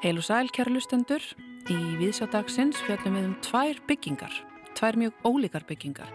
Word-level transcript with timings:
Heil 0.00 0.18
og 0.18 0.22
sæl, 0.22 0.46
kæra 0.54 0.70
lustendur. 0.70 1.24
Í 1.66 1.78
viðsjádagsins 1.98 2.78
fjöldum 2.86 3.16
við 3.18 3.24
um 3.26 3.32
tvær 3.42 3.80
byggingar, 3.88 4.30
tvær 4.78 4.94
mjög 5.00 5.26
ólíkar 5.26 5.66
byggingar. 5.66 6.12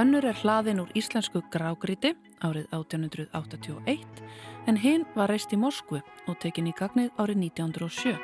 Önnur 0.00 0.24
er 0.24 0.38
hlaðin 0.40 0.80
úr 0.80 0.88
íslensku 0.96 1.42
grágríti 1.52 2.14
árið 2.40 2.72
1881 2.72 4.24
en 4.66 4.80
hinn 4.80 5.04
var 5.12 5.28
reist 5.28 5.52
í 5.52 5.60
Moskvu 5.60 6.00
og 6.00 6.40
tekin 6.40 6.72
í 6.72 6.74
gagnið 6.78 7.12
árið 7.20 7.44
1907. 7.52 8.16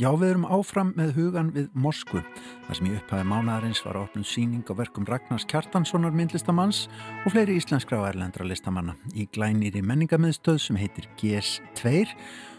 Já, 0.00 0.08
við 0.16 0.30
erum 0.30 0.48
áfram 0.48 0.94
með 0.96 1.12
hugan 1.18 1.52
við 1.52 1.68
Moskvu. 1.76 2.24
Það 2.68 2.76
sem 2.76 2.86
í 2.90 2.96
upphæði 2.98 3.24
mánadarins 3.24 3.78
var 3.80 3.96
opnum 3.96 4.24
síning 4.28 4.68
á 4.68 4.76
verkum 4.76 5.06
Ragnars 5.08 5.46
Kjartanssonar 5.48 6.12
myndlistamanns 6.12 6.82
og 7.24 7.32
fleiri 7.32 7.54
íslenskra 7.56 8.02
og 8.02 8.10
erlendra 8.10 8.44
listamanna 8.44 8.92
í 9.16 9.24
glænýri 9.32 9.80
menningamiðstöð 9.80 10.58
sem 10.60 10.76
heitir 10.76 11.06
GS2 11.16 12.02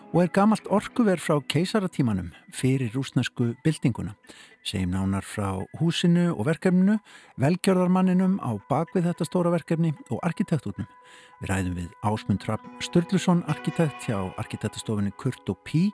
og 0.09 0.23
er 0.23 0.31
gamalt 0.34 0.66
orkuverð 0.73 1.22
frá 1.22 1.36
keisaratímanum 1.53 2.31
fyrir 2.50 2.90
rúsnesku 2.95 3.52
byltinguna. 3.62 4.16
Segjum 4.66 4.95
nánar 4.95 5.22
frá 5.22 5.62
húsinu 5.77 6.31
og 6.34 6.48
verkefninu, 6.48 6.95
velgjörðarmanninum 7.38 8.39
á 8.41 8.58
bakvið 8.72 9.12
þetta 9.12 9.28
stóra 9.30 9.52
verkefni 9.53 9.94
og 10.09 10.23
arkitektúrnum. 10.26 10.89
Við 11.44 11.53
ræðum 11.53 11.78
við 11.78 11.94
Ásmund 12.02 12.41
Trapp 12.41 12.66
Sturluson, 12.81 13.45
arkitekt 13.45 14.09
hjá 14.09 14.17
arkitektstofinni 14.41 15.14
Kurt 15.22 15.53
og 15.53 15.62
Pí 15.70 15.91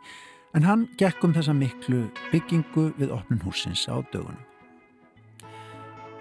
en 0.55 0.63
hann 0.63 0.87
gekk 0.99 1.23
um 1.27 1.33
þessa 1.35 1.53
miklu 1.55 2.05
byggingu 2.31 2.89
við 2.99 3.11
opnun 3.11 3.41
húsins 3.43 3.85
á 3.91 3.99
dögunum. 4.13 4.39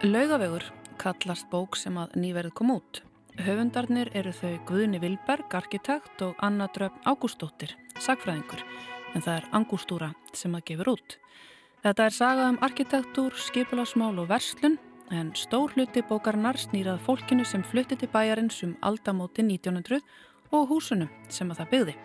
Laugavegur 0.03 0.67
kallast 0.99 1.47
bók 1.51 1.79
sem 1.79 1.97
að 1.99 2.17
nýverð 2.19 2.55
kom 2.59 2.75
út. 2.75 3.03
Höfundarnir 3.35 4.11
eru 4.15 4.31
þau 4.35 4.59
Guðni 4.69 5.01
Vilberg, 5.03 5.55
arkitekt 5.59 6.23
og 6.23 6.39
Anna 6.43 6.69
Dröfn 6.71 7.03
Ágústóttir, 7.03 7.75
sagfræðingur, 7.99 8.63
en 9.15 9.25
það 9.25 9.41
er 9.41 9.49
Angústúra 9.59 10.13
sem 10.35 10.55
að 10.55 10.67
gefur 10.71 10.93
út. 10.95 11.19
Þetta 11.83 12.07
er 12.07 12.15
sagað 12.15 12.51
um 12.53 12.61
arkitektúr, 12.63 13.35
skipilagsmál 13.49 14.15
og 14.23 14.31
verslun, 14.31 14.79
en 15.11 15.35
stór 15.37 15.75
hluti 15.75 16.05
bókarinnar 16.07 16.59
snýrað 16.59 17.03
fólkinu 17.05 17.45
sem 17.45 17.67
flutti 17.67 17.99
til 17.99 18.09
bæjarins 18.15 18.63
um 18.67 18.79
aldamóti 18.87 19.43
1900 19.43 20.01
og 20.55 20.69
húsunum 20.71 21.11
sem 21.29 21.51
að 21.51 21.65
það 21.65 21.73
byggði. 21.75 21.97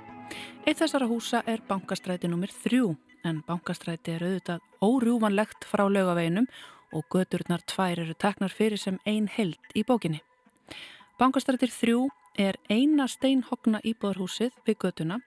Eitt 0.65 0.79
þessara 0.81 1.07
húsa 1.09 1.43
er 1.47 1.61
bankastræti 1.67 2.29
nr. 2.29 2.51
3 2.63 2.81
en 3.29 3.41
bankastræti 3.47 4.13
er 4.15 4.25
auðvitað 4.27 4.85
órjúvanlegt 4.85 5.65
frá 5.67 5.85
lögaveinum 5.89 6.47
og 6.93 7.05
göturnar 7.13 7.63
tvær 7.67 8.01
eru 8.03 8.15
teknar 8.17 8.53
fyrir 8.53 8.79
sem 8.81 8.99
ein 9.05 9.27
held 9.27 9.59
í 9.75 9.83
bókinni. 9.83 10.21
Bankastrætir 11.19 11.71
3 11.73 11.97
er 12.39 12.59
eina 12.69 13.07
steinhogna 13.07 13.81
íbúðarhúsið 13.83 14.55
við 14.65 14.79
götuna. 14.85 15.19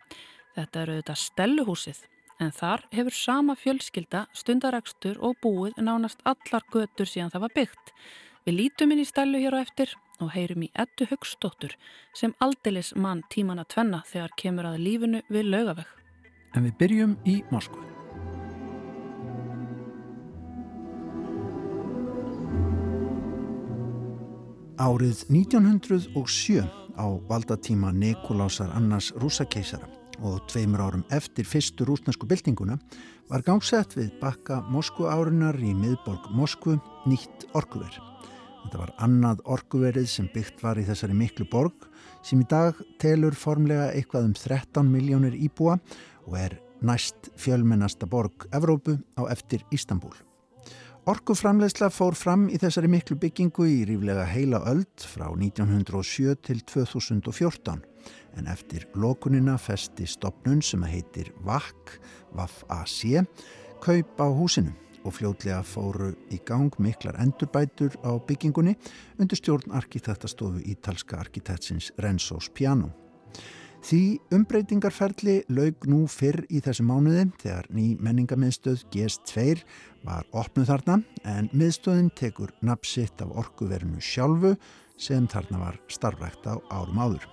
Þetta 0.57 0.83
eru 0.83 0.97
auðvitað 0.97 1.23
stelluhúsið 1.27 2.03
en 2.43 2.53
þar 2.55 2.87
hefur 2.93 3.15
sama 3.17 3.57
fjölskylda 3.59 4.27
stundarakstur 4.37 5.21
og 5.21 5.37
búið 5.43 5.79
nánast 5.79 6.23
allar 6.25 6.65
götur 6.73 7.09
síðan 7.09 7.33
það 7.35 7.45
var 7.47 7.57
byggt. 7.59 7.95
Við 8.43 8.57
lítum 8.59 8.91
inn 8.91 8.99
í 8.99 9.07
stellu 9.07 9.39
hér 9.39 9.55
á 9.55 9.63
eftir 9.63 9.93
og 10.19 10.33
heyrum 10.35 10.65
í 10.67 10.69
ettu 10.75 11.07
högstóttur 11.07 11.77
sem 12.19 12.33
aldilis 12.43 12.91
mann 12.99 13.23
tíman 13.31 13.63
að 13.63 13.69
tvenna 13.75 14.01
þegar 14.09 14.33
kemur 14.41 14.67
að 14.67 14.81
lífinu 14.83 15.21
við 15.31 15.47
laugaveg. 15.47 15.87
En 16.59 16.67
við 16.67 16.75
byrjum 16.81 17.13
í 17.23 17.37
Moskvu. 17.55 17.87
Árið 24.83 25.23
1907 25.31 26.67
á 26.99 27.07
valdatíma 27.31 27.93
Nikolásar 27.95 28.75
Annars 28.75 29.13
rúsakeisara 29.23 29.87
og 30.19 30.43
tveimur 30.51 30.83
árum 30.83 31.05
eftir 31.15 31.47
fyrstu 31.47 31.87
rúsnesku 31.87 32.27
byltinguna 32.27 32.75
var 33.31 33.47
gangsett 33.47 33.95
við 33.95 34.11
bakka 34.19 34.65
Moskvu 34.75 35.07
árinar 35.07 35.55
í 35.63 35.71
miðborg 35.79 36.27
Moskvu 36.35 36.81
nýtt 37.09 37.47
orkuverð. 37.57 38.01
Þetta 38.63 38.79
var 38.79 38.93
annað 39.03 39.41
orkuverið 39.51 40.09
sem 40.09 40.29
byggt 40.33 40.63
var 40.63 40.79
í 40.79 40.87
þessari 40.87 41.17
miklu 41.19 41.47
borg 41.51 41.89
sem 42.23 42.41
í 42.41 42.47
dag 42.49 42.79
telur 43.03 43.35
formlega 43.35 43.91
eitthvað 43.93 44.29
um 44.31 44.35
13 44.39 44.91
miljónir 44.91 45.35
íbúa 45.35 45.79
og 46.29 46.37
er 46.39 46.59
næst 46.83 47.33
fjölmennasta 47.39 48.07
borg 48.11 48.47
Evrópu 48.55 48.99
á 49.19 49.27
eftir 49.31 49.65
Ístanbúl. 49.75 50.15
Orkuframlegsla 51.03 51.89
fór 51.91 52.15
fram 52.15 52.47
í 52.47 52.61
þessari 52.63 52.87
miklu 52.87 53.17
byggingu 53.19 53.67
í 53.67 53.81
ríflega 53.89 54.23
heila 54.31 54.61
öld 54.71 55.03
frá 55.03 55.27
1907 55.35 56.37
til 56.47 56.61
2014 56.63 57.83
en 58.39 58.47
eftir 58.51 58.87
lokunina 58.95 59.57
festi 59.59 60.07
stopnun 60.07 60.63
sem 60.63 60.87
heitir 60.87 61.33
VAC, 61.43 61.99
VAF-AC, 62.39 63.27
kaup 63.83 64.23
á 64.23 64.31
húsinu 64.31 64.77
og 65.05 65.15
fljótlega 65.17 65.61
fóru 65.67 66.13
í 66.33 66.39
gang 66.47 66.73
miklar 66.83 67.19
endurbætur 67.23 67.95
á 68.07 68.17
byggingunni 68.27 68.77
undir 69.19 69.41
stjórn 69.41 69.75
arkitektastofu 69.77 70.63
ítalska 70.73 71.19
arkitektsins 71.21 71.93
Renzo 71.99 72.41
Spiano. 72.41 72.93
Því 73.83 74.21
umbreytingarferli 74.31 75.41
laug 75.51 75.89
nú 75.91 76.05
fyrr 76.07 76.45
í 76.55 76.61
þessu 76.63 76.85
mánuði 76.87 77.25
þegar 77.43 77.67
ný 77.75 77.87
menningamiðstöð 77.99 78.85
GS2 78.95 79.65
var 80.07 80.29
opnuð 80.31 80.69
þarna 80.71 81.01
en 81.27 81.51
miðstöðin 81.51 82.13
tekur 82.15 82.53
napsitt 82.63 83.25
af 83.25 83.35
orkuverinu 83.43 83.99
sjálfu 83.99 84.55
sem 84.95 85.27
þarna 85.27 85.65
var 85.65 85.81
starfrækt 85.91 86.47
á 86.47 86.55
árum 86.71 87.03
áður. 87.03 87.27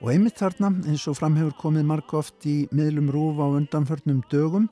Og 0.00 0.14
einmitt 0.14 0.40
þarna 0.40 0.72
eins 0.88 1.04
og 1.06 1.20
framhefur 1.20 1.54
komið 1.60 1.84
margóft 1.90 2.48
í 2.48 2.56
miðlum 2.72 3.12
rúf 3.12 3.44
á 3.44 3.46
undanförnum 3.52 4.24
dögum 4.32 4.70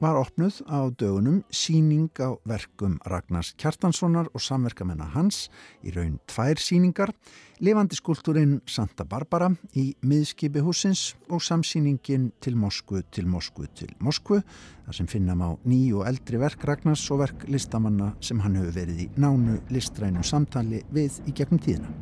var 0.00 0.16
opnuð 0.16 0.62
á 0.64 0.88
dögunum 0.96 1.42
síning 1.52 2.08
á 2.16 2.32
verkum 2.48 2.96
Ragnars 3.04 3.52
Kjartanssonar 3.60 4.30
og 4.32 4.40
samverkamennar 4.40 5.12
hans 5.12 5.50
í 5.84 5.92
raun 5.92 6.16
tvær 6.24 6.56
síningar, 6.56 7.12
levandi 7.60 7.98
skúltúrin 7.98 8.62
Santa 8.64 9.04
Barbara 9.04 9.50
í 9.76 9.90
miðskipi 10.00 10.62
húsins 10.64 11.12
og 11.28 11.44
samsýningin 11.44 12.30
til 12.40 12.56
Moskvu 12.56 13.02
til 13.12 13.28
Moskvu 13.28 13.68
til 13.76 13.92
Moskvu, 14.00 14.40
þar 14.86 14.96
sem 14.96 15.10
finnam 15.10 15.44
á 15.44 15.50
ný 15.68 15.92
og 15.92 16.06
eldri 16.08 16.40
verk 16.40 16.64
Ragnars 16.64 17.04
og 17.12 17.20
verk 17.20 17.44
listamanna 17.52 18.14
sem 18.24 18.40
hann 18.40 18.56
hefur 18.56 18.72
verið 18.80 19.04
í 19.04 19.10
nánu 19.20 19.58
listrænu 19.68 20.24
samtali 20.24 20.80
við 20.96 21.20
í 21.28 21.36
gegnum 21.36 21.60
tíðina. 21.60 21.92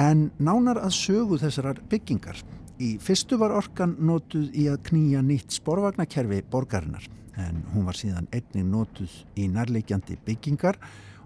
En 0.00 0.30
nánar 0.40 0.80
að 0.80 0.96
sögu 0.96 1.36
þessarar 1.36 1.82
byggingar 1.92 2.40
Í 2.80 2.94
fyrstu 2.96 3.36
var 3.36 3.52
orkan 3.52 3.90
nótuð 4.00 4.54
í 4.56 4.62
að 4.72 4.78
knýja 4.88 5.20
nýtt 5.20 5.52
sporvagnakerfi 5.52 6.38
borgarinnar 6.48 7.04
en 7.40 7.58
hún 7.74 7.84
var 7.84 7.98
síðan 7.98 8.28
einnig 8.32 8.64
nótuð 8.70 9.16
í 9.36 9.48
nærleikjandi 9.52 10.16
byggingar 10.24 10.78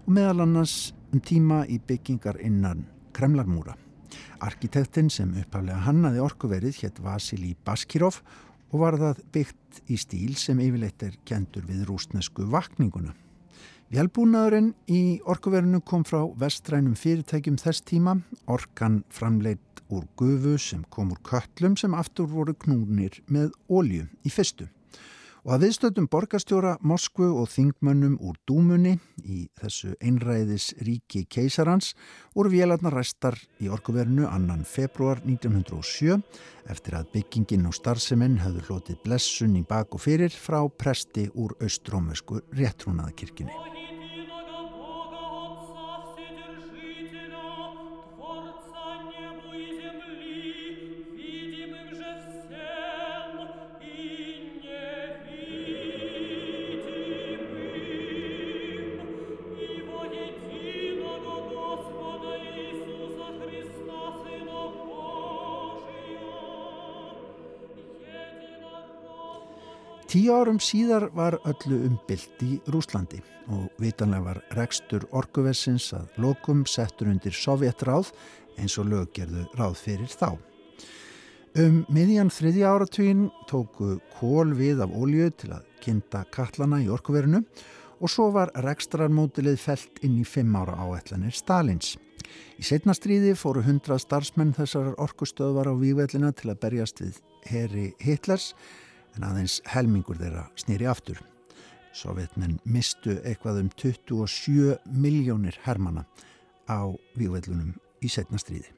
og 0.03 0.09
meðal 0.17 0.43
annars 0.43 0.91
um 1.15 1.23
tíma 1.23 1.61
í 1.71 1.79
byggingar 1.79 2.41
innan 2.43 2.83
Kremlarmúra. 3.15 3.77
Arkitektinn 4.43 5.07
sem 5.07 5.31
upphaflega 5.31 5.79
hannaði 5.87 6.23
orkuverið 6.25 6.81
hétt 6.83 6.99
Vasili 7.03 7.55
Baskirov 7.63 8.19
og 8.73 8.81
var 8.83 8.99
það 8.99 9.23
byggt 9.37 9.85
í 9.87 9.99
stíl 10.01 10.35
sem 10.39 10.59
yfirleitt 10.59 11.07
er 11.07 11.15
kentur 11.23 11.63
við 11.69 11.87
rúsnesku 11.87 12.49
vakninguna. 12.51 13.15
Vélbúnaðurinn 13.93 14.71
í 14.89 15.19
orkuverinu 15.29 15.77
kom 15.85 16.01
frá 16.09 16.23
vestrænum 16.41 16.95
fyrirtækjum 16.97 17.59
þess 17.61 17.83
tíma, 17.85 18.15
orkan 18.49 19.03
framleitt 19.13 19.83
úr 19.93 20.07
gufu 20.17 20.55
sem 20.57 20.81
kom 20.89 21.11
úr 21.13 21.19
köllum 21.21 21.75
sem 21.77 21.93
aftur 21.93 22.25
voru 22.31 22.55
knúnir 22.57 23.19
með 23.29 23.51
ólju 23.69 24.07
í 24.25 24.31
fyrstu. 24.33 24.65
Og 25.45 25.51
að 25.53 25.67
viðstöldum 25.67 26.05
borgarstjóra 26.09 26.71
Moskvu 26.81 27.27
og 27.37 27.51
þingmönnum 27.53 28.15
úr 28.17 28.39
Dúmunni 28.49 28.95
í 29.21 29.43
þessu 29.61 29.91
einræðis 30.01 30.71
ríki 30.81 31.21
keisarans 31.29 31.91
voru 32.33 32.49
vélarnar 32.55 32.97
ræstar 32.97 33.37
í 33.61 33.69
orkuverinu 33.69 34.25
annan 34.25 34.65
februar 34.65 35.21
1907 35.21 36.17
eftir 36.73 36.97
að 36.97 37.11
byggingin 37.13 37.69
og 37.69 37.77
starfseminn 37.77 38.41
hafðu 38.41 38.65
hlotið 38.71 39.01
blessun 39.05 39.53
í 39.61 39.61
bak 39.69 39.93
og 39.93 40.01
fyrir 40.07 40.33
frá 40.33 40.63
presti 40.65 41.29
úr 41.37 41.53
austrómösku 41.61 42.41
réttrúnaðakirkini. 42.49 43.84
Tíu 70.05 70.35
árum 70.37 70.59
síðar 70.61 71.07
var 71.17 71.39
öllu 71.49 71.79
umbylt 71.87 72.41
í 72.45 72.59
Rúslandi 72.69 73.23
og 73.49 73.71
vitanlega 73.81 74.27
var 74.27 74.39
rekstur 74.53 75.07
orkuversins 75.17 75.87
að 75.97 76.19
lokum 76.21 76.61
settur 76.69 77.09
undir 77.09 77.33
sovjetráð 77.33 78.11
eins 78.61 78.77
og 78.77 78.91
löggerðu 78.91 79.47
ráð 79.57 79.79
fyrir 79.81 80.11
þá. 80.13 80.37
Um 81.57 81.81
miðjan 81.89 82.29
þriðja 82.29 82.75
áratvín 82.75 83.25
tóku 83.49 83.97
kól 84.19 84.53
við 84.53 84.85
af 84.85 84.93
ólju 84.93 85.31
til 85.41 85.51
að 85.57 85.65
kynnta 85.81 86.21
kallana 86.29 86.83
í 86.85 86.89
orkuverinu 86.93 87.41
og 87.97 88.11
svo 88.11 88.29
var 88.35 88.53
rekstrarmótilið 88.61 89.57
felt 89.57 90.01
inn 90.05 90.19
í 90.21 90.27
fimm 90.27 90.53
ára 90.59 90.77
áætlanir 90.85 91.33
Stalins. 91.33 91.95
Í 92.61 92.63
setna 92.63 92.93
stríði 92.93 93.33
fóru 93.39 93.65
hundra 93.65 93.97
starfsmenn 93.97 94.53
þessar 94.53 94.93
orkustöðvar 95.01 95.71
á 95.71 95.73
vývellina 95.73 96.33
til 96.35 96.53
að 96.53 96.61
berjast 96.61 97.01
við 97.01 97.21
Herri 97.49 97.93
Hitlers 98.03 98.51
en 99.15 99.27
aðeins 99.27 99.61
helmingur 99.71 100.19
þeirra 100.19 100.47
snýri 100.59 100.87
aftur. 100.89 101.19
Sovjetmenn 101.95 102.59
mistu 102.67 103.15
eitthvað 103.23 103.61
um 103.63 103.69
27 103.79 104.79
miljónir 104.91 105.57
hermana 105.63 106.03
á 106.67 106.91
vývellunum 107.15 107.75
í 108.03 108.11
setna 108.11 108.39
stríði. 108.41 108.71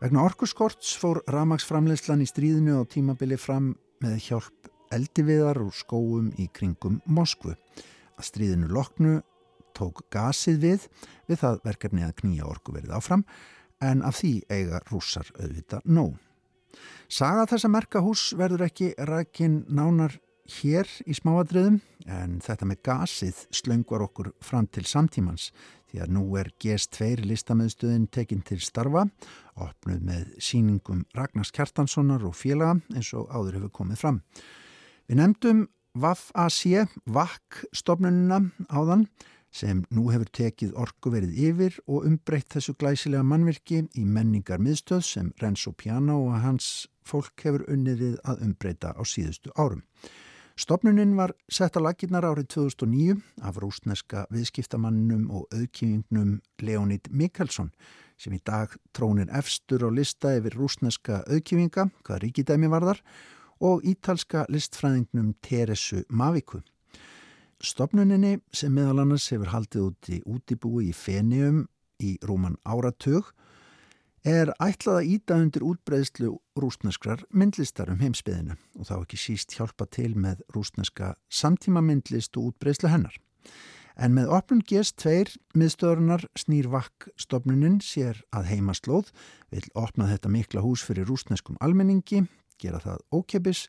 Vegna 0.00 0.24
orkuskorts 0.24 0.94
fór 0.96 1.22
ramagsframleyslan 1.28 2.24
í 2.24 2.28
stríðinu 2.28 2.80
á 2.80 2.88
tímabili 2.88 3.36
fram 3.40 3.74
með 4.00 4.16
hjálp 4.28 4.70
eldiviðar 4.94 5.60
og 5.60 5.74
skóum 5.76 6.30
í 6.40 6.48
kringum 6.56 7.00
Moskvu. 7.04 7.52
Að 8.16 8.28
stríðinu 8.28 8.70
loknu 8.72 9.20
tók 9.76 10.02
gasið 10.12 10.60
við 10.64 10.88
við 11.28 11.42
það 11.42 11.60
verkefni 11.68 12.04
að 12.04 12.16
knýja 12.22 12.48
orkuverið 12.48 12.96
áfram 12.96 13.24
en 13.80 14.02
af 14.04 14.18
því 14.20 14.34
eiga 14.52 14.80
rússar 14.90 15.28
auðvita 15.38 15.80
nóg. 15.84 16.16
Saga 17.10 17.46
þessa 17.50 17.70
merkahús 17.72 18.30
verður 18.38 18.66
ekki 18.68 18.92
rækin 19.08 19.64
nánar 19.68 20.18
hér 20.60 20.88
í 21.06 21.14
smáadröðum 21.14 21.78
en 22.10 22.38
þetta 22.42 22.66
með 22.66 22.80
gasið 22.86 23.42
slöngvar 23.54 24.04
okkur 24.06 24.32
fram 24.44 24.66
til 24.70 24.86
samtímans 24.88 25.50
því 25.90 26.02
að 26.04 26.14
nú 26.14 26.22
er 26.38 26.50
GS2 26.62 27.24
listamöðstöðin 27.26 28.06
tekinn 28.14 28.44
til 28.46 28.60
starfa, 28.62 29.06
opnuð 29.58 30.04
með 30.06 30.28
síningum 30.42 31.02
Ragnars 31.16 31.50
Kjartanssonar 31.54 32.24
og 32.28 32.36
félaga 32.38 32.78
eins 32.94 33.10
og 33.18 33.30
áður 33.34 33.58
hefur 33.58 33.74
komið 33.80 34.02
fram. 34.04 34.20
Við 35.10 35.18
nefndum 35.18 35.64
VAF-AC, 35.98 36.86
VAC-stofnununa 37.10 38.44
áðan 38.70 39.08
sem 39.50 39.82
nú 39.90 40.08
hefur 40.14 40.30
tekið 40.30 40.76
orku 40.78 41.10
verið 41.12 41.36
yfir 41.48 41.76
og 41.86 42.06
umbreytt 42.06 42.54
þessu 42.54 42.76
glæsilega 42.78 43.26
mannvirki 43.26 43.82
í 43.98 44.06
menningar 44.06 44.62
miðstöð 44.62 45.04
sem 45.06 45.30
Renzo 45.42 45.72
Piano 45.72 46.20
og 46.28 46.40
hans 46.44 46.88
fólk 47.06 47.42
hefur 47.44 47.66
unniðið 47.70 48.18
að 48.24 48.44
umbreyta 48.46 48.94
á 48.94 49.02
síðustu 49.02 49.50
árum. 49.58 49.82
Stopnunin 50.60 51.14
var 51.16 51.32
sett 51.48 51.78
á 51.78 51.80
laginnar 51.80 52.26
árið 52.28 52.50
2009 52.52 53.16
af 53.48 53.58
rúsneska 53.62 54.26
viðskiptamannum 54.34 55.30
og 55.32 55.46
auðkjöfingnum 55.54 56.34
Leonid 56.60 57.08
Mikkelson 57.10 57.70
sem 58.20 58.34
í 58.36 58.40
dag 58.44 58.74
trónir 58.92 59.30
efstur 59.32 59.86
á 59.86 59.90
lista 59.90 60.34
yfir 60.36 60.58
rúsneska 60.60 61.22
auðkjöfinga, 61.24 61.86
hvað 62.04 62.20
ríkidæmi 62.26 62.68
varðar, 62.68 63.00
og 63.60 63.84
ítalska 63.88 64.44
listfræðingnum 64.52 65.32
Teresu 65.40 66.04
Maviku. 66.08 66.60
Stopnuninni 67.60 68.38
sem 68.56 68.72
meðal 68.72 69.02
annars 69.02 69.26
hefur 69.28 69.50
haldið 69.52 69.82
út 69.84 70.08
í 70.08 70.18
útibúi 70.24 70.86
í 70.88 70.94
Fenium 70.96 71.66
í 72.00 72.14
rúman 72.24 72.56
áratug 72.64 73.34
er 74.24 74.48
ætlað 74.64 75.00
að 75.00 75.10
íta 75.14 75.36
undir 75.36 75.66
útbreyðslu 75.68 76.30
rúsneskrar 76.56 77.26
myndlistar 77.28 77.92
um 77.92 78.00
heimsbyðinu 78.00 78.56
og 78.78 78.88
þá 78.88 78.94
ekki 79.02 79.20
síst 79.20 79.58
hjálpa 79.58 79.84
til 79.92 80.14
með 80.16 80.40
rúsneska 80.56 81.12
samtíma 81.28 81.84
myndlist 81.84 82.40
og 82.40 82.54
útbreyðslu 82.54 82.92
hennar. 82.92 83.20
En 84.00 84.16
með 84.16 84.32
opnum 84.32 84.64
GS2 84.64 85.36
miðstöðurnar 85.52 86.24
snýr 86.40 86.70
vakk 86.72 87.10
stopnunin 87.20 87.82
sér 87.84 88.22
að 88.32 88.54
heimaslóð, 88.54 89.12
vil 89.52 89.66
opna 89.76 90.08
þetta 90.08 90.32
mikla 90.32 90.64
hús 90.64 90.80
fyrir 90.86 91.08
rúsneskum 91.12 91.60
almenningi, 91.60 92.24
gera 92.56 92.80
það 92.80 93.04
ókepis 93.12 93.66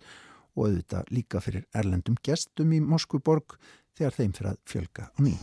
og 0.56 0.68
auðvitað 0.68 1.12
líka 1.16 1.42
fyrir 1.44 1.68
erlendum 1.76 2.18
gestum 2.24 2.72
í 2.76 2.82
Moskvuborg 2.84 3.58
þegar 3.98 4.16
þeim 4.18 4.38
fyrir 4.38 4.54
að 4.54 4.62
fjölga 4.72 5.10
á 5.12 5.20
ný. 5.26 5.36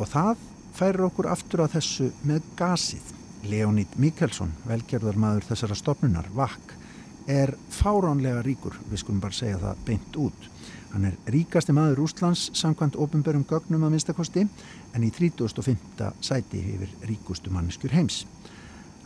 Og 0.00 0.08
það 0.08 0.38
færir 0.72 1.04
okkur 1.04 1.28
aftur 1.28 1.60
að 1.60 1.74
þessu 1.76 2.06
með 2.24 2.46
gasið. 2.56 3.16
Leonid 3.50 3.92
Mikkelsson, 4.00 4.52
velgerðar 4.68 5.18
maður 5.20 5.46
þessara 5.50 5.76
stopnunar, 5.76 6.28
VAK, 6.36 6.79
er 7.30 7.54
fáránlega 7.70 8.42
ríkur, 8.44 8.74
við 8.90 9.02
skulum 9.04 9.22
bara 9.22 9.36
segja 9.36 9.60
það 9.62 9.84
beint 9.86 10.18
út. 10.20 10.48
Hann 10.90 11.06
er 11.06 11.16
ríkasti 11.30 11.74
maður 11.74 12.02
Úslands 12.08 12.48
samkvæmt 12.58 12.98
ofinbörum 12.98 13.44
gögnum 13.46 13.86
að 13.86 13.94
minnstakosti 13.94 14.42
en 14.94 15.06
í 15.06 15.10
35. 15.14 16.10
sæti 16.26 16.62
hefur 16.64 17.06
ríkustu 17.06 17.52
manneskjur 17.54 17.94
heims. 17.94 18.24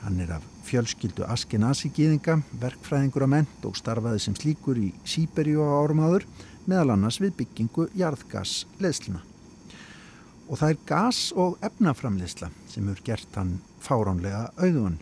Hann 0.04 0.20
er 0.20 0.34
af 0.36 0.46
fjölskyldu 0.64 1.26
Askenasi 1.28 1.90
gíðinga, 1.92 2.38
verkfræðingur 2.60 3.26
að 3.26 3.32
ment 3.36 3.68
og 3.68 3.76
starfaði 3.76 4.22
sem 4.24 4.36
slíkur 4.36 4.80
í 4.80 4.90
Sýberíu 5.08 5.64
á 5.64 5.76
árum 5.80 6.02
áður 6.04 6.26
meðal 6.68 6.94
annars 6.96 7.20
við 7.20 7.36
byggingu 7.42 7.90
jarðgas 7.96 8.64
leðsluna. 8.80 9.20
Og 10.48 10.60
það 10.60 10.74
er 10.74 10.82
gas 10.88 11.20
og 11.40 11.56
efnaframleysla 11.64 12.50
sem 12.68 12.88
eru 12.88 13.04
gert 13.04 13.36
hann 13.36 13.58
fáránlega 13.84 14.50
auðun. 14.60 14.98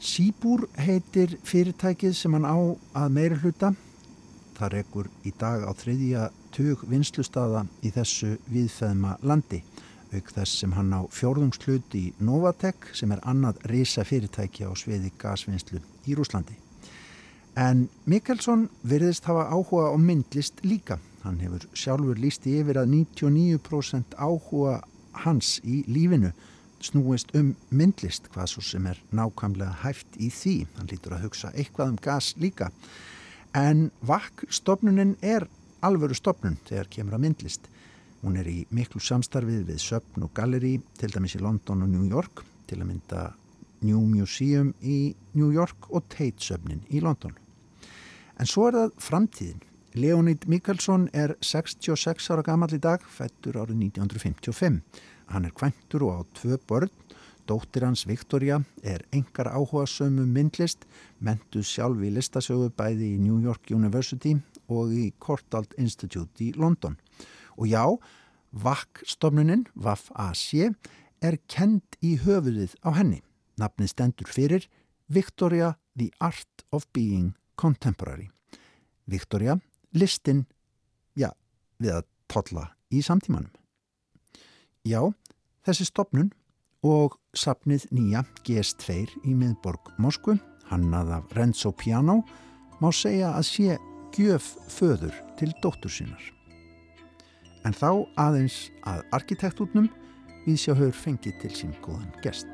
Sýbúr 0.00 0.64
heitir 0.80 1.34
fyrirtækið 1.44 2.14
sem 2.16 2.32
hann 2.32 2.48
á 2.48 2.56
að 2.96 3.10
meira 3.12 3.36
hluta. 3.42 3.74
Það 4.56 4.70
rekur 4.72 5.10
í 5.28 5.32
dag 5.36 5.66
á 5.68 5.72
þriðja 5.76 6.22
tug 6.56 6.86
vinslustada 6.88 7.66
í 7.84 7.92
þessu 7.92 8.38
viðfæðma 8.48 9.18
landi 9.20 9.60
auk 10.10 10.30
þess 10.32 10.62
sem 10.62 10.72
hann 10.72 10.94
á 10.96 11.04
fjórðungslut 11.12 11.94
í 11.94 12.06
Novatek 12.16 12.88
sem 12.96 13.12
er 13.12 13.20
annað 13.28 13.60
reysa 13.68 14.04
fyrirtæki 14.08 14.64
á 14.64 14.72
sviði 14.72 15.12
gasvinnslu 15.20 15.82
í 16.08 16.16
Rúslandi. 16.16 16.56
En 17.60 17.90
Mikkelsson 18.08 18.70
virðist 18.80 19.28
hafa 19.28 19.50
áhuga 19.52 19.92
á 19.92 19.96
myndlist 20.00 20.64
líka. 20.64 20.96
Hann 21.22 21.42
hefur 21.44 21.68
sjálfur 21.76 22.16
lísti 22.16 22.56
yfir 22.62 22.80
að 22.80 22.94
99% 22.96 24.16
áhuga 24.16 24.80
hans 25.26 25.58
í 25.60 25.82
lífinu 25.92 26.32
snúist 26.84 27.32
um 27.38 27.54
myndlist 27.70 28.28
hvað 28.32 28.52
svo 28.52 28.64
sem 28.64 28.86
er 28.90 29.00
nákvæmlega 29.14 29.80
hæft 29.84 30.18
í 30.18 30.30
því. 30.32 30.54
Hann 30.76 30.90
lítur 30.90 31.16
að 31.16 31.26
hugsa 31.26 31.52
eitthvað 31.54 31.94
um 31.94 31.98
gas 32.02 32.34
líka. 32.40 32.70
En 33.56 33.90
VAK-stofnunin 34.06 35.16
er 35.22 35.48
alvöru 35.82 36.14
stofnun 36.14 36.58
þegar 36.68 36.90
kemur 36.92 37.18
að 37.18 37.24
myndlist. 37.26 37.68
Hún 38.20 38.36
er 38.36 38.48
í 38.48 38.64
miklu 38.70 39.00
samstarfið 39.00 39.64
við 39.70 39.80
Söpn 39.82 40.26
og 40.26 40.34
Gallery 40.36 40.76
til 41.00 41.10
dæmis 41.12 41.36
í 41.38 41.42
London 41.42 41.86
og 41.86 41.92
New 41.92 42.04
York 42.08 42.44
til 42.68 42.80
að 42.80 42.90
mynda 42.90 43.30
New 43.80 44.02
Museum 44.04 44.74
í 44.82 45.14
New 45.32 45.50
York 45.54 45.88
og 45.88 46.04
Tate 46.12 46.44
Söpnin 46.44 46.84
í 46.92 47.00
London. 47.00 47.32
En 48.40 48.48
svo 48.48 48.68
er 48.68 48.76
það 48.76 48.96
framtíðin. 49.00 49.66
Leonid 49.98 50.44
Mikkelson 50.46 51.08
er 51.16 51.34
66 51.42 52.28
ára 52.30 52.44
gammal 52.46 52.70
í 52.76 52.78
dag 52.78 53.02
fættur 53.02 53.58
árið 53.58 53.80
1955 53.90 54.78
Hann 55.30 55.46
er 55.46 55.54
kvæntur 55.54 56.04
og 56.08 56.12
á 56.14 56.20
tvö 56.34 56.58
börn. 56.66 56.90
Dóttir 57.46 57.82
hans 57.82 58.06
Victoria 58.06 58.60
er 58.82 59.02
engar 59.12 59.48
áhuga 59.50 59.86
sömu 59.86 60.26
myndlist, 60.26 60.84
mentuð 61.18 61.64
sjálf 61.66 62.02
í 62.02 62.10
listasögu 62.14 62.70
bæði 62.70 63.16
í 63.16 63.18
New 63.18 63.40
York 63.42 63.70
University 63.74 64.36
og 64.70 64.92
í 64.94 65.10
Courtauld 65.18 65.74
Institute 65.78 66.44
í 66.44 66.52
London. 66.54 66.96
Og 67.58 67.66
já, 67.66 67.82
VAC-stofnunin, 68.52 69.66
VAF-AC, 69.74 70.74
er 71.22 71.38
kend 71.50 71.98
í 72.02 72.16
höfuðið 72.22 72.76
á 72.86 72.94
henni. 72.98 73.20
Nafnið 73.58 73.92
stendur 73.92 74.30
fyrir 74.30 74.66
Victoria, 75.10 75.74
the 75.96 76.10
art 76.20 76.64
of 76.72 76.86
being 76.94 77.34
contemporary. 77.56 78.30
Victoria, 79.10 79.58
listin, 79.92 80.46
já, 81.18 81.32
við 81.82 81.98
að 81.98 82.06
totla 82.30 82.68
í 82.94 83.02
samtímanum. 83.02 83.50
Já, 84.86 85.10
þessi 85.66 85.86
stopnun 85.88 86.30
og 86.86 87.18
sapnið 87.36 87.86
nýja 87.92 88.24
GS2 88.46 88.96
í 89.28 89.34
miðborg 89.36 89.92
Moskvu, 90.00 90.38
hannað 90.70 91.14
af 91.18 91.36
Renzo 91.36 91.72
Piano, 91.76 92.20
má 92.80 92.88
segja 92.94 93.34
að 93.36 93.48
sé 93.50 93.78
gjöf 94.16 94.54
föður 94.72 95.14
til 95.38 95.52
dóttur 95.62 95.92
sínar. 95.92 96.22
En 97.68 97.76
þá 97.76 98.06
aðeins 98.16 98.70
að 98.88 99.04
arkitektúrnum 99.16 99.90
við 100.46 100.60
sjá 100.62 100.72
höfur 100.72 100.96
fengið 100.96 101.40
til 101.42 101.56
sín 101.58 101.74
góðan 101.84 102.12
gest. 102.24 102.48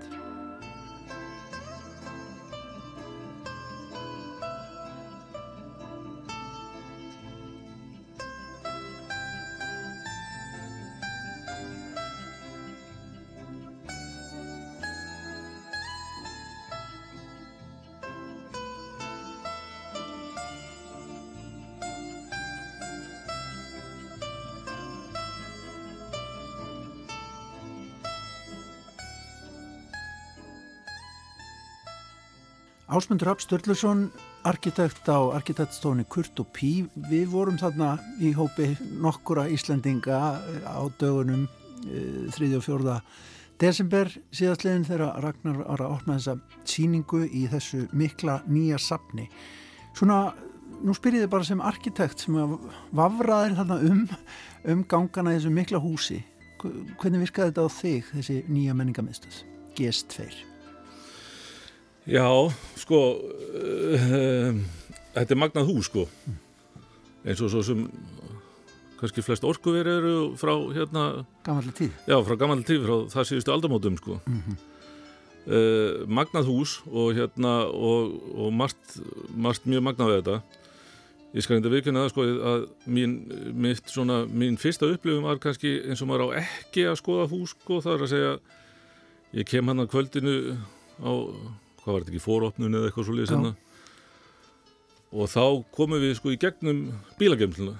Ásmundur 32.96 33.26
Rapp 33.28 33.42
Sturluson, 33.44 34.06
arkitekt 34.48 35.04
á 35.12 35.20
arkitektstofunni 35.36 36.06
Kurt 36.08 36.38
og 36.40 36.46
Pí. 36.56 36.86
Við 37.10 37.26
vorum 37.28 37.58
þarna 37.60 37.90
í 38.24 38.30
hópi 38.32 38.70
nokkura 39.02 39.44
Íslandinga 39.52 40.20
eh, 40.38 40.64
á 40.64 40.80
dögunum 40.96 41.42
3. 41.84 42.48
og 42.56 42.64
4. 42.64 42.94
desember 43.60 44.08
síðastlegin 44.32 44.88
þegar 44.88 45.20
Ragnar 45.26 45.60
var 45.60 45.84
að 45.84 45.92
opna 45.98 46.16
þessa 46.16 46.38
síningu 46.64 47.26
í 47.28 47.44
þessu 47.52 47.84
mikla 47.92 48.38
nýja 48.48 48.80
sapni. 48.80 49.28
Svona, 49.92 50.32
nú 50.80 50.96
spyr 50.96 51.20
ég 51.20 51.26
þið 51.26 51.32
bara 51.36 51.50
sem 51.52 51.68
arkitekt 51.74 52.24
sem 52.24 52.58
vafraðir 52.96 53.60
þarna 53.60 53.80
um, 53.92 54.04
um 54.72 54.88
gangana 54.88 55.36
í 55.36 55.42
þessu 55.42 55.56
mikla 55.60 55.84
húsi. 55.84 56.22
Hvernig 56.64 57.26
virkaði 57.28 57.52
þetta 57.52 57.68
á 57.68 57.76
þig, 57.82 58.12
þessi 58.16 58.42
nýja 58.48 58.80
menningamiðstöð? 58.80 59.42
GS2. 59.76 60.55
Já, 62.06 62.26
sko 62.78 62.98
uh, 63.18 64.58
þetta 65.16 65.34
er 65.34 65.40
magnað 65.40 65.70
hús 65.72 65.88
sko 65.90 66.04
eins 67.26 67.40
og 67.42 67.50
svo 67.50 67.62
sem 67.66 67.80
kannski 69.00 69.24
flest 69.26 69.44
orkuver 69.44 69.88
eru 69.90 70.12
frá 70.38 70.54
hérna 70.70 71.26
Gamalli 71.46 71.74
tíð? 71.74 71.96
Já, 72.06 72.16
frá 72.22 72.38
gamalli 72.38 72.62
tíð, 72.68 72.86
frá 72.86 72.94
það 73.10 73.28
síðustu 73.32 73.54
aldamótum 73.56 73.98
sko 73.98 74.20
mm 74.20 74.38
-hmm. 74.44 74.60
uh, 75.50 76.06
Magnað 76.06 76.46
hús 76.46 76.78
og 76.86 77.18
hérna 77.18 77.66
og, 77.74 78.14
og 78.38 78.52
margt, 78.52 79.00
margt 79.34 79.66
mjög 79.66 79.82
magnað 79.82 80.12
við 80.12 80.22
þetta 80.22 80.42
Ég 81.34 81.42
skal 81.42 81.56
enda 81.56 81.68
vikuna 81.68 82.06
það 82.06 82.10
sko 82.10 82.22
að 82.22 82.68
mín, 82.86 83.18
mitt 83.52 83.90
svona, 83.90 84.24
mín 84.24 84.56
fyrsta 84.56 84.86
upplifum 84.86 85.26
var 85.26 85.38
kannski 85.38 85.82
eins 85.84 86.00
og 86.00 86.08
maður 86.08 86.30
á 86.30 86.38
ekki 86.38 86.86
að 86.86 86.96
skoða 87.02 87.26
hús 87.28 87.50
sko, 87.50 87.80
það 87.80 87.94
er 87.94 88.02
að 88.02 88.12
segja 88.14 88.38
ég 89.32 89.44
kem 89.44 89.68
hann 89.68 89.80
að 89.80 89.90
kvöldinu 89.90 90.56
á 91.02 91.12
hvað 91.86 91.94
var 91.94 92.04
þetta 92.04 92.12
ekki, 92.12 92.24
fórópnun 92.26 92.76
eða 92.76 92.90
eitthvað 92.90 93.08
svolítið 93.08 93.32
senna 93.32 93.54
og 95.16 95.30
þá 95.30 95.44
komum 95.78 96.02
við 96.02 96.16
sko 96.18 96.34
í 96.34 96.38
gegnum 96.42 96.80
bílagemsluna 97.20 97.78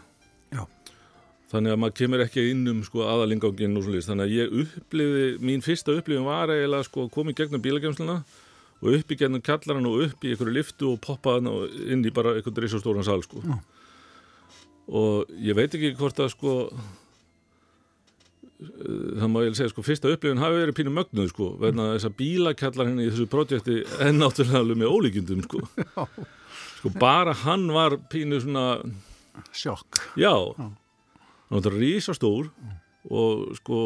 þannig 1.50 1.72
að 1.72 1.80
maður 1.82 1.96
kemur 2.00 2.22
ekki 2.24 2.44
inn 2.52 2.64
um 2.70 2.82
sko 2.86 3.04
aðalinganginn 3.06 3.78
og 3.78 3.86
svolítið, 3.86 4.08
þannig 4.08 4.26
að 4.26 4.34
ég 4.34 4.54
uppliði 4.62 5.26
mín 5.46 5.62
fyrsta 5.62 5.94
upplifin 5.94 6.26
var 6.26 6.50
eiginlega 6.50 6.86
sko 6.88 7.06
í 7.06 7.36
gegnum 7.38 7.62
bílagemsluna 7.62 8.16
og 8.82 8.98
upp 8.98 9.12
í 9.12 9.18
gegnum 9.18 9.44
kallaran 9.44 9.88
og 9.88 10.02
upp 10.06 10.26
í 10.26 10.32
einhverju 10.34 10.54
liftu 10.54 10.90
og 10.92 11.00
poppa 11.04 11.38
inn 11.40 12.04
í 12.04 12.12
bara 12.14 12.34
einhvern 12.36 12.62
risastóran 12.64 13.06
sal 13.06 13.22
sko. 13.24 13.42
Já. 13.42 13.56
og 14.86 15.30
ég 15.42 15.56
veit 15.58 15.74
ekki 15.74 15.94
hvort 15.98 16.18
að 16.22 16.34
sko 16.34 16.56
það 18.56 19.28
má 19.32 19.42
ég 19.44 19.56
segja 19.58 19.72
sko, 19.72 19.84
fyrsta 19.84 20.10
upplifin 20.12 20.40
hafi 20.40 20.62
verið 20.62 20.78
pínu 20.78 20.92
mögnuð 20.96 21.28
sko, 21.32 21.50
verðna 21.60 21.90
þess 21.94 22.08
að 22.08 22.16
bílakjallar 22.20 22.88
henni 22.90 23.06
í 23.06 23.10
þessu 23.12 23.28
projekti 23.32 23.78
enn 24.04 24.20
náttúrulega 24.22 24.78
með 24.80 24.94
ólíkjundum 24.96 25.44
sko. 25.44 25.62
sko 26.78 26.92
bara 26.96 27.36
hann 27.44 27.68
var 27.74 27.98
pínu 28.12 28.40
svona 28.40 28.66
sjokk. 29.52 30.00
Já, 30.16 30.32
var 31.52 31.72
rísastór 31.76 32.48
og 33.12 33.56
sko 33.60 33.80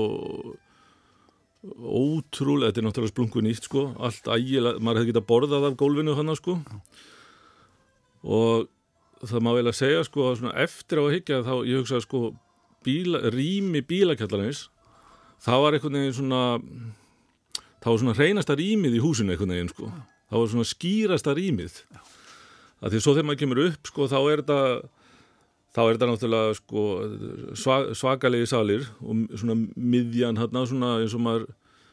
ótrúlega, 1.61 2.71
þetta 2.71 2.81
er 2.81 2.87
náttúrulega 2.87 3.12
splungu 3.12 3.43
nýtt 3.45 3.67
sko, 3.67 3.89
allt 4.00 4.29
ægilega, 4.33 4.81
maður 4.81 5.03
hefði 5.03 5.12
getað 5.12 5.27
borðað 5.33 5.67
af 5.69 5.81
gólfinu 5.81 6.15
hann 6.17 6.37
sko. 6.39 6.61
Og 8.25 8.71
það 9.27 9.45
má 9.45 9.50
vel 9.59 9.67
að 9.67 9.77
segja 9.77 10.07
sko, 10.07 10.31
eftir 10.55 11.03
á 11.03 11.05
að 11.05 11.12
higgja 11.19 11.43
þá 11.45 11.53
ég 11.69 11.83
hugsa 11.83 12.00
sko 12.05 12.31
bíla, 12.85 13.23
rými 13.35 13.83
bílakjallarins 13.87 14.69
það 15.41 15.65
var 15.65 15.77
einhvern 15.77 15.99
veginn 15.99 16.17
svona 16.17 16.43
það 17.81 17.91
var 17.91 18.01
svona 18.03 18.17
hreinasta 18.19 18.57
rýmið 18.61 18.97
í 18.99 19.03
húsinu 19.03 19.35
einhvern 19.35 19.55
veginn 19.55 19.73
sko. 19.73 19.91
Það 20.31 20.43
var 20.43 20.51
svona 20.53 20.69
skýrasta 20.69 21.35
rýmið. 21.37 21.79
Að 22.81 22.95
því 22.95 23.03
svo 23.03 23.15
þegar 23.15 23.29
maður 23.29 23.41
kemur 23.43 23.63
upp 23.67 23.91
sko 23.91 24.09
þá 24.09 24.19
er 24.21 24.43
þetta 24.43 24.61
þá 25.71 25.81
er 25.83 25.95
þetta 25.95 26.11
náttúrulega 26.11 26.59
sko 26.59 26.85
svakalegi 27.97 28.51
salir 28.51 28.87
og 29.01 29.25
svona 29.39 29.57
miðjan 29.77 30.41
hérna 30.41 30.65
svona 30.67 30.97
eins 31.01 31.15
og 31.15 31.25
maður 31.25 31.49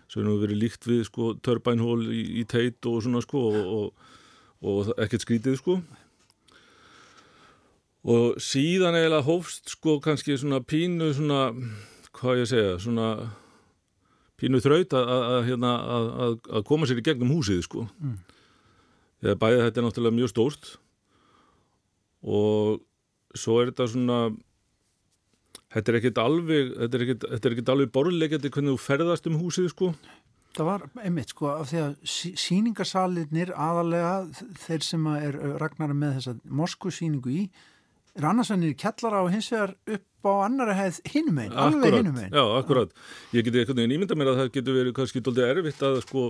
sem 0.07 0.23
hefur 0.23 0.43
verið 0.45 0.61
líkt 0.63 0.87
við 0.87 1.03
sko 1.09 1.33
törbænhól 1.43 1.99
í, 2.07 2.23
í 2.41 2.43
teit 2.47 2.87
og 2.89 3.01
svona 3.05 3.21
sko 3.21 3.43
og, 3.51 3.57
og, 3.77 4.13
og 4.63 4.91
ekkert 5.03 5.25
skrítið 5.27 5.59
sko 5.59 5.77
og 8.05 8.37
síðan 8.41 8.97
eiginlega 8.97 9.25
hófst 9.25 9.73
sko 9.73 9.97
kannski 10.03 10.37
svona 10.37 10.61
pínu 10.61 11.09
svona, 11.17 11.51
hvað 12.15 12.43
ég 12.43 12.49
segja, 12.51 12.79
svona 12.83 13.11
pínu 14.37 14.61
þraut 14.61 14.93
að, 14.93 15.13
að, 15.13 15.37
hérna, 15.49 15.71
að, 15.97 16.35
að 16.59 16.67
koma 16.69 16.87
sér 16.87 17.01
í 17.01 17.05
gegnum 17.07 17.33
húsið 17.33 17.63
sko. 17.65 17.87
Mm. 18.01 18.19
þegar 19.23 19.39
bæðið 19.41 19.63
þetta 19.65 19.81
er 19.81 19.87
náttúrulega 19.87 20.17
mjög 20.19 20.33
stórt. 20.33 20.69
Og 22.27 22.83
svo 23.37 23.61
er 23.61 23.71
þetta 23.71 23.89
svona 23.91 24.19
þetta 25.73 25.91
er 25.91 25.99
ekkert 25.99 26.21
alveg 26.21 26.71
þetta 26.75 26.97
er 26.97 27.05
ekkert, 27.05 27.27
þetta 27.33 27.49
er 27.49 27.55
ekkert 27.55 27.73
alveg 27.73 27.91
borðlegjandi 27.97 28.51
hvernig 28.53 28.75
þú 28.75 28.83
ferðast 28.85 29.29
um 29.29 29.39
húsið 29.41 29.71
sko. 29.73 29.91
Það 30.57 30.69
var 30.71 30.85
einmitt 31.05 31.33
sko 31.33 31.49
af 31.51 31.69
því 31.69 31.81
að 31.83 31.97
síningarsalinir 32.41 33.51
aðalega 33.53 34.13
þeir 34.63 34.85
sem 34.85 35.09
er 35.17 35.37
ragnar 35.61 35.93
með 35.93 36.15
þessa 36.17 36.37
Moskú 36.61 36.93
síningu 36.93 37.33
í 37.33 37.43
er 38.17 38.27
annarsvennir 38.31 38.75
kellara 38.79 39.21
og 39.23 39.31
hins 39.33 39.51
vegar 39.53 39.75
upp 39.95 40.27
á 40.27 40.33
annara 40.47 40.75
hefð 40.77 40.99
hinum 41.13 41.39
einn, 41.43 41.53
alveg 41.53 41.99
hinum 41.99 42.17
einn. 42.17 42.33
Já, 42.33 42.43
akkurat. 42.57 42.91
Ég 43.35 43.45
geti 43.45 43.61
eitthvað 43.61 43.85
nýmynda 43.85 44.17
mér 44.17 44.33
að 44.33 44.41
það 44.41 44.53
getur 44.57 44.77
verið 44.79 44.97
kannski 44.97 45.23
doldið 45.23 45.51
erfitt 45.53 45.85
að 45.85 46.01
sko 46.05 46.25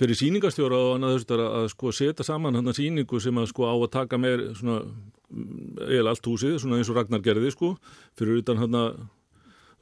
fyrir 0.00 0.16
síningastjóra 0.16 0.80
og 0.80 0.92
annað 0.96 1.16
þess 1.18 1.32
að, 1.36 1.46
að 1.60 1.70
sko 1.74 1.94
setja 1.94 2.26
saman 2.26 2.56
hann 2.56 2.72
að 2.72 2.78
síningu 2.80 3.20
sem 3.20 3.40
að 3.40 3.50
sko 3.52 3.68
á 3.68 3.74
að 3.76 3.90
taka 3.96 4.20
með 4.20 4.44
svona 4.58 4.80
eiginlega 5.84 6.14
allt 6.14 6.28
húsið, 6.30 6.58
svona 6.60 6.78
eins 6.80 6.90
og 6.90 6.96
Ragnar 6.96 7.24
gerði 7.24 7.52
sko, 7.54 7.74
fyrir 8.18 8.40
utan 8.40 8.60
hann 8.62 8.78
að 8.80 9.02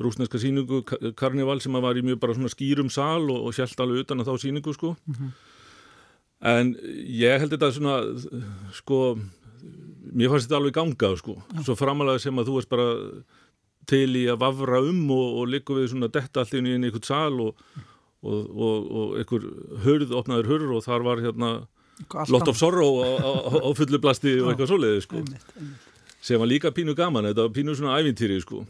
rúsneska 0.02 0.38
síningu, 0.42 0.82
Karnival 1.18 1.58
sem 1.62 1.74
að 1.74 1.86
var 1.86 1.98
í 1.98 2.04
mjög 2.06 2.20
bara 2.22 2.34
svona 2.36 2.50
skýrum 2.52 2.90
sal 2.92 3.24
og, 3.24 3.48
og 3.48 3.54
sjælt 3.54 3.80
alveg 3.82 4.04
utan 4.04 4.22
að 4.22 4.30
þá 4.30 4.44
síningu 4.44 4.74
sko. 4.74 4.94
Mm 5.06 5.14
-hmm. 5.14 5.30
En 6.38 6.76
ég 7.18 7.40
held 7.40 7.50
þetta 7.50 7.72
svona 7.74 7.96
sko 8.72 9.18
mér 10.12 10.32
fannst 10.32 10.48
þetta 10.48 10.58
alveg 10.60 10.76
gangað 10.76 11.18
sko. 11.22 11.36
Já. 11.52 11.62
svo 11.66 11.76
framalega 11.78 12.22
sem 12.22 12.40
að 12.40 12.50
þú 12.50 12.58
erst 12.60 12.72
bara 12.72 12.88
til 13.88 14.08
í 14.20 14.24
að 14.28 14.40
vafra 14.42 14.82
um 14.84 15.02
og, 15.14 15.26
og 15.40 15.52
liggum 15.52 15.80
við 15.80 15.92
svona 15.92 16.10
detta 16.12 16.44
allir 16.44 16.60
inn 16.60 16.70
í 16.70 16.90
einhvern 16.90 17.08
sal 17.08 17.40
og, 17.44 17.62
og, 18.22 18.40
og 18.52 19.18
einhver 19.20 19.46
hörð, 19.84 20.14
opnaður 20.18 20.50
hörð 20.52 20.74
og 20.78 20.84
þar 20.86 21.06
var 21.06 21.22
hérna 21.24 21.52
Lot 22.30 22.48
of 22.48 22.58
Sorrow 22.58 23.00
á, 23.02 23.08
á, 23.18 23.30
á 23.58 23.68
fullu 23.74 23.98
blasti 23.98 24.36
og 24.38 24.52
eitthvað 24.52 24.70
svoleiði 24.70 25.00
sko. 25.02 25.22
Einmitt, 25.22 25.48
einmitt. 25.56 25.86
sem 26.22 26.38
var 26.38 26.50
líka 26.50 26.70
pínu 26.74 26.94
gaman, 26.98 27.26
þetta 27.30 27.46
var 27.48 27.56
pínu 27.56 27.74
svona 27.74 27.96
ævintýri 27.98 28.38
sko. 28.44 28.60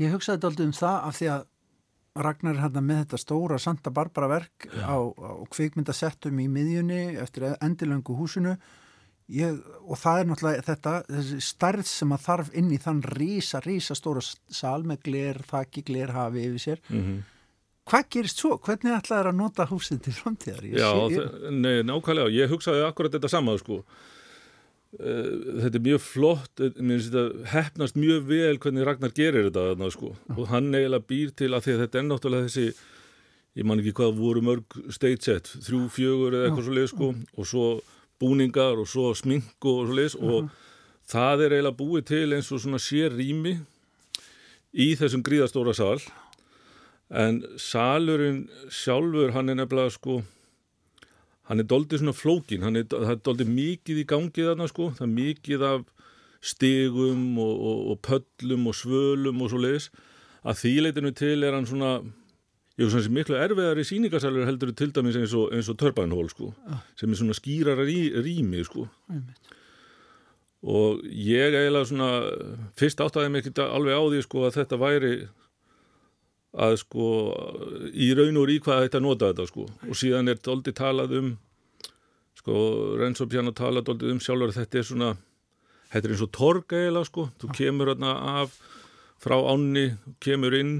Ég 0.00 0.14
hugsaði 0.14 0.40
alltaf 0.48 0.64
um 0.64 0.72
það 0.74 0.96
af 1.10 1.18
því 1.18 1.28
að 1.34 1.50
Ragnar 2.14 2.60
hérna 2.62 2.78
með 2.78 3.00
þetta 3.02 3.18
stóra 3.18 3.56
Santa 3.58 3.90
Barbara 3.90 4.28
verk 4.30 4.68
á, 4.70 4.94
á 5.02 5.30
kvikmyndasettum 5.50 6.38
í 6.38 6.46
miðjunni 6.46 7.18
eftir 7.18 7.48
endilöngu 7.58 8.14
húsinu 8.14 8.54
Ég, 9.32 9.60
og 9.88 9.96
það 9.96 10.18
er 10.20 10.26
náttúrulega 10.28 10.64
þetta 10.66 10.90
þessi 11.08 11.38
starð 11.40 11.86
sem 11.88 12.10
að 12.12 12.24
þarf 12.26 12.48
inn 12.60 12.72
í 12.76 12.78
þann 12.80 12.98
rísa, 13.14 13.60
rísa 13.64 13.94
stóra 13.96 14.20
sal 14.20 14.82
með 14.84 15.06
gler, 15.06 15.38
þakki, 15.48 15.80
gler 15.88 16.10
hafi 16.12 16.42
yfir 16.44 16.60
sér 16.60 16.82
mm 16.90 16.98
-hmm. 16.98 17.22
hvað 17.88 18.10
gerist 18.12 18.42
svo? 18.42 18.58
Hvernig 18.58 18.92
ætlaði 18.92 19.22
það 19.22 19.30
að 19.30 19.38
nota 19.38 19.66
húsið 19.70 20.02
til 20.04 20.12
framtíðar? 20.18 20.64
Ég 20.68 20.76
Já, 20.76 20.90
sé, 20.92 21.14
ég... 21.14 21.48
Nei, 21.56 21.80
nákvæmlega, 21.88 22.34
ég 22.36 22.52
hugsaði 22.52 22.84
akkurat 22.84 23.16
þetta 23.16 23.30
sama 23.32 23.56
sko 23.56 23.80
uh, 23.80 23.88
þetta 25.62 25.80
er 25.80 25.86
mjög 25.88 26.04
flott 26.04 26.60
þetta 26.60 27.24
hefnast 27.54 27.96
mjög 27.96 28.28
vel 28.28 28.58
hvernig 28.58 28.84
Ragnar 28.84 29.16
gerir 29.16 29.48
þetta 29.48 29.90
sko. 29.90 30.12
og 30.36 30.48
hann 30.52 30.68
eiginlega 30.74 31.08
býr 31.08 31.32
til 31.32 31.54
að, 31.54 31.64
að 31.64 31.80
þetta 31.86 31.98
er 31.98 32.04
náttúrulega 32.04 32.44
þessi 32.44 32.76
ég 33.56 33.64
man 33.64 33.80
ekki 33.80 33.96
hvað 33.96 34.20
voru 34.20 34.44
mörg 34.44 34.64
stage 34.92 35.22
set, 35.22 35.48
þrjú, 35.64 35.88
fjögur 35.88 36.34
eða 36.34 36.44
eitthvað 36.50 36.64
svo 36.64 36.76
leið 36.76 36.88
sko, 36.92 37.14
og 37.38 37.46
svo 37.48 37.66
búningar 38.20 38.78
og 38.80 38.88
svo 38.88 39.12
smink 39.14 39.64
og 39.64 39.86
svo 39.86 39.94
leiðis 39.94 40.16
uh 40.16 40.22
-huh. 40.22 40.34
og 40.34 40.50
það 41.08 41.44
er 41.44 41.52
eiginlega 41.52 41.80
búið 41.80 42.04
til 42.04 42.32
eins 42.32 42.52
og 42.52 42.60
svona 42.60 42.78
sér 42.78 43.16
rými 43.16 43.58
í 44.74 44.96
þessum 44.96 45.22
gríðastóra 45.22 45.74
sal. 45.74 46.00
En 47.10 47.44
salurinn 47.56 48.48
sjálfur 48.70 49.32
hann 49.32 49.48
er 49.48 49.54
nefnilega 49.54 49.90
sko 49.90 50.22
hann 51.42 51.60
er 51.60 51.64
doldið 51.64 51.98
svona 51.98 52.12
flókin 52.12 52.62
hann 52.62 52.76
er, 52.76 52.86
er 52.94 53.20
doldið 53.20 53.48
mikið 53.48 53.98
í 53.98 54.08
gangið 54.08 54.48
þarna 54.48 54.68
sko. 54.68 54.90
Það 54.90 55.06
er 55.06 55.14
mikið 55.22 55.62
af 55.62 55.84
stegum 56.44 57.38
og, 57.38 57.54
og, 57.60 57.78
og 57.90 57.98
pöllum 58.02 58.66
og 58.68 58.74
svölum 58.74 59.42
og 59.42 59.50
svo 59.50 59.58
leiðis 59.58 59.90
að 60.44 60.60
þýleitinu 60.60 61.14
til 61.16 61.42
er 61.42 61.56
hann 61.56 61.66
svona 61.66 62.02
Ég 62.74 62.88
finnst 62.88 63.04
þessi 63.04 63.14
miklu 63.14 63.36
erfiðari 63.38 63.84
síningarsælur 63.86 64.48
heldur 64.48 64.72
til 64.74 64.90
dæmis 64.90 65.14
eins 65.20 65.34
og, 65.38 65.52
og 65.54 65.76
törpanhól 65.78 66.26
sko, 66.32 66.48
ah. 66.66 66.80
sem 66.98 67.12
er 67.12 67.20
svona 67.20 67.36
skýrara 67.38 67.84
rí, 67.86 67.98
rými 68.18 68.64
sko. 68.66 68.88
og 70.64 71.04
ég 71.06 71.54
eiginlega 71.54 71.86
svona 71.86 72.08
fyrst 72.74 73.02
áttaði 73.04 73.30
mig 73.30 73.44
ekki 73.44 73.62
alveg 73.62 73.94
á 73.94 74.02
því 74.02 74.22
sko 74.24 74.46
að 74.48 74.56
þetta 74.56 74.78
væri 74.80 75.12
að 76.66 76.74
sko 76.82 77.06
í 77.94 78.08
raun 78.18 78.40
og 78.40 78.48
rí 78.50 78.56
hvað 78.62 78.86
þetta 78.86 79.02
nota 79.02 79.30
þetta 79.30 79.46
sko. 79.50 79.66
Og 79.86 79.98
síðan 79.98 80.30
er 80.30 80.40
þetta 80.40 80.54
aldrei 80.54 80.74
talað 80.74 81.14
um 81.20 81.28
sko 82.38 82.56
Renzo 82.98 83.28
Piano 83.30 83.54
tala 83.54 83.84
doldið 83.86 84.16
um 84.16 84.22
sjálfur 84.22 84.54
þetta 84.54 84.80
er 84.80 84.88
svona 84.88 85.12
þetta 85.92 86.08
er 86.08 86.16
eins 86.16 86.26
og 86.26 86.32
torg 86.34 86.74
eiginlega 86.74 87.10
sko. 87.10 87.28
Þú 87.38 87.52
kemur 87.54 87.92
hérna 87.92 88.16
af 88.40 88.58
frá 89.22 89.38
ánni, 89.38 89.92
kemur 90.18 90.58
inn 90.58 90.74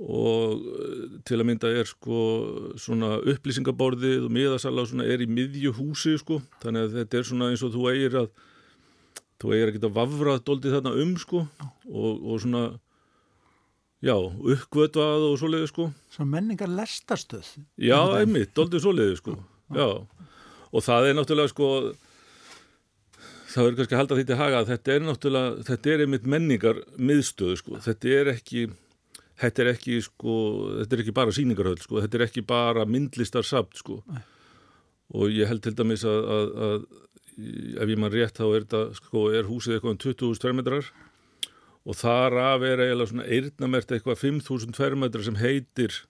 og 0.00 0.60
eh, 0.80 1.16
til 1.28 1.38
að 1.38 1.46
mynda 1.50 1.70
er 1.76 1.88
sko 1.88 2.20
svona 2.80 3.18
upplýsingaborðið 3.20 4.26
og 4.26 4.32
miðasala 4.32 4.86
svona 4.88 5.08
er 5.08 5.24
í 5.24 5.28
miðju 5.28 5.74
húsi 5.76 6.16
sko. 6.20 6.40
Þannig 6.64 6.86
að 6.86 6.96
þetta 7.00 7.20
er 7.20 7.28
svona 7.28 7.50
eins 7.52 7.64
og 7.66 7.74
þú 7.74 7.88
eigir 7.92 8.16
að 8.22 8.30
þú 9.40 9.52
eigir 9.54 9.70
að 9.70 9.76
geta 9.76 9.92
vafrað 10.00 10.44
doldið 10.48 10.76
þarna 10.78 10.94
um 11.04 11.16
sko. 11.20 11.44
Og, 11.90 12.24
og 12.24 12.42
svona 12.44 12.64
já, 14.00 14.16
uppgötvað 14.16 15.26
og 15.30 15.40
svoleiði 15.40 15.72
sko. 15.72 15.90
Svona 16.16 16.34
menningar 16.36 16.72
lestastöð 16.72 17.54
Já, 17.76 18.00
einmitt, 18.20 18.54
doldið 18.56 18.86
svoleiði 18.86 19.20
sko. 19.20 19.36
Já, 19.76 19.88
og 20.70 20.86
það 20.86 21.10
er 21.10 21.18
náttúrulega 21.18 21.52
sko 21.52 21.68
það 23.50 23.66
verður 23.66 23.78
kannski 23.80 23.96
að 23.96 24.00
halda 24.00 24.16
því 24.16 24.24
til 24.28 24.38
haga 24.38 24.60
að 24.60 24.70
þetta 24.70 24.92
er 24.94 25.02
náttúrulega, 25.04 25.64
þetta 25.68 25.90
er 25.92 26.04
einmitt 26.04 26.28
menningar 26.34 26.80
miðstöð 26.96 27.56
sko, 27.60 27.80
þetta 27.82 28.14
er 28.16 28.30
ekki 28.34 28.68
þetta 29.40 29.62
er 29.64 29.70
ekki 29.74 29.98
sko, 30.04 30.34
þetta 30.80 30.96
er 30.96 31.02
ekki 31.04 31.14
bara 31.16 31.34
síningarhöld 31.36 31.82
sko, 31.84 32.00
þetta 32.04 32.18
er 32.20 32.26
ekki 32.28 32.42
bara 32.46 32.86
myndlistar 32.88 33.46
samt 33.46 33.78
sko 33.80 34.00
Nei. 34.10 34.22
og 35.16 35.30
ég 35.34 35.48
held 35.50 35.62
til 35.64 35.74
dæmis 35.78 36.04
að, 36.08 36.20
að, 36.36 36.50
að 36.66 37.78
ef 37.80 37.92
ég 37.94 38.00
mann 38.02 38.12
rétt 38.12 38.36
þá 38.36 38.44
er 38.50 38.64
þetta 38.66 38.82
sko, 38.98 39.22
er 39.32 39.48
húsið 39.48 39.78
eitthvað 39.78 39.94
um 39.96 40.02
20.000 40.02 40.42
tverrmetrar 40.42 40.90
og 41.88 41.96
þar 41.96 42.36
af 42.42 42.66
er 42.68 42.82
eiginlega 42.84 43.08
svona 43.14 43.28
eirnamert 43.32 43.94
eitthvað 43.96 44.20
5.000 44.20 44.76
tverrmetrar 44.76 45.24
sem 45.24 45.38
heitir 45.40 46.02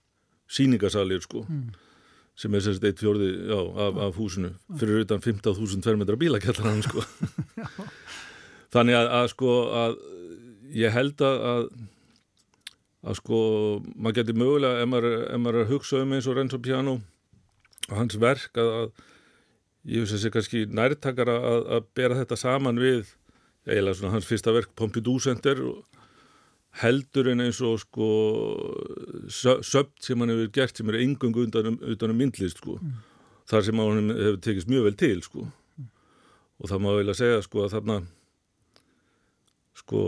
síningasalir 0.51 1.23
sko 1.23 1.45
Mm. 1.47 1.69
sem 2.35 2.55
er 2.55 2.61
sérst 2.65 2.83
eitt 2.87 2.99
fjórði 2.99 3.29
já, 3.51 3.57
af, 3.85 3.97
af 4.09 4.15
húsinu 4.19 4.49
fyrir 4.79 5.03
utan 5.05 5.21
15.000 5.23 5.83
tverrmetra 5.85 6.15
bílakjallar 6.19 6.79
sko. 6.83 7.03
þannig 8.73 8.95
að, 8.97 9.09
að 9.19 9.27
sko 9.33 9.55
að 9.77 9.95
ég 10.81 10.93
held 10.95 11.21
að, 11.27 11.67
að 13.01 13.17
sko, 13.17 13.37
maður 13.95 14.17
getur 14.19 14.37
mögulega 14.37 14.83
ef 14.83 14.91
maður, 14.91 15.15
ef 15.25 15.39
maður 15.41 15.57
er 15.61 15.65
að 15.65 15.73
hugsa 15.75 16.01
um 16.03 16.13
eins 16.17 16.27
og 16.29 16.37
Renzo 16.37 16.59
Piano 16.61 16.97
og 17.89 17.95
hans 17.97 18.17
verk 18.21 18.59
að, 18.61 18.69
að 18.81 18.91
ég 19.95 20.05
að 20.05 20.21
sé 20.21 20.29
kannski 20.33 20.65
nærtakara 20.69 21.37
að, 21.41 21.63
að 21.77 21.87
bera 21.97 22.19
þetta 22.19 22.37
saman 22.37 22.81
við 22.81 23.15
eiginlega 23.65 23.97
svona 23.97 24.13
hans 24.15 24.29
fyrsta 24.29 24.53
verk 24.53 24.75
Pompidou 24.77 25.17
Center 25.21 25.59
og 25.65 25.81
heldur 26.81 27.27
en 27.33 27.41
eins 27.43 27.59
og 27.65 27.81
sko 27.81 28.09
sö- 29.27 29.59
söfn 29.65 29.91
sem 30.01 30.21
hann 30.21 30.31
hefur 30.31 30.51
gert 30.55 30.77
sem 30.77 30.89
er 30.93 31.01
engungu 31.01 31.47
utan 31.47 31.73
um, 31.73 31.79
um 31.81 32.15
myndlist 32.17 32.61
sko. 32.61 32.77
Þar 33.49 33.65
sem 33.67 33.81
hann 33.81 34.13
hefur 34.13 34.39
tekist 34.45 34.69
mjög 34.71 34.87
vel 34.87 34.97
til 35.01 35.21
sko. 35.25 35.47
Og 36.61 36.69
það 36.69 36.83
má 36.85 36.91
vel 36.95 37.09
að 37.11 37.19
segja 37.19 37.41
sko 37.43 37.65
að 37.65 37.73
þarna 37.75 37.97
sko 39.91 40.03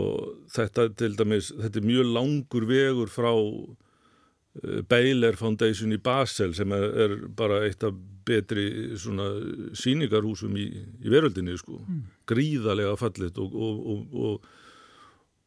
þetta 0.54 0.88
til 0.96 1.12
dæmis, 1.18 1.52
þetta 1.60 1.80
er 1.80 1.88
mjög 1.90 2.10
langur 2.16 2.66
vegur 2.70 3.12
frá 3.12 3.30
uh, 3.34 4.80
Baylor 4.88 5.36
Foundation 5.36 5.92
í 5.92 6.00
Basel 6.00 6.54
sem 6.56 6.72
er, 6.72 6.88
er 7.04 7.16
bara 7.36 7.60
eitt 7.68 7.84
af 7.84 7.94
betri 8.24 8.96
svona 8.96 9.28
síningarhúsum 9.76 10.54
í, 10.56 10.70
í 11.04 11.10
veröldinni 11.12 11.58
sko, 11.60 11.82
gríðarlega 12.30 12.96
fallit 12.96 13.36
og, 13.36 13.52
og, 13.52 13.82
og, 13.92 14.14
og, 14.24 14.46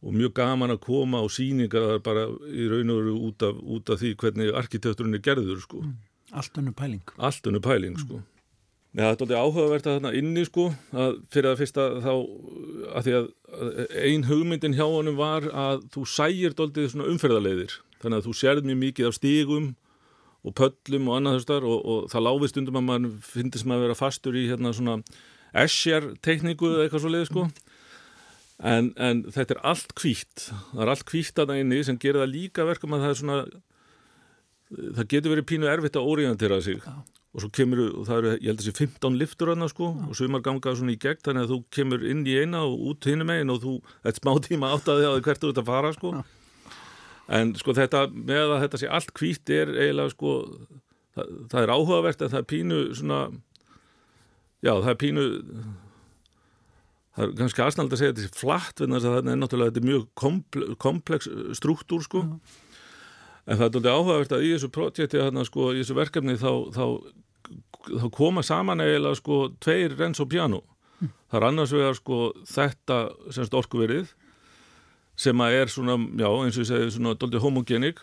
og 0.06 0.14
mjög 0.14 0.36
gaman 0.38 0.76
að 0.76 0.84
koma 0.86 1.24
á 1.24 1.28
síningar 1.34 1.98
bara 2.06 2.28
í 2.54 2.70
raun 2.70 2.94
og 2.94 3.02
veru 3.02 3.16
út 3.32 3.48
af, 3.48 3.58
út 3.58 3.90
af 3.90 4.04
því 4.04 4.14
hvernig 4.22 4.54
arkitekturinn 4.54 5.18
er 5.18 5.26
gerður 5.26 5.64
sko, 5.66 5.82
Allt 6.36 6.58
önnu 6.60 6.74
pæling. 6.76 7.04
Allt 7.18 7.48
önnu 7.48 7.62
pæling 7.64 7.96
sko. 8.00 8.20
Já, 8.98 9.12
þetta 9.12 9.26
er 9.28 9.34
alveg 9.38 9.42
áhugavert 9.46 9.88
að 9.88 9.96
þarna 10.00 10.12
inni 10.18 10.44
sko, 10.48 10.64
að 10.98 11.18
fyrir 11.30 11.52
að 11.52 11.60
fyrsta 11.60 11.84
þá 12.02 12.14
að 12.98 13.04
því 13.06 13.12
að 13.14 13.26
ein 14.10 14.24
hugmyndin 14.26 14.74
hjá 14.74 14.88
honum 14.90 15.20
var 15.20 15.46
að 15.54 15.84
þú 15.94 16.06
sægir 16.10 16.56
doldið 16.58 16.88
svona 16.96 17.10
umferðarleiðir. 17.12 17.76
Þannig 18.02 18.24
að 18.24 18.26
þú 18.26 18.34
sérð 18.40 18.66
mjög 18.66 18.80
mikið 18.82 19.10
af 19.10 19.18
stígum 19.20 19.68
og 20.42 20.56
pöllum 20.58 21.12
og 21.12 21.20
annað 21.20 21.38
þessar 21.38 21.68
og, 21.70 21.78
og 21.78 22.08
það 22.10 22.26
láfi 22.26 22.50
stundum 22.50 22.80
að 22.80 22.88
maður 22.88 23.14
finnst 23.28 23.68
maður 23.68 23.78
að 23.78 23.86
vera 23.86 23.98
fastur 24.00 24.40
í 24.40 24.46
hérna 24.50 24.72
svona 24.74 24.96
esjar 25.62 26.08
tekníku 26.26 26.72
eða 26.72 26.88
eitthvað 26.88 27.04
svo 27.04 27.12
leið 27.14 27.28
sko. 27.30 27.46
En, 28.66 28.90
en 28.98 29.22
þetta 29.30 29.60
er 29.60 29.62
allt 29.76 29.94
hvítt. 30.02 30.48
Það 30.72 30.82
er 30.88 30.94
allt 30.96 31.06
hvítt 31.14 31.44
að 31.44 31.52
það 31.52 31.62
inni 31.62 31.84
sem 31.86 32.02
gerir 32.02 32.24
það 32.24 32.34
líka 32.34 32.66
verkum 32.66 32.98
að 32.98 33.06
það 33.06 33.14
er 33.14 33.22
svona 33.22 33.38
það 34.98 35.12
getur 35.14 35.36
verið 35.36 35.48
pínu 35.54 35.70
erfitt 35.70 36.02
að 36.02 36.10
orientera 36.16 36.58
sig. 36.66 36.82
Og 37.36 37.44
svo 37.44 37.50
kemur, 37.54 37.82
og 38.00 38.08
það 38.08 38.20
eru, 38.22 38.32
ég 38.40 38.50
held 38.50 38.62
að 38.62 38.68
sé 38.68 38.74
15 38.74 39.18
liftur 39.20 39.52
hana 39.52 39.68
sko 39.70 39.92
og 40.08 40.16
sumar 40.18 40.44
ganga 40.46 40.74
svona 40.78 40.96
í 40.96 41.00
gegn 41.02 41.24
þannig 41.26 41.46
að 41.46 41.54
þú 41.54 41.60
kemur 41.76 42.06
inn 42.08 42.24
í 42.26 42.38
eina 42.40 42.64
og 42.66 42.86
út 42.92 43.08
hinum 43.10 43.34
einn 43.34 43.54
og 43.54 43.62
þú, 43.64 43.74
þetta 44.08 44.24
smá 44.24 44.32
tíma 44.48 44.72
áttaði 44.74 45.06
á 45.06 45.12
því 45.14 45.24
hvert 45.28 45.44
þú 45.44 45.52
ert 45.52 45.62
að 45.62 45.72
fara 45.72 45.94
sko. 45.96 46.14
Já. 46.16 46.22
en 47.38 47.54
sko 47.60 47.76
þetta, 47.78 48.06
með 48.14 48.54
að 48.56 48.62
þetta 48.66 48.82
sé 48.82 48.92
allt 49.00 49.14
hvítt 49.20 49.54
er 49.54 49.74
eiginlega 49.76 50.16
sko 50.16 50.38
það, 51.18 51.34
það 51.52 51.60
er 51.66 51.74
áhugavert 51.76 52.24
en 52.24 52.34
það 52.34 52.40
er 52.42 52.48
pínu 52.54 52.80
svona 52.98 53.20
já, 54.64 54.72
það 54.72 54.94
er 54.94 55.02
pínu 55.04 55.28
það 57.18 57.26
er 57.26 57.36
kannski 57.42 57.66
aðsnald 57.66 57.94
að 57.94 58.02
segja 58.02 58.16
þetta 58.16 58.30
sé 58.30 58.40
flatt 58.40 58.80
þess 58.82 59.04
að 59.04 59.18
það 59.18 59.34
er 59.34 59.42
náttúrulega 59.42 59.74
þetta 59.74 59.84
er 59.84 59.92
mjög 59.92 60.08
komple, 60.24 60.70
komplex 60.82 61.30
struktúr 61.60 62.08
sko 62.08 62.24
en 63.48 63.56
það 63.56 63.64
er 63.64 63.70
náttúrulega 63.70 63.96
áhugavert 63.96 64.36
að 64.36 64.46
í 64.46 64.54
þessu 64.56 64.70
projekti 64.76 65.24
sko, 65.48 65.72
í 65.72 65.82
þessu 65.82 65.96
verkefni 65.96 66.36
þá, 66.40 66.52
þá, 66.76 66.86
þá 67.88 68.08
koma 68.12 68.44
saman 68.44 68.84
eiginlega 68.84 69.20
sko 69.22 69.40
tveir 69.64 69.96
Renzo 69.98 70.28
Piano. 70.28 70.64
Það 71.30 71.40
er 71.40 71.46
annars 71.48 71.74
vegar 71.76 71.96
sko 71.96 72.18
þetta 72.50 72.98
semst 73.32 73.54
orkuverið 73.56 74.14
sem 75.18 75.42
að 75.42 75.56
er 75.62 75.72
svona, 75.72 75.98
já 76.18 76.28
eins 76.30 76.58
og 76.58 76.64
ég 76.64 76.70
segi 76.70 76.94
svona 76.94 77.16
doldið 77.18 77.44
homogenik 77.46 78.02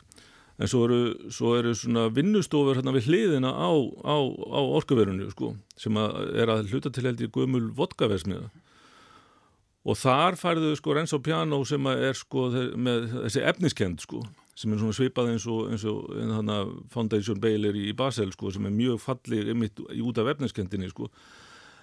en 0.59 0.71
svo 0.71 0.85
eru, 0.87 0.99
svo 1.35 1.55
eru 1.59 1.73
svona 1.75 2.07
vinnustofur 2.15 2.79
hérna 2.79 2.95
við 2.95 3.09
hliðina 3.11 3.51
á, 3.51 3.71
á, 4.07 4.17
á 4.55 4.61
orkuverinu 4.79 5.27
sko 5.33 5.55
sem 5.79 5.97
að 5.99 6.19
er 6.43 6.53
að 6.53 6.71
hluta 6.71 6.93
til 6.95 7.07
held 7.09 7.23
í 7.23 7.31
gömul 7.35 7.65
vodkaversmiða 7.75 8.51
og 9.85 9.99
þar 10.01 10.39
færðu 10.41 10.73
sko 10.79 10.95
Renzo 10.97 11.19
Piano 11.23 11.61
sem 11.69 11.91
að 11.91 12.07
er 12.11 12.19
sko 12.19 12.47
með 12.79 13.11
þessi 13.27 13.45
efniskend 13.51 14.07
sko 14.07 14.23
sem 14.55 14.73
er 14.73 14.79
svona 14.79 14.95
svipað 14.95 15.33
eins 15.33 15.47
og, 15.51 15.71
eins 15.75 15.85
og 15.89 16.13
Foundation 16.95 17.41
Baylor 17.43 17.75
í 17.75 17.89
Basel 17.97 18.31
sko 18.35 18.53
sem 18.55 18.67
er 18.69 18.75
mjög 18.75 19.01
falleg 19.03 19.51
einmitt 19.51 19.81
í- 19.91 20.03
út 20.05 20.19
af 20.23 20.31
efniskendinni 20.35 20.91
sko. 20.93 21.09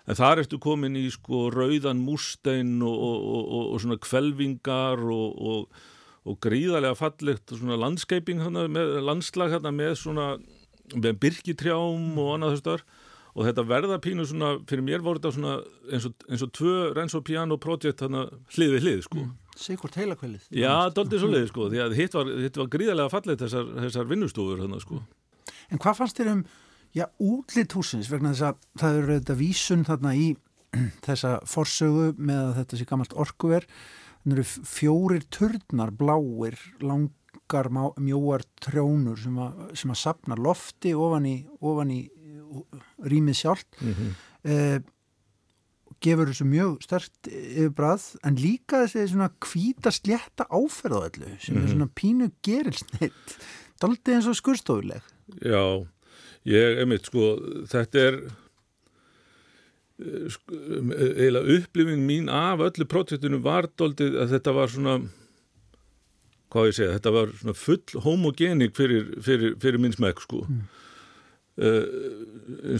En 0.09 0.17
þar 0.17 0.41
ertu 0.41 0.57
komin 0.59 0.95
í 0.97 1.05
sko 1.13 1.49
rauðan 1.53 1.99
mústein 2.01 2.79
og, 2.81 2.95
og, 2.95 3.43
og, 3.51 3.75
svona 3.83 3.99
kvelvingar 4.01 5.03
og, 5.03 5.35
gríðarlega 6.41 6.97
fallegt 6.97 7.53
landskeiping 7.61 8.41
landslag 9.05 9.51
hana, 9.57 9.71
með 9.75 9.95
svona 9.99 10.31
með 10.95 11.19
byrkitrjám 11.23 12.17
og 12.19 12.33
annað 12.35 12.55
þess 12.55 12.65
þar 12.65 12.83
og 13.31 13.45
þetta 13.47 13.63
verða 13.67 13.99
pínu 14.03 14.25
svona, 14.27 14.49
fyrir 14.67 14.83
mér 14.83 15.03
voru 15.05 15.21
þetta 15.21 15.31
svona 15.37 15.53
eins 15.91 16.07
og, 16.09 16.25
eins 16.27 16.43
og 16.43 16.51
tvö 16.57 16.73
Renzo 16.97 17.21
Piano 17.23 17.55
project 17.61 18.03
hana 18.03 18.25
hlið 18.55 18.73
við 18.75 18.87
hlið 18.87 19.05
sko 19.05 19.27
Sigurt 19.61 19.97
heilakvælið 19.99 20.49
Já, 20.57 20.73
doldið 20.95 21.23
svo 21.23 21.31
leið 21.31 21.47
sko, 21.51 21.69
því 21.71 21.81
að 21.85 21.95
hitt 21.99 22.17
var, 22.17 22.31
hitt 22.45 22.59
var 22.59 22.69
gríðarlega 22.73 23.13
fallegt 23.13 23.43
þessar, 23.45 23.71
þessar 23.85 24.09
vinnustofur 24.09 24.63
hana 24.63 24.79
sko. 24.81 25.01
En 25.71 25.81
hvað 25.81 25.99
fannst 26.01 26.19
þér 26.19 26.31
um 26.33 26.45
já, 26.97 27.05
útlit 27.23 27.75
húsins 27.77 28.09
vegna 28.11 28.33
þess 28.33 28.47
að 28.49 28.63
það 28.81 29.01
eru 29.01 29.17
þetta 29.19 29.37
vísun 29.39 29.85
þarna 29.87 30.13
í 30.17 30.29
þessa 31.07 31.33
forsögu 31.49 32.11
með 32.17 32.41
að 32.45 32.55
þetta 32.61 32.79
sé 32.79 32.87
gammalt 32.89 33.17
orkuver. 33.25 33.67
Þannig 34.21 34.37
eru 34.37 34.67
fjórir 34.69 35.27
turnar 35.33 35.91
bláir 35.97 36.57
langar 36.83 37.71
mjóar 37.99 38.45
trjónur 38.61 39.19
sem 39.19 39.37
að, 39.41 39.61
sem 39.81 39.93
að 39.93 40.01
sapna 40.03 40.37
lofti 40.37 40.93
ofan 40.93 41.27
í, 41.27 41.35
ofan 41.59 41.93
í 41.95 42.01
uh, 42.07 42.61
rýmið 43.11 43.39
sjálft. 43.41 43.69
Mm 43.81 43.95
-hmm. 43.97 44.19
eh, 44.45 44.77
gefur 46.01 46.29
þessu 46.31 46.45
mjög 46.49 46.81
stert 46.83 47.29
yfirbræð 47.29 48.05
en 48.25 48.35
líka 48.41 48.83
þessi 48.87 49.07
svona 49.13 49.29
hvíta 49.45 49.91
slétta 49.93 50.47
áferð 50.49 50.97
á 50.97 51.01
öllu 51.09 51.31
sem 51.39 51.57
er 51.57 51.61
Mhm. 51.65 51.71
svona 51.75 51.89
pínu 52.01 52.31
gerilsnitt 52.43 53.35
daldið 53.81 54.15
eins 54.15 54.27
og 54.31 54.35
skurstofuleg 54.39 55.01
Já, 55.45 55.85
ég, 56.45 56.79
einmitt, 56.81 57.05
sko, 57.07 57.37
þetta 57.69 57.99
er 58.07 58.17
eh, 60.01 60.27
sko, 60.33 60.55
eiginlega 60.57 61.55
upplifin 61.59 62.05
mín 62.07 62.29
af 62.33 62.59
öllu 62.65 62.87
projektinu 62.89 63.39
var 63.45 63.67
doldið 63.77 64.17
að 64.23 64.33
þetta 64.35 64.53
var 64.57 64.67
svona 64.73 64.95
hvað 66.51 66.67
ég 66.67 66.75
segja, 66.75 66.95
þetta 66.97 67.11
var 67.15 67.29
svona 67.39 67.55
full 67.55 68.01
homogenik 68.03 68.73
fyrir, 68.75 69.05
fyrir, 69.23 69.53
fyrir 69.61 69.79
minn 69.79 69.93
smekk, 69.95 70.19
sko 70.25 70.41
Mm. 70.49 70.65
Uh, 71.61 72.71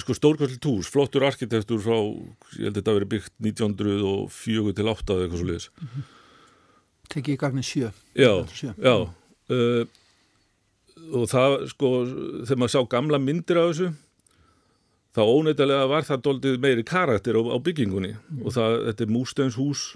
sko 0.00 0.14
stórkvæsli 0.16 0.56
tús, 0.64 0.88
flottur 0.88 1.26
arkitektur 1.28 1.82
frá, 1.84 1.98
ég 2.56 2.70
held 2.70 2.72
að 2.72 2.78
þetta 2.78 2.94
hafi 2.94 3.00
verið 3.02 3.12
byggt 3.12 3.34
1904 3.44 4.76
til 4.78 4.90
8 4.94 5.16
eða 5.16 5.26
eitthvað 5.26 5.42
svo 5.42 5.48
liðis 5.50 5.68
tekið 7.10 7.34
í 7.34 7.40
gagnið 7.40 7.66
sjö, 7.66 7.88
Já, 8.14 8.32
sjö. 8.54 8.74
Já. 8.78 8.94
Uh, 9.50 9.82
og 11.16 11.26
það 11.30 11.56
sko 11.72 11.90
þegar 12.46 12.60
maður 12.60 12.74
sá 12.74 12.80
gamla 12.92 13.18
myndir 13.22 13.58
af 13.58 13.72
þessu 13.72 13.88
þá 15.16 15.22
óneittalega 15.26 15.88
var 15.90 16.06
það 16.06 16.22
doldið 16.26 16.60
meiri 16.62 16.84
karakter 16.86 17.34
á, 17.34 17.42
á 17.50 17.58
byggingunni. 17.58 18.12
Mm. 18.14 18.44
og 18.44 18.54
það, 18.54 18.76
þetta 18.90 19.06
er 19.06 19.14
Músteins 19.16 19.58
hús 19.58 19.86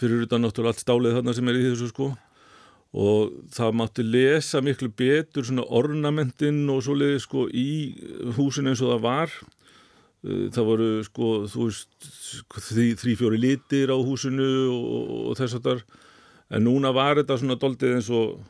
fyrir 0.00 0.26
utan 0.26 0.44
náttúrulega 0.44 0.74
allt 0.74 0.84
stálið 0.84 1.16
þarna 1.18 1.36
sem 1.38 1.48
er 1.48 1.60
í 1.60 1.64
þessu 1.70 1.88
sko 1.92 2.10
og 2.92 3.32
það 3.52 3.76
mátti 3.80 4.04
lesa 4.04 4.60
miklu 4.60 4.90
betur 4.92 5.46
svona 5.48 5.64
ornamentinn 5.64 6.66
og 6.72 6.82
svoleiði 6.84 7.22
sko 7.24 7.46
í 7.48 7.70
húsin 8.36 8.68
eins 8.68 8.82
og 8.84 8.92
það 8.92 9.04
var. 9.06 9.36
Uh, 10.22 10.46
það 10.54 10.68
voru 10.68 10.88
sko 11.08 11.30
þú 11.50 11.68
veist 11.70 12.10
þrý, 12.68 12.88
þrý 13.00 13.18
fjóri 13.18 13.40
litir 13.40 13.90
á 13.90 13.96
húsinu 13.96 14.48
og, 14.70 15.12
og 15.32 15.38
þess 15.40 15.58
að 15.58 15.68
þar 15.70 15.84
en 16.52 16.66
núna 16.68 16.92
var 16.94 17.16
þetta 17.18 17.38
svona 17.40 17.56
doldið 17.58 17.96
eins 17.96 18.10
og 18.12 18.42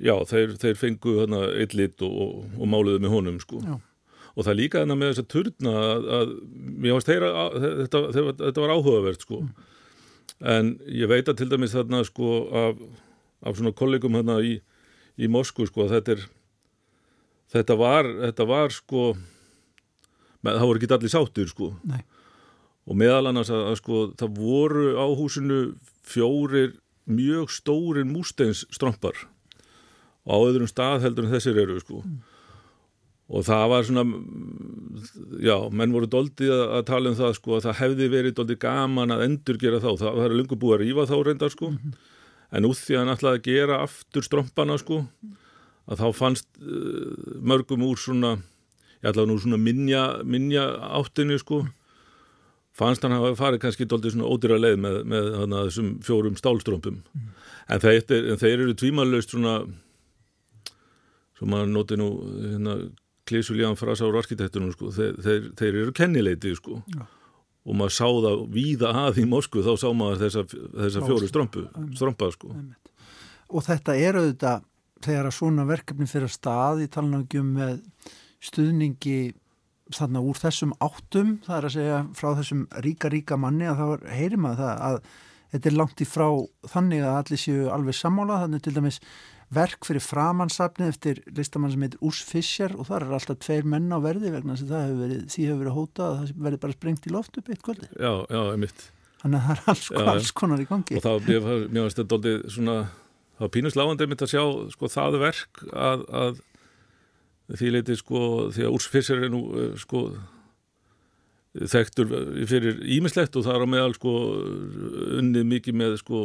já 0.00 0.14
þeir, 0.26 0.56
þeir 0.58 0.78
fengu 0.80 1.18
þarna 1.20 1.42
eitt 1.60 1.76
lit 1.76 2.02
og, 2.02 2.14
og, 2.24 2.48
og 2.56 2.70
máluðu 2.70 3.04
með 3.04 3.14
honum 3.14 3.36
sko. 3.42 3.60
Já. 3.62 3.76
Og 4.34 4.48
það 4.48 4.58
líka 4.58 4.80
þarna 4.80 4.96
með 4.98 5.12
þess 5.12 5.22
að 5.22 5.30
turna 5.36 5.74
að, 5.78 6.08
að 6.16 6.34
mér 6.56 6.96
varst 6.96 7.10
þeirra 7.12 7.46
þetta, 7.52 8.02
þetta, 8.16 8.34
þetta 8.40 8.64
var 8.64 8.74
áhugavert 8.74 9.26
sko. 9.28 9.44
Mm. 9.44 9.70
En 10.44 10.74
ég 10.90 11.10
veit 11.10 11.28
að 11.28 11.40
til 11.40 11.50
dæmis 11.52 11.74
þarna 11.74 12.02
sko 12.06 12.30
af, 12.64 12.80
af 13.44 13.58
svona 13.58 13.74
kollegum 13.76 14.16
hérna 14.18 14.40
í, 14.44 14.58
í 15.16 15.30
Moskú 15.30 15.66
sko 15.68 15.86
að 15.86 15.96
þetta 15.98 16.16
er 16.16 16.26
þetta 17.54 17.78
var, 17.78 18.08
þetta 18.26 18.48
var 18.50 18.74
sko 18.74 19.06
með, 20.44 20.58
það 20.58 20.66
voru 20.68 20.80
ekki 20.80 20.92
allir 20.96 21.14
sáttur 21.14 21.50
sko. 21.50 21.70
Nei. 21.88 22.02
og 22.84 22.98
meðal 23.00 23.30
annars 23.30 23.52
að, 23.52 23.62
að 23.70 23.78
sko 23.80 24.00
það 24.20 24.40
voru 24.40 24.88
á 25.00 25.06
húsinu 25.16 25.60
fjórir 26.04 26.74
mjög 27.08 27.52
stórin 27.52 28.12
músteinsströmpar 28.12 29.26
á 30.24 30.34
öðrum 30.36 30.68
stað 30.68 31.04
heldur 31.04 31.28
en 31.28 31.36
þessir 31.36 31.60
eru 31.64 31.80
sko. 31.80 32.02
Mm 32.04 32.33
og 33.28 33.44
það 33.46 33.68
var 33.72 33.86
svona 33.88 34.04
já, 35.40 35.54
menn 35.72 35.94
voru 35.94 36.08
doldið 36.10 36.52
að 36.52 36.82
tala 36.90 37.10
um 37.10 37.16
það 37.16 37.36
sko 37.38 37.54
að 37.56 37.68
það 37.68 37.78
hefði 37.80 38.08
verið 38.12 38.34
doldið 38.36 38.58
gaman 38.60 39.14
að 39.14 39.24
endur 39.28 39.60
gera 39.60 39.80
þá, 39.80 39.94
það, 40.02 40.18
er 40.26 40.34
lungu 40.36 40.58
búið 40.60 40.74
að 40.76 40.82
rýfa 40.82 41.06
þá 41.08 41.14
reyndar 41.24 41.54
sko, 41.54 41.70
mm 41.70 41.78
-hmm. 41.78 41.94
en 42.58 42.68
út 42.68 42.80
því 42.80 42.94
að 42.94 43.00
hann 43.00 43.14
ætlaði 43.14 43.38
að 43.40 43.46
gera 43.48 43.78
aftur 43.84 44.26
strómpana 44.26 44.76
sko 44.78 44.98
að 45.88 46.00
þá 46.00 46.08
fannst 46.12 46.48
uh, 46.60 47.40
mörgum 47.40 47.86
úr 47.86 47.96
svona 47.96 48.36
ég 49.00 49.08
ætlaði 49.08 49.30
nú 49.30 49.38
svona 49.40 49.60
minja, 49.60 50.04
minja 50.24 50.64
áttinu 51.00 51.38
sko 51.40 51.64
fannst 52.76 53.02
hann 53.06 53.14
að 53.16 53.38
farið 53.38 53.62
kannski 53.62 53.86
doldið 53.88 54.16
svona 54.16 54.28
ódýra 54.28 54.58
leið 54.58 54.76
með, 54.80 54.98
með 55.08 55.30
hana, 55.38 55.64
þessum 55.68 55.94
fjórum 56.04 56.36
stálstrómpum 56.36 57.00
mm 57.00 57.20
-hmm. 57.20 57.32
en, 57.68 57.80
þeir, 57.80 58.30
en 58.32 58.38
þeir 58.38 58.60
eru 58.60 58.74
tvímanlaust 58.74 59.30
svona 59.30 59.64
sem 61.38 61.48
maður 61.48 61.72
noti 61.72 61.96
nú 61.96 62.08
hérna 62.52 62.76
klísulíðan 63.28 63.78
frasa 63.80 64.08
úr 64.08 64.18
arkitektunum 64.20 64.72
sko, 64.74 64.90
þeir, 64.94 65.14
þeir, 65.24 65.46
þeir 65.58 65.78
eru 65.82 65.94
kennileitið 65.96 66.58
sko. 66.60 66.80
Og 67.64 67.78
maður 67.78 67.94
sá 67.96 68.06
það 68.06 68.42
víða 68.52 68.90
að 69.06 69.22
í 69.22 69.28
Moskvu 69.28 69.62
þá 69.64 69.72
sá 69.80 69.86
maður 69.96 70.26
þessa, 70.26 70.42
þessa 70.74 71.04
fjóru 71.06 71.30
strömpu, 71.30 71.64
strömpa 71.96 72.28
sko. 72.34 72.52
Og 73.54 73.64
þetta 73.64 73.96
eru 73.96 74.26
þetta 74.28 74.58
þegar 75.04 75.28
að 75.28 75.36
svona 75.38 75.64
verkefni 75.68 76.08
fyrir 76.08 76.28
að 76.28 76.36
stað 76.36 76.84
í 76.84 76.90
talnafgjum 76.92 77.48
með 77.56 77.80
stuðningi 78.44 79.18
þarna 79.94 80.22
úr 80.24 80.40
þessum 80.40 80.72
áttum, 80.84 81.38
það 81.44 81.56
er 81.56 81.68
að 81.68 81.74
segja 81.74 82.00
frá 82.16 82.28
þessum 82.38 82.64
ríka 82.84 83.10
ríka 83.12 83.38
manni 83.40 83.68
að 83.68 83.80
þá 83.80 84.12
heyrir 84.16 84.40
maður 84.40 84.62
það 84.62 84.84
að 84.88 84.98
þetta 85.54 85.70
er 85.70 85.76
langt 85.78 86.02
í 86.02 86.08
frá 86.08 86.26
þannig 86.72 87.04
að 87.04 87.18
allir 87.18 87.40
séu 87.40 87.66
alveg 87.72 87.98
sammála, 87.98 88.40
þannig 88.44 88.64
til 88.64 88.74
dæmis 88.78 89.00
verk 89.54 89.86
fyrir 89.86 90.02
framansafni 90.04 90.88
eftir 90.90 91.20
listamann 91.36 91.72
sem 91.72 91.84
heitir 91.86 92.02
Urs 92.04 92.20
Fischer 92.26 92.74
og 92.76 92.88
það 92.88 92.96
er 92.98 93.14
alltaf 93.18 93.40
tveir 93.44 93.68
menn 93.68 93.92
á 93.94 93.98
verði 94.04 94.32
vegna 94.34 94.56
að 94.56 94.74
hefur 94.74 94.98
verið, 95.02 95.22
því 95.32 95.46
hefur 95.48 95.62
verið 95.62 95.78
hótað 95.78 96.10
að 96.10 96.18
það 96.18 96.42
verði 96.46 96.60
bara 96.64 96.76
sprengt 96.76 97.08
í 97.08 97.14
loft 97.14 97.40
upp 97.40 97.50
eitt 97.50 97.64
kvöldi. 97.64 97.90
Já, 97.94 98.12
já, 98.28 98.40
einmitt. 98.54 98.86
Þannig 99.22 99.40
að 99.40 99.46
það 99.46 99.54
er 99.54 99.72
alls, 99.72 99.86
já, 99.88 100.02
alls 100.12 100.32
konar 100.36 100.62
í 100.62 100.68
gangi. 100.68 100.98
Og 100.98 101.04
það, 101.04 101.30
finnst 101.30 102.00
þetta 102.00 102.18
aldrei 102.18 102.54
svona, 102.56 102.76
það 103.36 103.46
var 103.46 103.54
pínusláðandi 103.56 104.06
einmitt 104.06 104.26
að 104.26 104.34
sjá 104.34 104.44
sko 104.74 104.92
það 104.92 105.18
verk 105.22 105.64
að, 105.72 106.06
að 106.24 106.42
því 107.54 107.74
leiti 107.74 107.98
sko, 108.00 108.22
því 108.54 108.66
að 108.66 108.78
Urs 108.78 108.88
Fischer 108.92 109.24
er 109.24 109.32
nú 109.32 109.44
eh, 109.60 109.72
sko 109.80 110.08
þekktur 111.54 112.10
fyrir 112.50 112.80
ímislegt 112.96 113.36
og 113.38 113.46
það 113.46 113.56
er 113.56 113.64
á 113.64 113.68
meðal 113.70 113.94
sko 113.94 114.12
unnið 115.20 115.48
mikið 115.52 115.76
með 115.78 115.96
sko 116.00 116.22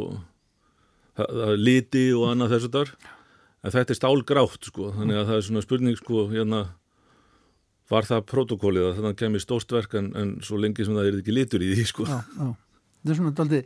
liti 1.60 2.08
og 2.16 2.32
annað 2.32 2.56
þessu 2.56 2.70
þar 2.74 2.92
en 3.60 3.74
þetta 3.74 3.94
er 3.94 3.98
stálgrátt 3.98 4.70
sko. 4.70 4.90
Þannig 4.96 5.20
að 5.20 5.30
það 5.30 5.38
er 5.38 5.46
svona 5.48 5.64
spurning 5.64 5.98
sko 6.00 6.24
hérna 6.32 6.64
var 7.90 8.06
það 8.06 8.26
protokólið 8.30 8.88
að 8.88 8.98
þannig 9.00 9.20
kemur 9.20 9.42
stórt 9.42 9.72
verk 9.74 9.94
en, 9.98 10.10
en 10.16 10.34
svo 10.46 10.58
lengi 10.62 10.86
sem 10.86 10.96
það 10.96 11.08
er 11.10 11.20
ekki 11.20 11.34
litur 11.34 11.64
í 11.66 11.72
því 11.74 11.86
sko? 11.90 12.06
Já, 12.06 12.20
já. 12.38 12.50
Þetta 13.00 13.12
er 13.12 13.18
svona 13.18 13.32
daldi, 13.38 13.60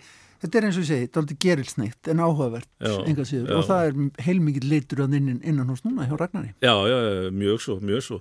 þetta 0.45 0.59
er 0.59 0.67
eins 0.69 0.79
og 0.79 0.85
ég 0.85 0.91
segi 0.91 1.11
daldi 1.17 1.37
gerilsneitt 1.45 2.11
en 2.13 2.23
áhugavert 2.23 2.85
enga 3.05 3.27
síður. 3.29 3.53
og 3.59 3.65
það 3.69 3.89
er 3.89 4.27
heilmikið 4.29 4.69
litur 4.71 5.05
innan, 5.05 5.41
innan 5.43 5.73
hos 5.75 5.85
núna 5.85 6.09
hjá 6.09 6.17
Ragnari. 6.21 6.55
Já, 6.63 6.75
já, 6.89 6.99
mjög 7.35 7.65
svo, 7.67 7.79
mjög 7.83 8.05
svo. 8.07 8.21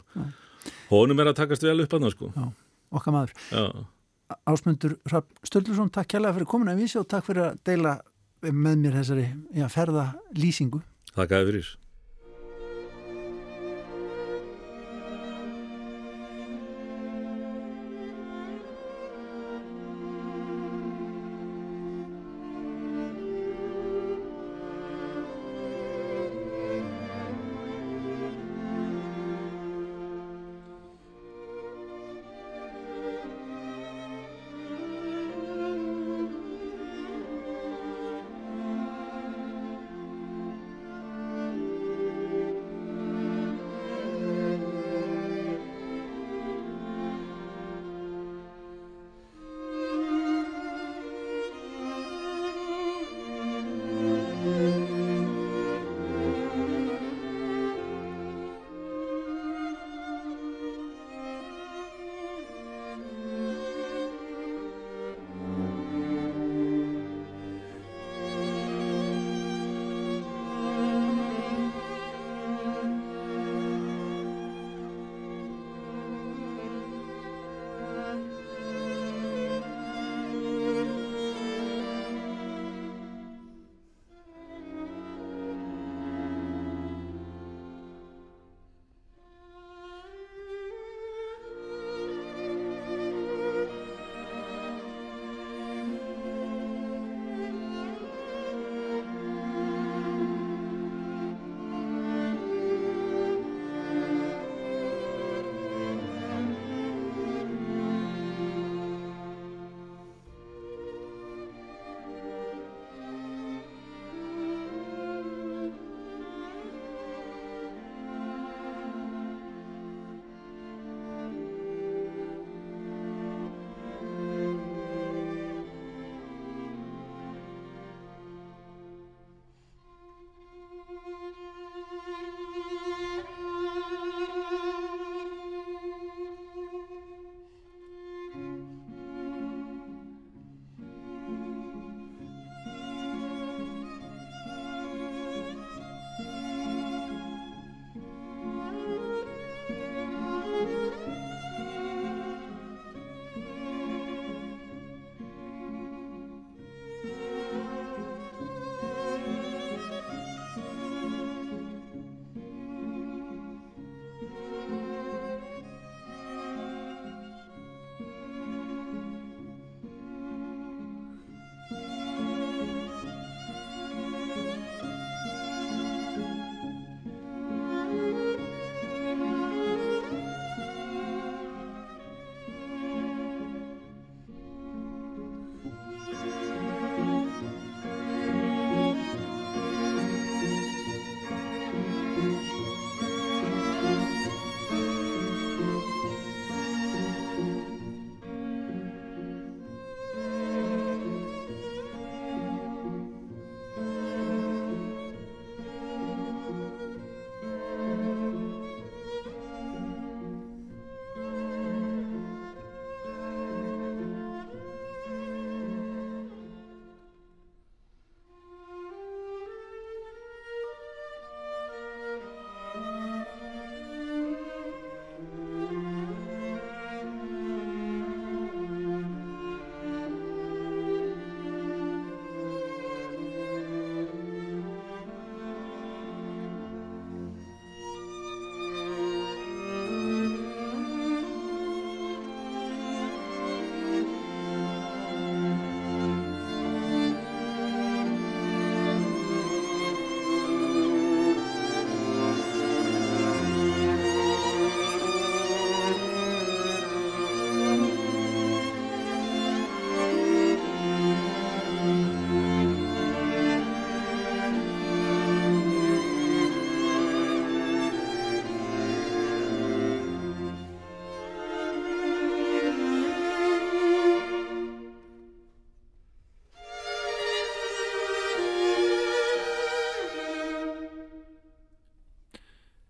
Honum 0.90 1.22
er 1.22 1.32
að 1.32 1.40
takast 1.44 1.64
vel 1.64 1.78
upp 1.86 1.94
að 1.94 2.08
það 2.08 2.16
sko. 2.18 2.32
Já, 2.36 2.48
okkar 3.00 3.16
maður. 3.16 3.84
Ásmundur 4.50 4.98
Stöldursson, 5.46 5.92
takk 5.94 6.16
kærlega 6.16 6.40
fyrir 6.40 6.50
komin 6.50 6.72
að 6.74 6.82
vísi 6.82 6.98
og 7.00 7.06
takk 7.12 7.28
fyrir 7.28 7.52
að 7.52 7.62
deila 7.70 8.00
með 8.44 8.82
mér 8.82 8.98
þessari 8.98 9.28
já, 9.56 9.68
ferða 9.72 10.08
lýsingu 10.36 10.82
Takk 11.14 11.34
að 11.38 11.44
þið 11.44 11.50
fyrir 11.52 11.72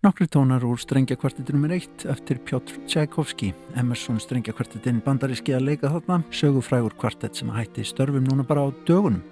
Nokkri 0.04 0.26
tónar 0.28 0.60
úr 0.68 0.76
strengjakvartetinu 0.76 1.62
mér 1.62 1.78
eitt 1.78 2.02
eftir 2.12 2.36
Pjótr 2.44 2.74
Tchaikovski, 2.84 3.54
Emerson 3.80 4.18
strengjakvartetin 4.20 4.98
bandaríski 5.00 5.54
að 5.56 5.64
leika 5.70 5.88
þarna, 5.94 6.18
sögufrægur 6.28 6.92
kvartett 7.00 7.40
sem 7.40 7.48
hætti 7.48 7.86
störfum 7.88 8.26
núna 8.26 8.44
bara 8.44 8.66
á 8.66 8.76
dögunum. 8.84 9.22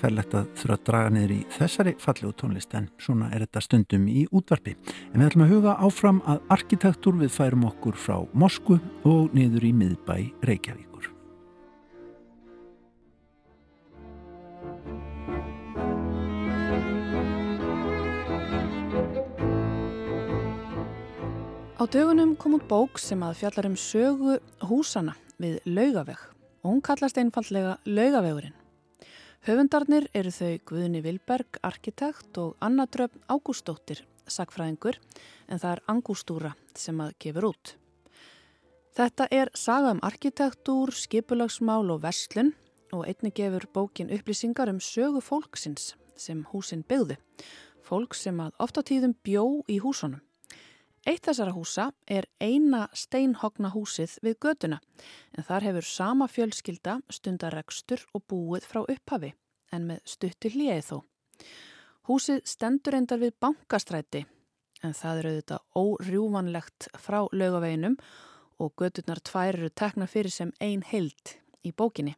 Færlegt 0.00 0.32
að 0.32 0.48
þurfa 0.56 0.78
að 0.78 0.88
draga 0.88 1.12
niður 1.12 1.36
í 1.36 1.38
þessari 1.58 1.94
fallegu 2.00 2.32
tónlist 2.40 2.72
en 2.80 2.88
svona 2.96 3.28
er 3.28 3.44
þetta 3.44 3.66
stundum 3.68 4.08
í 4.08 4.24
útvarpi. 4.32 4.78
En 5.12 5.20
við 5.20 5.28
ætlum 5.28 5.44
að 5.50 5.52
huga 5.52 5.78
áfram 5.84 6.24
að 6.24 6.42
arkitektur 6.56 7.20
við 7.20 7.36
færum 7.36 7.68
okkur 7.68 8.00
frá 8.00 8.18
Mosku 8.32 8.80
og 9.04 9.36
niður 9.36 9.68
í 9.68 9.76
miðbæ 9.84 10.16
Reykjavíkur. 10.48 10.85
Dögunum 21.92 22.36
kom 22.36 22.54
út 22.56 22.64
bók 22.66 22.98
sem 22.98 23.20
að 23.22 23.36
fjallar 23.40 23.66
um 23.68 23.74
sögu 23.78 24.38
húsana 24.64 25.12
við 25.38 25.58
laugaveg 25.68 26.18
og 26.64 26.70
hún 26.70 26.80
kallast 26.82 27.18
einfallega 27.20 27.76
laugavegurinn. 27.84 28.54
Höfundarnir 29.46 30.08
eru 30.16 30.32
þau 30.34 30.56
Guðni 30.66 31.02
Vilberg, 31.04 31.60
arkitekt 31.62 32.40
og 32.42 32.56
Anna 32.64 32.88
Dröfn 32.90 33.22
Ágústóttir, 33.30 34.02
sagfræðingur, 34.26 34.98
en 35.46 35.62
það 35.62 35.76
er 35.76 35.84
Angústúra 35.92 36.52
sem 36.74 36.98
að 37.04 37.14
gefur 37.22 37.50
út. 37.52 37.76
Þetta 38.98 39.30
er 39.30 39.54
saga 39.54 39.94
um 39.94 40.02
arkitektúr, 40.02 40.90
skipulagsmál 40.90 41.86
og 41.94 42.02
verslun 42.02 42.54
og 42.90 43.06
einni 43.06 43.30
gefur 43.30 43.68
bókin 43.70 44.10
upplýsingar 44.10 44.72
um 44.74 44.82
sögu 44.82 45.22
fólksins 45.22 45.92
sem 46.18 46.42
húsin 46.50 46.82
byggðu, 46.82 47.20
fólk 47.86 48.18
sem 48.18 48.40
að 48.42 48.56
ofta 48.58 48.82
tíðum 48.82 49.14
bjó 49.22 49.46
í 49.70 49.78
húsunum. 49.84 50.25
Eitt 51.06 51.22
þessara 51.28 51.52
húsa 51.54 51.84
er 52.10 52.26
eina 52.42 52.88
steinhogna 52.90 53.68
húsið 53.70 54.16
við 54.26 54.40
göduna 54.42 54.80
en 55.38 55.44
þar 55.46 55.66
hefur 55.68 55.86
sama 55.86 56.26
fjölskylda 56.26 56.96
stundaregstur 57.14 58.00
og 58.10 58.24
búið 58.26 58.66
frá 58.66 58.80
upphafi 58.82 59.30
en 59.76 59.86
með 59.86 60.00
stutti 60.02 60.50
hlýið 60.50 60.80
þó. 60.88 60.96
Húsið 62.10 62.40
stendur 62.50 62.96
endar 62.98 63.22
við 63.22 63.36
bankastræti 63.38 64.24
en 64.82 64.96
það 64.98 65.20
eru 65.20 65.30
auðvitað 65.30 65.78
órjúvanlegt 65.78 66.88
frá 66.98 67.20
lögaveginum 67.30 67.94
og 68.58 68.74
gödunar 68.74 69.22
tvær 69.22 69.60
eru 69.60 69.70
tekna 69.70 70.08
fyrir 70.10 70.34
sem 70.34 70.50
ein 70.58 70.82
heild 70.90 71.36
í 71.62 71.70
bókinni. 71.70 72.16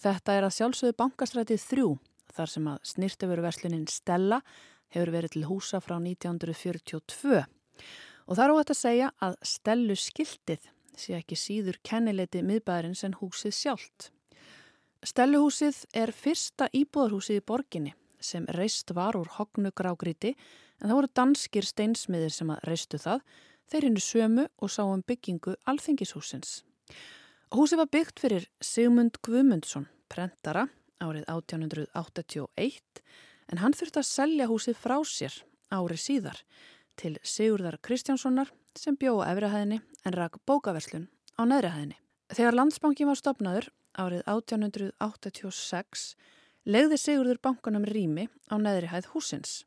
Þetta 0.00 0.38
er 0.38 0.46
að 0.48 0.56
sjálfsögðu 0.56 0.96
bankastrætið 1.02 1.66
þrjú 1.66 1.90
þar 2.32 2.54
sem 2.54 2.72
að 2.72 2.80
snirtiföruverslunin 2.94 3.90
Stella 3.92 4.40
hefur 4.92 5.12
verið 5.18 5.36
til 5.36 5.44
húsa 5.50 5.82
frá 5.84 5.98
1942 6.00 7.44
Og 8.32 8.38
það 8.38 8.46
er 8.46 8.52
óhætt 8.54 8.70
að 8.72 8.78
segja 8.78 9.08
að 9.20 9.34
stellu 9.44 9.94
skiltið 10.00 10.62
sé 10.96 11.18
ekki 11.18 11.36
síður 11.36 11.76
kennileiti 11.84 12.40
miðbæðarins 12.40 13.02
en 13.04 13.18
húsið 13.18 13.52
sjálft. 13.52 14.06
Stelluhúsið 15.04 15.82
er 16.00 16.14
fyrsta 16.16 16.70
íbúðarhúsið 16.72 17.42
í 17.42 17.44
borginni 17.44 17.92
sem 18.24 18.46
reist 18.56 18.94
var 18.96 19.18
úr 19.20 19.28
hognugrágriti 19.36 20.32
en 20.32 20.86
það 20.86 20.96
voru 20.96 21.12
danskir 21.20 21.68
steinsmiðir 21.68 22.32
sem 22.32 22.54
að 22.54 22.64
reistu 22.70 23.02
það, 23.04 23.20
þeir 23.68 23.88
hinnu 23.90 24.06
sömu 24.08 24.48
og 24.64 24.72
sáum 24.72 25.04
byggingu 25.04 25.58
alþingishúsins. 25.68 26.62
Húsið 27.52 27.84
var 27.84 27.92
byggt 27.92 28.24
fyrir 28.24 28.48
Sigmund 28.64 29.20
Guðmundsson, 29.20 29.90
prentara, 30.08 30.70
árið 31.04 31.28
1881 31.28 33.04
en 33.52 33.60
hann 33.60 33.76
þurfti 33.76 34.00
að 34.00 34.12
selja 34.14 34.48
húsið 34.48 34.80
frá 34.80 35.02
sér 35.04 35.42
árið 35.68 36.00
síðar 36.00 36.46
til 37.00 37.16
Sigurðar 37.22 37.78
Kristjánssonar 37.84 38.52
sem 38.78 38.96
bjóða 38.96 39.30
efrihæðinni 39.32 39.80
en 40.06 40.16
rak 40.16 40.38
bókaverslun 40.48 41.08
á 41.36 41.42
neðrihæðinni. 41.48 41.96
Þegar 42.32 42.56
landsbankin 42.56 43.10
var 43.10 43.18
stopnaður 43.20 43.68
árið 43.98 44.22
1886 44.30 46.06
legði 46.64 46.98
Sigurður 47.00 47.40
bankanum 47.42 47.84
rými 47.88 48.28
á 48.48 48.54
neðrihæð 48.56 49.10
húsins. 49.12 49.62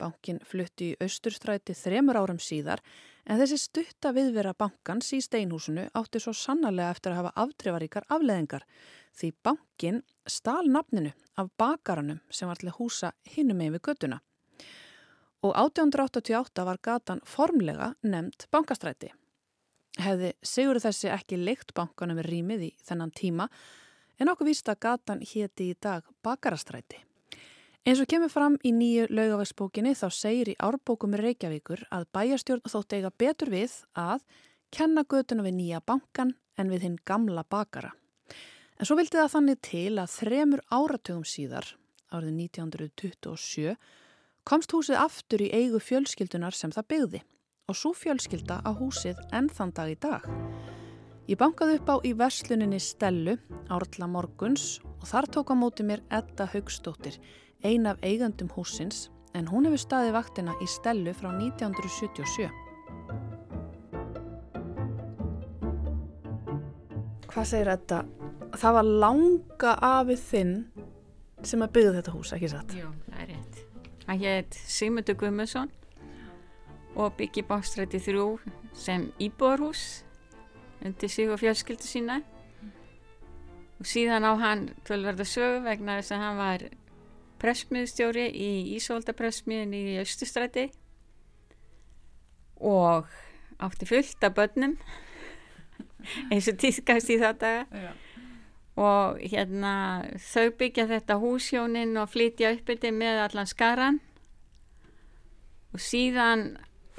Bankin 0.00 0.40
flutti 0.46 0.92
í 0.92 0.96
austurstræti 1.04 1.76
þremur 1.78 2.18
árum 2.18 2.40
síðar 2.42 2.82
en 3.24 3.40
þessi 3.40 3.58
stutta 3.60 4.12
viðvera 4.16 4.54
bankans 4.58 5.12
í 5.16 5.20
steinhúsinu 5.24 5.86
átti 5.96 6.20
svo 6.20 6.34
sannarlega 6.36 6.92
eftir 6.96 7.14
að 7.14 7.20
hafa 7.22 7.34
aftrifaríkar 7.44 8.08
afleðingar 8.12 8.66
því 9.14 9.32
bankin 9.46 10.02
stál 10.26 10.66
nafninu 10.68 11.14
af 11.40 11.50
bakaranum 11.60 12.20
sem 12.30 12.50
var 12.50 12.60
til 12.60 12.70
að 12.72 12.78
húsa 12.80 13.12
hinnum 13.36 13.60
með 13.60 13.76
við 13.76 13.84
göttuna 13.88 14.20
og 15.44 15.52
1888 15.52 16.64
var 16.64 16.80
gatan 16.82 17.20
formlega 17.28 17.92
nefnt 18.02 18.46
bankastræti. 18.54 19.10
Hefði 20.00 20.32
Sigur 20.42 20.80
þessi 20.82 21.10
ekki 21.12 21.38
leikt 21.38 21.74
bankanum 21.76 22.18
rýmið 22.24 22.68
í 22.68 22.70
þennan 22.82 23.12
tíma 23.14 23.48
en 24.18 24.30
okkur 24.32 24.48
víst 24.48 24.70
að 24.70 24.80
gatan 24.86 25.20
héti 25.22 25.70
í 25.70 25.76
dag 25.80 26.06
bakarastræti. 26.24 27.02
Eins 27.84 28.00
og 28.00 28.08
kemur 28.08 28.32
fram 28.32 28.54
í 28.64 28.72
nýju 28.72 29.10
laugavægsbókinni 29.12 29.92
þá 29.92 30.06
segir 30.16 30.48
í 30.54 30.56
árbókum 30.56 31.12
Reykjavíkur 31.20 31.84
að 31.92 32.06
bæjarstjórn 32.16 32.64
þótt 32.72 32.96
eiga 32.96 33.10
betur 33.12 33.52
við 33.52 33.74
að 33.92 34.24
kenna 34.72 35.04
götuna 35.04 35.44
við 35.44 35.58
nýja 35.58 35.82
bankan 35.84 36.32
en 36.56 36.72
við 36.72 36.86
hinn 36.86 36.96
gamla 37.04 37.44
bakara. 37.44 37.92
En 38.80 38.88
svo 38.88 38.96
vildi 38.96 39.20
það 39.20 39.34
þannig 39.34 39.60
til 39.68 39.92
að 40.00 40.14
þremur 40.14 40.62
áratugum 40.72 41.26
síðar, 41.28 41.68
árið 42.08 42.40
1927, 42.46 43.76
komst 44.44 44.72
húsið 44.76 44.98
aftur 45.00 45.40
í 45.40 45.48
eigu 45.56 45.80
fjölskyldunar 45.80 46.56
sem 46.56 46.72
það 46.74 46.88
byggði 46.92 47.20
og 47.72 47.78
svo 47.80 47.94
fjölskylda 47.96 48.60
á 48.60 48.70
húsið 48.76 49.20
enn 49.32 49.48
þann 49.48 49.72
dag 49.72 49.92
í 49.92 49.96
dag. 49.96 50.26
Ég 51.24 51.40
bankaði 51.40 51.78
upp 51.78 51.88
á 51.88 51.96
í 52.04 52.12
versluninni 52.12 52.76
Stellu, 52.84 53.38
Árla 53.72 54.08
Morguns 54.12 54.82
og 54.98 55.08
þar 55.08 55.30
tók 55.32 55.52
á 55.52 55.56
móti 55.56 55.86
mér 55.88 56.02
Edda 56.12 56.44
Haugstóttir, 56.52 57.16
ein 57.64 57.88
af 57.88 58.02
eigandum 58.04 58.52
húsins 58.52 59.08
en 59.32 59.48
hún 59.48 59.64
hefur 59.64 59.80
staði 59.80 60.12
vaktina 60.12 60.52
í 60.60 60.68
Stellu 60.68 61.16
frá 61.16 61.30
1977. 61.32 62.52
Hvað 67.32 67.48
segir 67.48 67.72
Edda? 67.72 68.04
Það 68.54 68.76
var 68.76 68.92
langa 69.08 69.72
afið 69.80 70.20
þinn 70.28 70.54
sem 71.44 71.64
að 71.64 71.72
byggja 71.78 71.96
þetta 71.96 72.12
hús, 72.14 72.36
ekki 72.36 72.52
satt? 72.52 72.76
Jú, 72.76 72.92
það 74.06 74.12
rétt. 74.12 74.14
Hann 74.14 74.18
hétt 74.20 74.54
Sigmundur 74.54 75.14
Gummarsson 75.14 75.70
og 76.96 77.16
byggi 77.16 77.42
bástræti 77.42 77.98
þrjú 77.98 78.38
sem 78.74 79.12
íbúarhús 79.18 80.04
undir 80.84 81.08
sig 81.08 81.30
og 81.30 81.40
fjölskyldu 81.40 81.82
sína 81.82 82.22
og 83.80 83.86
síðan 83.86 84.24
á 84.24 84.32
hann 84.38 84.74
tölverða 84.84 85.24
sög 85.24 85.64
vegna 85.64 85.98
þess 85.98 86.12
að 86.12 86.22
hann 86.22 86.36
var 86.38 86.66
pressmiðstjóri 87.40 88.28
í 88.30 88.76
Ísóldapressmiðin 88.76 89.74
í 89.74 89.98
Östustræti 89.98 90.70
og 92.60 93.06
átti 93.58 93.86
fullt 93.86 94.24
af 94.24 94.34
börnum 94.34 94.78
eins 96.30 96.48
og 96.48 96.58
týðkast 96.58 97.10
í 97.10 97.18
þetta 97.18 97.66
Já 97.72 98.03
og 98.74 99.20
hérna 99.22 99.74
þau 100.18 100.48
byggja 100.58 100.88
þetta 100.90 101.20
húsjónin 101.22 101.94
og 102.00 102.10
flytja 102.10 102.50
upp 102.56 102.70
þetta 102.72 102.90
með 102.94 103.20
allan 103.28 103.50
skaran 103.50 104.00
og 105.74 105.82
síðan 105.82 106.48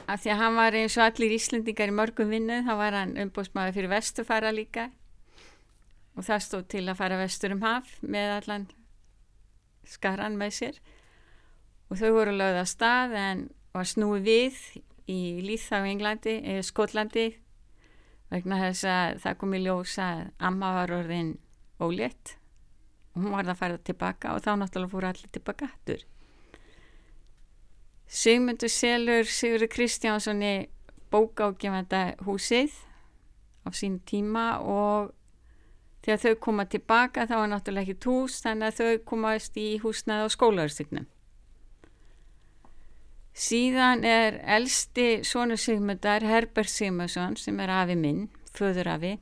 að 0.05 0.21
því 0.21 0.31
að 0.31 0.41
hann 0.41 0.57
var 0.59 0.77
eins 0.77 0.95
og 0.99 1.05
allir 1.05 1.35
íslendingar 1.35 1.91
í 1.91 1.95
mörgum 1.95 2.31
vinnu 2.33 2.61
þá 2.65 2.73
var 2.79 2.97
hann 2.99 3.13
umbústmaður 3.25 3.77
fyrir 3.77 3.93
vestufara 3.93 4.51
líka. 4.53 4.89
Og 6.15 6.23
það 6.23 6.43
stóð 6.45 6.65
til 6.71 6.83
að 6.87 6.99
fara 6.99 7.19
vestur 7.19 7.55
um 7.55 7.63
haf 7.65 7.95
með 8.01 8.33
allan 8.37 8.67
skaran 9.89 10.37
með 10.39 10.53
sér. 10.59 10.81
Og 11.89 11.99
þau 11.99 12.11
voru 12.15 12.35
lögð 12.35 12.61
að 12.61 12.69
stað 12.71 13.15
en 13.19 13.47
var 13.75 13.89
snúið 13.89 14.27
við 14.29 14.61
í 15.11 15.19
Líþá 15.45 15.81
í 15.85 15.89
Englandi 15.93 16.35
eða 16.41 16.65
Skotlandi 16.65 17.25
vegna 18.31 18.61
þess 18.63 18.87
að 18.89 19.19
það 19.25 19.37
kom 19.41 19.53
í 19.53 19.63
ljós 19.65 19.97
að 20.01 20.23
amma 20.49 20.71
var 20.79 20.93
orðin 20.95 21.35
ólétt. 21.81 22.35
Og 23.15 23.23
hún 23.23 23.35
var 23.35 23.47
það 23.47 23.53
að 23.53 23.61
fara 23.61 23.81
tilbaka 23.89 24.33
og 24.35 24.43
þá 24.43 24.51
náttúrulega 24.59 24.93
fóru 24.93 25.09
allir 25.09 25.31
tilbaka 25.31 25.69
aftur. 25.69 26.05
Sigmundur 28.05 28.69
Selur 28.69 29.25
Sigurður 29.25 29.71
Kristjánssoni 29.73 30.53
bóka 31.11 31.49
ágefanda 31.49 32.03
húsið 32.27 32.73
á 33.65 33.69
sín 33.73 33.99
tíma 34.05 34.59
og 34.61 35.13
þegar 36.05 36.21
þau 36.21 36.35
koma 36.47 36.67
tilbaka 36.69 37.25
þá 37.25 37.35
var 37.39 37.51
náttúrulega 37.53 37.95
ekki 37.95 38.09
hús 38.11 38.41
þannig 38.45 38.67
að 38.67 38.79
þau 38.79 39.03
komast 39.09 39.57
í 39.57 39.69
húsnað 39.81 40.25
á 40.25 40.27
skólaurstygnum 40.29 41.07
síðan 43.35 44.05
er 44.07 44.39
elsti 44.47 45.23
sonu 45.27 45.57
Sigmundar 45.59 46.23
Herbert 46.23 46.71
Sigmundsson 46.71 47.35
sem 47.37 47.59
er 47.59 47.73
afi 47.81 47.97
minn, 47.99 48.29
föður 48.55 48.93
afi 48.95 49.15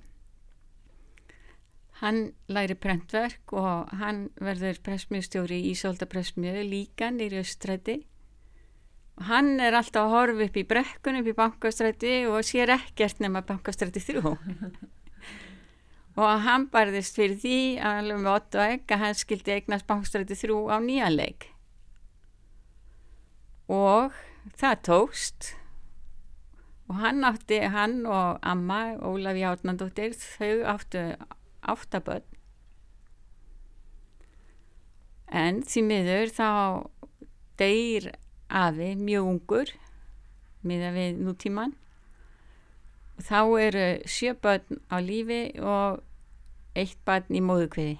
Hann 2.03 2.33
læri 2.51 2.75
prentverk 2.75 3.53
og 3.55 3.91
hann 3.95 4.25
verður 4.43 4.81
pressmiðstjóri 4.83 5.61
í 5.63 5.69
Ísólda 5.71 6.05
pressmiðu 6.11 6.65
líka 6.67 7.07
nýri 7.15 7.39
austræti 7.39 8.01
hann 9.21 9.59
er 9.61 9.75
alltaf 9.77 10.07
að 10.07 10.13
horfa 10.13 10.47
upp 10.47 10.57
í 10.57 10.65
brekkun 10.67 11.19
upp 11.19 11.29
í 11.29 11.37
bankastræti 11.37 12.13
og 12.29 12.41
sér 12.47 12.73
ekkert 12.77 13.21
nema 13.21 13.43
bankastræti 13.45 14.01
þrjú. 14.01 14.35
Og 16.13 16.43
hann 16.45 16.67
barðist 16.73 17.17
fyrir 17.17 17.39
því 17.41 17.57
alveg 17.81 18.19
með 18.21 18.31
8 18.35 18.63
og 18.67 18.93
að 18.93 19.03
hann 19.03 19.17
skildi 19.17 19.55
eignast 19.55 19.87
bankastræti 19.89 20.37
þrjú 20.37 20.59
á 20.69 20.77
nýjanleik 20.81 21.49
og 23.73 24.13
það 24.59 24.81
tókst. 24.85 25.53
Og 26.91 26.99
hann 26.99 27.23
átti, 27.25 27.61
hann 27.71 28.03
og 28.05 28.41
amma, 28.43 28.97
Ólafi 28.99 29.45
Átnandóttir 29.47 30.13
þau 30.19 30.65
áttu 30.75 31.05
áttaböld 31.69 32.27
en 35.43 35.61
því 35.65 35.85
miður 35.89 36.33
þá 36.37 36.49
deyr 37.61 38.09
afi 38.63 38.93
mjög 38.99 39.29
ungur 39.33 39.73
miða 40.63 40.93
við 40.95 41.21
nútíman 41.25 41.75
og 43.17 43.27
þá 43.27 43.39
eru 43.67 43.85
sjö 44.09 44.33
börn 44.41 44.81
á 44.89 44.97
lífi 45.03 45.43
og 45.59 46.01
eitt 46.77 46.99
barn 47.05 47.29
í 47.33 47.41
móðukviði 47.43 47.99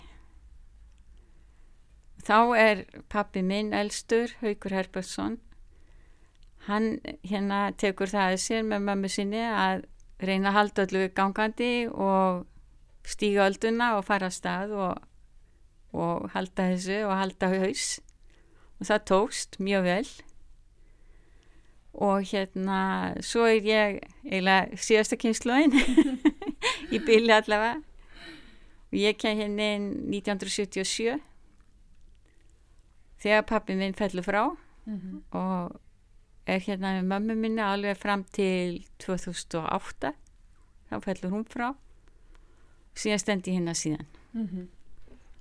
þá 2.23 2.37
er 2.57 2.83
pappi 3.11 3.43
minn 3.43 3.73
elstur, 3.75 4.31
Haugur 4.41 4.75
Herbertsson. 4.75 5.37
Hann 6.67 7.01
hérna 7.27 7.73
tekur 7.79 8.11
það 8.11 8.35
að 8.35 8.43
sér 8.45 8.63
með 8.67 8.85
mömmu 8.87 9.11
sinni 9.11 9.41
að 9.43 9.83
reyna 10.23 10.53
að 10.53 10.57
halda 10.57 10.85
öllu 10.85 11.07
gangandi 11.17 11.71
og 11.91 12.45
stíga 13.07 13.47
ölduna 13.47 13.93
og 13.97 14.05
fara 14.07 14.29
að 14.29 14.37
stað 14.37 14.75
og, 14.77 15.01
og 15.93 16.29
halda 16.33 16.69
þessu 16.73 16.99
og 17.07 17.15
halda 17.19 17.49
haus. 17.53 17.87
Og 18.79 18.89
það 18.89 19.05
tókst 19.11 19.59
mjög 19.63 19.87
vel. 19.87 20.07
Og 21.93 22.25
hérna 22.31 22.79
svo 23.21 23.45
er 23.45 23.67
ég 23.69 23.99
eiginlega 24.25 24.81
síðasta 24.81 25.19
kynsluðin 25.21 25.75
í 26.95 26.99
bíli 27.03 27.33
allavega. 27.35 27.77
Og 28.89 28.97
ég 28.97 29.17
kem 29.21 29.37
hérna 29.37 29.69
1977 30.09 31.21
þegar 33.23 33.47
pappi 33.47 33.77
minn 33.77 33.95
fellur 33.95 34.25
frá. 34.25 34.43
Mm 34.83 34.99
-hmm. 34.99 35.37
og 35.39 35.79
er 36.45 36.59
hérna 36.59 36.97
með 36.99 37.07
mömmu 37.07 37.35
minni 37.39 37.63
alveg 37.63 37.97
fram 37.97 38.23
til 38.35 38.81
2008 38.99 40.11
þá 40.89 40.97
fellur 41.05 41.31
hún 41.31 41.45
frá 41.47 41.69
síðan 42.95 43.19
stendi 43.19 43.51
hérna 43.51 43.73
síðan 43.73 44.05
mm 44.33 44.47
-hmm. 44.47 44.67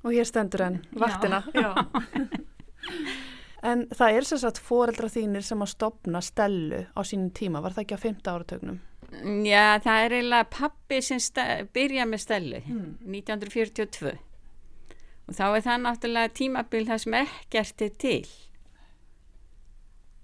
og 0.03 0.13
hér 0.13 0.25
stendur 0.25 0.65
henn 0.65 0.83
vaktina 0.93 1.43
Já. 1.55 1.75
Já. 1.83 3.23
En 3.63 3.85
það 3.95 4.17
er 4.17 4.27
sérsagt 4.27 4.59
foreldra 4.59 5.07
þínir 5.13 5.45
sem 5.47 5.61
að 5.63 5.71
stopna 5.77 6.21
stelu 6.25 6.83
á 6.99 7.01
sínum 7.07 7.31
tíma, 7.31 7.63
var 7.63 7.77
það 7.77 7.85
ekki 7.85 7.99
á 7.99 8.05
5. 8.05 8.17
áratögnum? 8.33 8.81
Já, 9.47 9.79
það 9.85 10.05
er 10.05 10.15
eiginlega 10.17 10.49
pappi 10.51 10.99
sem 11.05 11.21
byrja 11.77 12.07
með 12.09 12.23
stelu, 12.25 12.63
hmm. 12.65 12.89
1942. 13.07 14.17
Og 15.29 15.37
þá 15.39 15.45
er 15.47 15.65
það 15.69 15.85
náttúrulega 15.85 16.35
tímabil 16.41 16.89
það 16.89 17.03
sem 17.05 17.19
ekkert 17.21 17.87
er 17.87 17.95
til. 18.03 18.33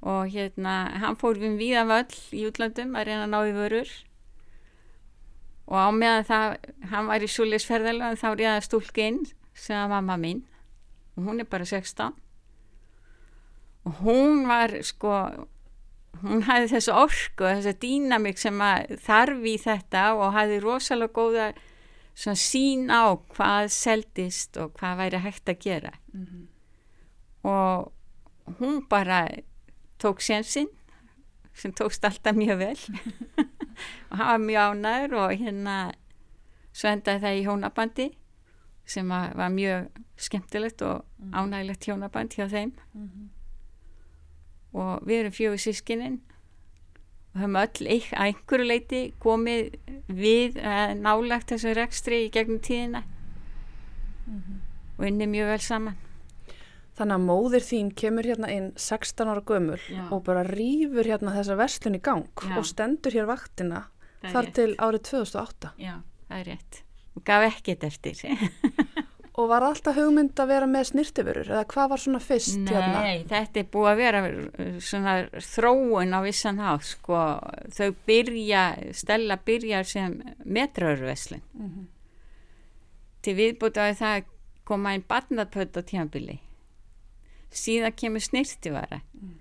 Og 0.03 0.35
hérna, 0.35 0.75
hann 0.99 1.19
fór 1.21 1.39
við 1.39 1.59
viðan 1.61 1.93
völl 1.93 2.19
í 2.35 2.45
útlandum 2.49 2.99
að 2.99 3.11
reyna 3.11 3.29
að 3.29 3.33
ná 3.37 3.39
í 3.45 3.55
vörur. 3.55 3.95
Og 5.69 5.77
á 5.77 5.89
meðan 5.93 6.25
það, 6.25 6.55
hann 6.91 7.11
var 7.11 7.25
í 7.25 7.29
súleisferðalöðum 7.29 8.17
þá 8.17 8.29
reyða 8.33 8.61
stúlkinn 8.65 9.21
sem 9.53 9.77
var 9.77 9.91
mamma 9.93 10.17
mín. 10.17 10.47
Og 11.17 11.29
hún 11.29 11.43
er 11.43 11.49
bara 11.51 11.67
16 11.69 12.17
hún 14.03 14.47
var 14.49 14.73
sko 14.85 15.15
hún 16.23 16.43
hafði 16.49 16.71
þessu 16.75 16.95
orku 16.99 17.47
þessu 17.47 17.75
dýnamik 17.83 18.41
sem 18.41 18.63
þarf 19.05 19.45
í 19.47 19.57
þetta 19.63 20.05
og 20.19 20.35
hafði 20.37 20.61
rosalega 20.65 21.15
góða 21.15 21.49
sín 22.19 22.89
á 22.91 23.15
hvað 23.35 23.71
seldist 23.73 24.59
og 24.59 24.75
hvað 24.79 24.99
væri 25.03 25.23
hægt 25.23 25.49
að 25.49 25.63
gera 25.63 25.93
mm 26.13 26.25
-hmm. 26.25 26.45
og 27.49 27.93
hún 28.59 28.89
bara 28.89 29.29
tók 29.99 30.21
sénsinn 30.21 30.69
sem 31.55 31.73
tókst 31.73 32.05
alltaf 32.05 32.35
mjög 32.35 32.59
vel 32.59 32.79
og 34.11 34.19
hann 34.19 34.29
var 34.29 34.45
mjög 34.45 34.75
ánæður 34.75 35.17
og 35.23 35.33
hérna 35.39 35.79
svo 36.73 36.93
endaði 36.93 37.25
það 37.25 37.39
í 37.39 37.45
hjónabandi 37.47 38.11
sem 38.89 39.09
var 39.09 39.51
mjög 39.53 39.89
skemmtilegt 40.17 40.83
og 40.83 41.05
mhm. 41.19 41.35
ánægilegt 41.35 41.85
hjónaband 41.85 42.35
hjá 42.35 42.49
þeim. 42.49 42.73
Mm 42.95 43.09
-hmm 43.09 43.29
og 44.77 45.05
við 45.07 45.23
erum 45.23 45.35
fjögur 45.35 45.63
sískininn 45.63 46.19
og 47.35 47.43
höfum 47.43 47.59
öll 47.61 47.89
að 47.89 48.25
einhverju 48.25 48.67
leiti 48.67 49.01
komið 49.23 49.71
við 50.09 50.59
nálagt 51.01 51.53
þessu 51.53 51.75
rekstri 51.77 52.25
í 52.27 52.33
gegnum 52.33 52.61
tíðina. 52.61 53.05
Mm 54.27 54.43
-hmm. 54.43 54.59
og 54.99 55.07
inni 55.07 55.27
mjög 55.27 55.47
vel 55.47 55.61
saman 55.61 55.97
Þannig 56.99 57.15
að 57.15 57.27
móðir 57.29 57.63
þín 57.63 57.91
kemur 57.95 58.27
hérna 58.27 58.51
inn 58.51 58.73
16 58.75 59.31
ára 59.31 59.43
gömul 59.47 59.79
Já. 59.87 60.03
og 60.11 60.25
bara 60.27 60.43
rýfur 60.49 61.07
hérna 61.07 61.37
þessa 61.37 61.59
verslun 61.61 61.99
í 61.99 62.03
gang 62.03 62.27
Já. 62.43 62.57
og 62.59 62.67
stendur 62.67 63.15
hér 63.15 63.29
vaktina 63.31 63.85
þar 64.25 64.49
rétt. 64.49 64.55
til 64.57 64.71
árið 64.83 65.05
2008 65.13 65.75
Já, 65.79 65.95
það 66.27 66.41
er 66.41 66.49
rétt 66.53 66.81
og 67.15 67.25
gaf 67.27 67.47
ekkert 67.53 67.87
eftir 67.89 68.25
Og 69.39 69.47
var 69.47 69.63
alltaf 69.63 69.95
hugmynd 69.95 70.41
að 70.43 70.49
vera 70.51 70.67
með 70.67 70.89
snirtifurur 70.89 71.47
eða 71.53 71.67
hvað 71.71 71.91
var 71.93 72.01
svona 72.03 72.19
fyrst 72.19 72.57
Nei, 72.59 72.73
hérna? 72.75 73.03
Nei, 73.05 73.21
þetta 73.29 73.61
er 73.61 73.69
búið 73.71 73.91
að 73.93 74.01
vera 74.01 74.23
svona 74.83 75.13
þróun 75.47 76.17
á 76.19 76.21
vissan 76.25 76.59
hátt 76.59 76.89
sko, 76.89 77.21
þau 77.77 77.93
byrja 78.09 78.65
stella 78.99 79.37
byrjar 79.39 79.87
sem 79.87 80.17
metraurveslin 80.43 81.45
mm 81.55 81.69
-hmm. 81.69 81.87
til 83.23 83.37
viðbútaði 83.39 83.95
það 84.03 84.27
koma 84.67 84.97
einn 84.97 85.07
barnatpöld 85.07 85.79
á 85.79 85.83
tímabili 85.87 86.41
síðan 87.55 87.95
kemur 87.97 88.25
snirtifara 88.25 89.01
mm. 89.01 89.37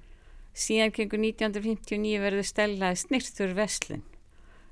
síðan 0.54 0.94
kemur 0.96 1.24
1959 1.26 2.22
verður 2.24 2.48
stellaði 2.48 3.02
snirturveslin 3.04 4.06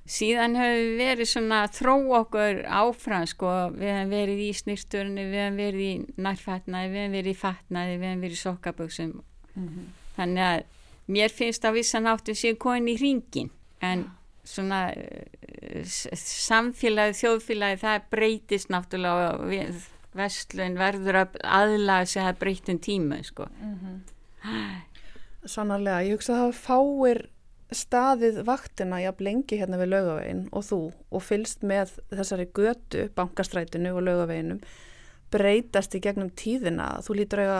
síðan 0.05 0.57
hefur 0.59 0.81
við 0.83 0.99
verið 1.01 1.29
svona 1.31 1.63
þró 1.73 1.95
okkur 2.19 2.61
áfram 2.69 3.25
sko, 3.29 3.53
við 3.73 3.89
hefum 3.89 4.11
verið 4.13 4.43
í 4.45 4.49
snýrsturinu, 4.53 5.23
við 5.31 5.41
hefum 5.41 5.61
verið 5.63 5.85
í 5.85 5.93
nærfatnaði, 6.21 6.91
við 6.91 7.01
hefum 7.01 7.15
verið 7.17 7.31
í 7.31 7.39
fatnaði, 7.39 7.95
við 7.95 8.07
hefum 8.09 8.25
verið 8.25 8.37
í 8.37 8.41
sokkaböksum 8.43 9.15
mm 9.15 9.65
-hmm. 9.67 9.87
þannig 10.17 10.43
að 10.49 10.63
mér 11.07 11.33
finnst 11.33 11.65
að 11.65 11.77
vissan 11.79 12.07
áttu 12.07 12.35
sér 12.37 12.57
konin 12.57 12.93
í 12.93 12.97
ringin 13.01 13.49
en 13.81 14.05
svona 14.45 14.93
uh, 14.93 15.81
samfélagi, 15.85 17.17
þjóðfélagi 17.21 17.81
það 17.81 18.07
breytist 18.11 18.69
náttúrulega 18.69 19.33
og 19.39 19.49
vestlun 20.15 20.77
verður 20.79 21.21
að 21.23 21.39
aðlaga 21.43 22.09
sig 22.09 22.23
að 22.23 22.41
breytum 22.41 22.79
tíma 22.79 23.21
sko 23.23 23.47
mm 23.51 23.79
-hmm. 23.79 24.03
Sannarlega, 25.45 26.03
ég 26.03 26.17
hugsa 26.17 26.33
að 26.33 26.41
það 26.41 26.59
fáir 26.65 27.19
staðið 27.71 28.43
vaktina 28.45 29.01
jafn 29.01 29.23
lengi 29.23 29.57
hérna 29.57 29.77
við 29.77 29.91
laugavegin 29.93 30.49
og 30.51 30.63
þú 30.63 30.79
og 31.11 31.23
fylst 31.23 31.63
með 31.65 31.95
þessari 32.13 32.45
götu, 32.53 33.09
bankastrætinu 33.15 33.93
og 33.95 34.05
laugaveginum 34.05 34.59
breytast 35.33 35.95
í 35.95 36.01
gegnum 36.03 36.29
tíðina 36.29 37.01
þú 37.05 37.17
lítur 37.19 37.39
eiga 37.39 37.59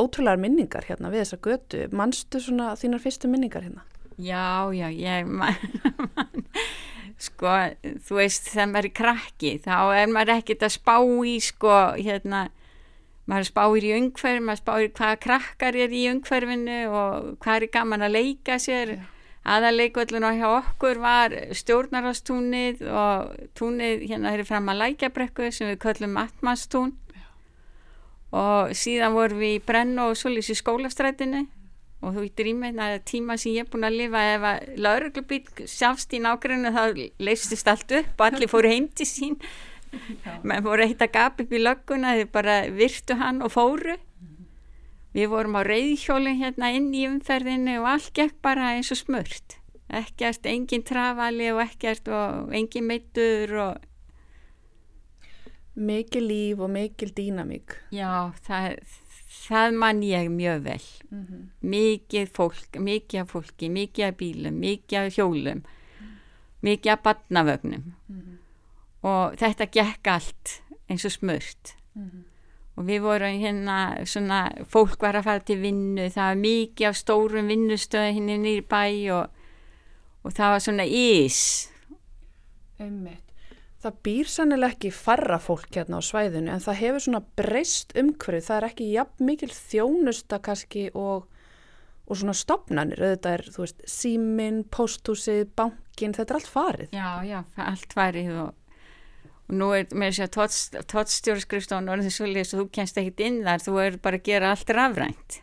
ótrúlegar 0.00 0.40
minningar 0.40 0.86
hérna 0.88 1.10
við 1.12 1.24
þessa 1.24 1.40
götu 1.46 1.88
mannstu 1.96 2.40
svona 2.40 2.74
þínar 2.80 3.02
fyrstu 3.04 3.28
minningar 3.28 3.64
hérna? 3.66 3.84
Já, 4.20 4.68
já, 4.76 4.88
ég 4.92 5.26
man, 5.26 5.56
man, 6.16 6.44
sko, 7.20 7.52
þú 8.06 8.16
veist 8.16 8.48
þegar 8.50 8.72
maður 8.72 8.88
er 8.88 8.96
krakki 9.00 9.52
þá 9.64 9.76
er 9.98 10.12
maður 10.14 10.34
ekkert 10.38 10.66
að 10.66 10.74
spá 10.78 10.96
í 11.04 11.36
sko, 11.44 11.76
hérna 12.00 12.48
maður 13.30 13.48
spáir 13.50 13.86
í 13.86 13.94
umhverf, 13.98 14.42
maður 14.42 14.62
spáir 14.64 14.90
hvaða 14.98 15.22
krakkar 15.22 15.78
er 15.78 15.94
í 15.94 16.04
umhverfinu 16.10 16.82
og 16.90 17.32
hvað 17.44 17.56
er 17.56 17.72
gaman 17.76 18.06
að 18.06 18.16
leika 18.16 18.58
sér. 18.62 18.96
Já. 18.98 19.08
Aðaleikvöldun 19.50 20.26
og 20.28 20.36
hjá 20.36 20.48
okkur 20.52 20.98
var 21.00 21.32
stjórnarhastúnið 21.56 22.82
og 22.84 23.30
túnið 23.56 24.02
hérna 24.10 24.34
er 24.36 24.42
fram 24.44 24.68
að 24.68 24.82
lækjabrekku 24.82 25.48
sem 25.48 25.70
við 25.70 25.78
köllum 25.80 26.18
Atmastún. 26.20 26.92
Og 28.36 28.74
síðan 28.76 29.16
vorum 29.16 29.40
við 29.40 29.56
í 29.56 29.62
Brenn 29.64 29.96
og 30.02 30.12
Solis 30.20 30.52
í 30.52 30.58
skólastrætinu 30.58 31.46
og 32.00 32.14
þú 32.14 32.24
vittir 32.24 32.50
í 32.50 32.54
mig 32.56 32.78
að 32.80 32.98
tíma 33.08 33.36
sem 33.40 33.56
ég 33.56 33.66
er 33.66 33.72
búin 33.72 33.88
að 33.88 33.98
lifa 34.00 34.26
ef 34.34 34.46
að 34.50 34.68
lauruglubíl 34.86 35.66
sjást 35.68 36.14
í 36.16 36.22
nákvæmlega 36.24 36.72
þá 36.76 37.02
leistist 37.20 37.68
allt 37.68 37.96
upp 38.00 38.20
og 38.20 38.26
allir 38.28 38.52
fóru 38.52 38.72
heim 38.72 38.88
til 38.88 39.08
sín 39.08 39.40
menn 40.46 40.64
fóru 40.64 40.86
að 40.86 41.10
gapa 41.12 41.44
upp 41.44 41.52
í 41.52 41.60
lögguna 41.60 42.14
þau 42.20 42.30
bara 42.32 42.62
virtu 42.72 43.18
hann 43.20 43.42
og 43.44 43.52
fóru 43.52 43.98
Við 45.10 45.26
vorum 45.32 45.56
á 45.58 45.66
reyðhjólinn 45.66 46.38
hérna 46.38 46.70
inn 46.76 46.92
í 46.94 47.02
umferðinu 47.08 47.80
og 47.80 47.88
allt 47.96 48.12
gekk 48.14 48.36
bara 48.46 48.74
eins 48.76 48.92
og 48.94 49.00
smurt. 49.00 49.56
Ekkert, 49.90 50.46
engin 50.46 50.84
trafali 50.86 51.48
og 51.50 51.64
ekkert 51.64 52.10
og 52.14 52.54
engin 52.54 52.86
meittur 52.86 53.56
og... 53.58 53.86
Mikið 55.80 56.26
líf 56.26 56.62
og 56.62 56.70
mikið 56.74 57.12
dýnamík. 57.16 57.74
Já, 57.94 58.30
það, 58.46 58.78
það 59.30 59.76
man 59.78 60.02
ég 60.02 60.30
mjög 60.30 60.62
vel 60.64 60.86
mm 61.10 61.26
-hmm. 61.26 61.42
mikið 61.60 62.30
fólk, 62.34 62.78
mikið 62.78 63.20
af 63.20 63.30
fólki 63.30 63.68
mikið 63.68 64.04
af 64.04 64.16
bílum, 64.16 64.54
mikið 64.54 64.98
af 64.98 65.14
hjólum 65.14 65.62
mikið 66.62 66.92
af 66.92 67.02
badnavögnum 67.02 67.94
mm 68.08 68.20
-hmm. 68.20 68.36
og 69.02 69.36
þetta 69.36 69.70
gekk 69.70 70.06
allt 70.06 70.62
eins 70.88 71.04
og 71.04 71.12
smurt 71.12 71.76
mm 71.94 72.02
-hmm. 72.02 72.22
og 72.76 72.84
við 72.84 73.00
vorum 73.00 73.40
hérna 73.40 74.04
svona, 74.04 74.52
fólk 74.64 75.02
var 75.02 75.14
að 75.14 75.24
fara 75.24 75.38
til 75.38 75.62
vinnu 75.62 76.08
það 76.08 76.28
var 76.28 76.34
mikið 76.34 76.86
af 76.86 76.96
stórum 76.96 77.46
vinnustöðu 77.46 78.12
hérna 78.12 78.36
nýri 78.36 78.62
bæ 78.62 79.12
og, 79.12 79.30
og 80.22 80.32
það 80.32 80.50
var 80.50 80.58
svona 80.58 80.84
ís 80.84 81.70
Einmitt 82.78 83.29
Það 83.80 84.00
býr 84.04 84.28
sannilega 84.28 84.74
ekki 84.74 84.90
farra 84.92 85.38
fólk 85.40 85.72
hérna 85.72 86.00
á 86.00 86.04
svæðinu 86.04 86.52
en 86.52 86.60
það 86.60 86.80
hefur 86.82 87.04
svona 87.06 87.20
breyst 87.40 87.94
umhverfið, 87.96 88.44
það 88.44 88.58
er 88.58 88.66
ekki 88.66 88.88
jafn 88.92 89.28
mikil 89.30 89.50
þjónusta 89.56 90.38
kannski 90.44 90.82
og, 91.00 91.24
og 92.04 92.20
svona 92.20 92.36
stopnarnir, 92.36 93.00
auðvitað 93.00 93.36
er 93.38 93.44
þú 93.54 93.64
veist 93.64 93.80
símin, 93.88 94.60
posthúsið, 94.68 95.46
bankin, 95.56 96.12
þetta 96.18 96.36
er 96.36 96.40
allt 96.40 96.52
farið. 96.52 96.92
Já, 96.92 97.08
já, 97.24 97.38
allt 97.70 97.96
farið 97.96 98.30
og, 98.42 98.52
og 99.48 99.58
nú 99.62 99.72
er 99.78 99.88
með 99.96 100.12
þess 100.18 100.26
að 100.26 100.86
tóttstjórnskrifstofan 100.92 101.88
og 101.88 101.96
orðið 101.96 102.16
svolítið 102.18 102.44
að 102.44 102.60
þú 102.60 102.68
kennst 102.76 103.00
ekkit 103.00 103.26
inn 103.30 103.42
þar, 103.48 103.64
þú 103.64 103.78
er 103.86 104.00
bara 104.04 104.20
að 104.20 104.28
gera 104.28 104.52
allt 104.52 104.76
rafrænt. 104.76 105.42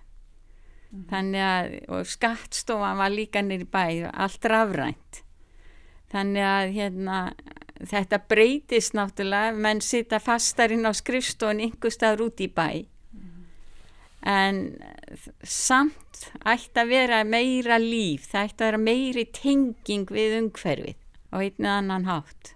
Mm. 0.93 1.05
Þannig 1.09 1.49
að, 1.49 1.77
og 1.89 2.13
skattstofan 2.13 3.01
var 3.01 3.17
líka 3.17 3.41
nýri 3.41 3.65
bæ, 3.65 3.85
allt 4.13 4.45
rafrænt. 4.53 5.23
Þannig 6.13 6.45
að 6.47 6.75
hérna 6.77 7.21
þetta 7.85 8.19
breytist 8.29 8.95
náttúrulega 8.97 9.53
menn 9.55 9.81
sita 9.83 10.19
fastarinn 10.23 10.87
á 10.87 10.91
skrifstofun 10.97 11.61
einhver 11.61 11.93
staður 11.93 12.27
út 12.29 12.41
í 12.41 12.49
bæ. 12.49 12.85
Mm. 13.13 13.45
en 14.27 14.57
samt 15.43 16.23
ætti 16.43 16.81
að 16.81 16.89
vera 16.91 17.23
meira 17.23 17.77
líf 17.79 18.27
það 18.31 18.49
ætti 18.49 18.63
að 18.63 18.67
vera 18.67 18.81
meiri 18.81 19.25
tenging 19.31 20.09
við 20.11 20.37
umhverfið 20.41 20.97
á 21.31 21.37
einu 21.37 21.69
annan 21.69 22.07
hátt. 22.09 22.53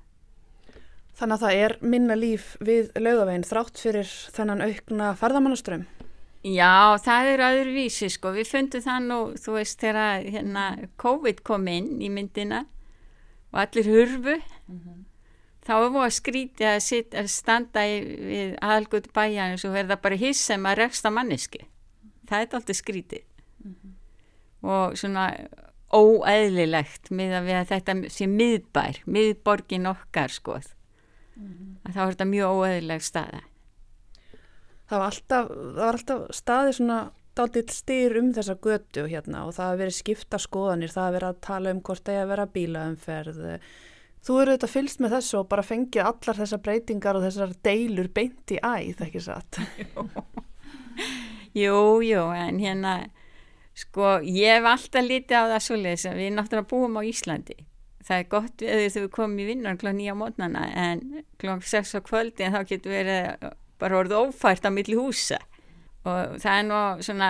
Þannig 1.15 1.35
að 1.37 1.43
það 1.45 1.63
er 1.63 1.77
minna 1.85 2.15
líf 2.17 2.55
við 2.59 2.89
lögaveginn 2.97 3.45
þrátt 3.45 3.77
fyrir 3.77 4.13
þennan 4.33 4.63
aukna 4.65 5.13
farðamannaströmm 5.19 5.85
Já, 6.41 6.97
það 6.97 7.27
er 7.29 7.41
öðruvísi 7.45 8.07
sko, 8.09 8.31
við 8.33 8.47
fundum 8.49 8.81
það 8.81 9.03
nú, 9.05 9.17
þú 9.37 9.51
veist, 9.59 9.77
þegar 9.77 10.23
hérna, 10.25 10.63
COVID 10.97 11.43
kom 11.45 11.67
inn 11.69 11.99
í 12.01 12.09
myndina 12.09 12.63
og 13.53 13.59
allir 13.61 13.85
hurfu. 13.91 14.39
Mm 14.65 14.79
-hmm 14.79 15.10
þá 15.71 15.77
er 15.85 15.91
búin 15.93 16.05
að 16.05 16.15
skríti 16.17 16.67
að, 16.67 16.79
sit, 16.83 17.15
að 17.15 17.29
standa 17.31 17.83
í, 17.87 18.41
aðalgut 18.59 19.11
bæjan 19.15 19.55
og 19.55 19.75
verða 19.75 19.99
bara 20.03 20.19
hiss 20.19 20.43
sem 20.51 20.67
að 20.67 20.81
reksta 20.83 21.11
manneski 21.13 21.63
það 22.27 22.37
er 22.43 22.57
alltaf 22.59 22.79
skrítið 22.79 23.23
mm 23.63 23.75
-hmm. 23.75 23.93
og 24.73 24.97
svona 24.99 25.29
óæðlilegt 25.91 27.11
með 27.11 27.37
að, 27.39 27.49
þetta 27.71 27.95
sé 28.09 28.27
miðbær, 28.27 29.01
miðborgin 29.05 29.87
okkar 29.87 30.31
skoð 30.31 30.67
mm 31.35 31.47
-hmm. 31.47 31.93
þá 31.93 32.01
er 32.01 32.11
þetta 32.11 32.25
mjög 32.35 32.59
óæðlileg 32.59 33.01
staða 33.01 33.41
Það 34.91 34.99
var 34.99 35.05
alltaf, 35.05 35.47
það 35.47 35.75
var 35.75 35.95
alltaf 35.95 36.23
staði 36.35 36.71
svona 36.73 37.11
dálítið 37.33 37.69
styr 37.71 38.17
um 38.19 38.33
þessa 38.33 38.55
götu 38.59 39.05
hérna 39.07 39.45
og 39.47 39.53
það 39.55 39.69
að 39.69 39.77
verið 39.77 39.95
skipta 39.95 40.37
skoðanir, 40.37 40.91
það 40.91 41.05
að 41.05 41.13
vera 41.13 41.29
að 41.29 41.39
tala 41.41 41.71
um 41.71 41.81
hvort 41.81 42.03
það 42.03 42.13
er 42.13 42.23
að 42.23 42.31
vera 42.33 42.45
bílaumferð 42.45 43.39
Þú 44.21 44.35
eru 44.37 44.53
auðvitað 44.53 44.73
fylst 44.75 45.01
með 45.01 45.15
þessu 45.15 45.37
og 45.39 45.47
bara 45.49 45.65
fengið 45.65 46.05
allar 46.05 46.37
þessar 46.37 46.61
breytingar 46.61 47.17
og 47.17 47.25
þessar 47.25 47.55
deilur 47.65 48.09
beint 48.13 48.53
í 48.53 48.59
æð, 48.61 49.01
ekki 49.07 49.23
satt? 49.25 49.57
jú, 51.61 51.79
jú, 52.05 52.27
en 52.37 52.61
hérna, 52.61 52.93
sko, 53.73 54.19
ég 54.21 54.59
hef 54.59 54.69
alltaf 54.69 55.07
lítið 55.07 55.41
á 55.41 55.43
það 55.55 55.65
svolítið 55.65 56.03
sem 56.03 56.19
við 56.19 56.29
náttúrulega 56.37 56.69
búum 56.69 56.99
á 56.99 57.03
Íslandi. 57.09 57.57
Það 58.05 58.17
er 58.17 58.29
gott 58.29 58.61
við 58.61 58.85
þegar 58.85 59.07
við 59.07 59.11
komum 59.15 59.41
í 59.41 59.47
vinnan 59.49 59.81
kl. 59.81 59.89
9 59.97 60.13
á 60.13 60.15
mótnana 60.17 60.67
en 60.69 61.03
kl. 61.41 61.57
6 61.57 61.97
á 61.97 62.01
kvöldi 62.05 62.45
en 62.45 62.55
þá 62.57 62.61
getur 62.69 62.93
verið 62.93 63.49
bara 63.81 63.99
orðið 64.03 64.21
ófært 64.27 64.65
á 64.65 64.71
milli 64.73 64.97
húsa 64.97 65.39
og 66.05 66.37
það 66.41 66.55
er 66.55 66.65
nú 66.65 66.79
svona 67.05 67.29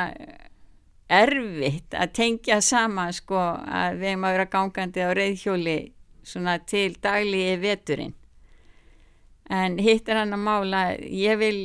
erfitt 1.12 1.96
að 1.96 2.14
tengja 2.16 2.60
saman 2.64 3.12
sko 3.16 3.40
að 3.40 4.00
við 4.00 4.14
erum 4.14 4.28
að 4.28 4.38
vera 4.38 4.52
gangandi 4.54 5.04
á 5.04 5.10
reyðhjóli 5.16 5.80
svona 6.24 6.58
til 6.68 6.96
daglíi 7.02 7.58
veturinn. 7.62 8.14
En 9.52 9.78
hitt 9.82 10.10
er 10.10 10.22
hann 10.22 10.36
að 10.36 10.46
mála 10.46 10.84
ég 11.00 11.40
vil 11.42 11.60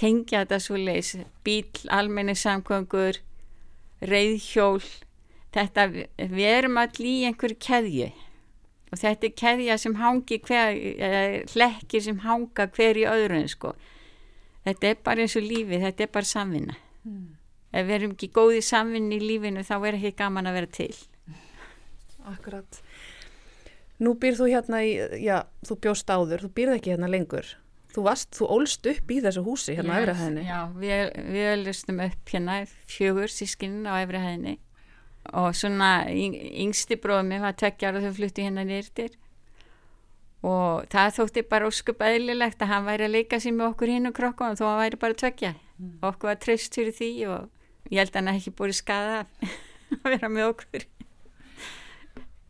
tengja 0.00 0.44
þetta 0.44 0.58
svo 0.62 0.78
leis 0.80 1.14
bíl, 1.44 1.68
almenni 1.92 2.34
samkvöngur 2.34 3.20
reyðhjól 4.00 4.80
þetta, 5.54 5.86
við 6.16 6.48
erum 6.48 6.80
allir 6.80 7.10
í 7.10 7.28
einhverju 7.28 7.58
keðju. 7.60 8.10
Og 8.90 8.98
þetta 8.98 9.28
er 9.28 9.34
keðja 9.38 9.76
sem 9.78 9.94
hangi 10.00 10.40
hver, 10.42 10.78
hlekkir 11.52 12.02
sem 12.02 12.22
hanga 12.24 12.66
hver 12.74 12.98
í 12.98 13.06
öðrun 13.06 13.46
sko. 13.50 13.74
Þetta 14.66 14.88
er 14.88 15.04
bara 15.04 15.24
eins 15.24 15.36
og 15.38 15.46
lífi, 15.46 15.78
þetta 15.80 16.06
er 16.06 16.10
bara 16.16 16.28
samvinna. 16.28 16.78
Mm. 17.00 17.36
ef 17.72 17.86
við 17.86 17.94
erum 17.94 18.10
ekki 18.12 18.28
góði 18.34 18.58
samvinni 18.66 19.16
í 19.16 19.24
lífinu 19.24 19.62
þá 19.64 19.76
er 19.78 19.96
ekki 19.96 20.10
gaman 20.18 20.50
að 20.50 20.56
vera 20.58 20.70
til. 20.74 20.90
Akkurat 22.28 22.80
Nú 24.00 24.14
býr 24.20 24.38
þú 24.38 24.48
hérna 24.48 24.80
í, 24.86 24.94
já, 25.20 25.42
þú 25.68 25.76
bjóst 25.84 26.08
áður, 26.10 26.46
þú 26.46 26.52
býrð 26.56 26.76
ekki 26.78 26.94
hérna 26.94 27.10
lengur. 27.12 27.50
Þú 27.90 28.04
varst, 28.06 28.30
þú 28.38 28.48
ólst 28.54 28.86
upp 28.86 29.10
í 29.10 29.18
þessu 29.20 29.42
húsi 29.44 29.74
hérna 29.74 29.96
yes, 29.96 29.98
á 29.98 30.02
Efrihæðinni. 30.04 30.44
Já, 30.46 30.58
við, 30.78 31.00
við 31.34 31.48
ólstum 31.68 32.02
upp 32.06 32.32
hérna 32.32 32.58
fjögur 32.88 33.32
sískinn 33.34 33.80
á 33.84 33.98
Efrihæðinni 33.98 34.56
og 35.36 35.54
svona 35.54 35.90
yngsti 36.08 36.96
bróðum 37.00 37.42
var 37.42 37.56
tveggjar 37.58 37.98
og 37.98 38.06
þau 38.06 38.14
flutti 38.16 38.46
hérna 38.46 38.64
nýrtir 38.66 39.18
og 40.46 40.86
það 40.92 41.16
þótti 41.18 41.44
bara 41.50 41.68
óskup 41.68 42.00
eðlilegt 42.04 42.62
að 42.64 42.72
hann 42.72 42.86
væri 42.86 43.06
að 43.06 43.16
leika 43.18 43.40
sér 43.42 43.56
með 43.56 43.74
okkur 43.74 43.92
hinn 43.92 44.08
og 44.08 44.14
krokkum 44.16 44.54
og 44.54 44.60
þó 44.60 44.64
hann 44.70 44.80
væri 44.80 45.00
bara 45.02 45.18
tveggja. 45.22 45.52
Mm. 45.76 45.98
Okkur 46.08 46.30
var 46.30 46.40
treyst 46.40 46.78
fyrir 46.78 46.96
því 46.96 47.10
og 47.28 47.90
ég 47.92 48.00
held 48.00 48.14
að 48.14 48.20
hann 48.20 48.32
ekki 48.32 48.54
búið 48.56 48.78
skada 48.80 49.20
að 50.00 50.08
vera 50.08 50.32
með 50.32 50.48
okkur. 50.54 50.86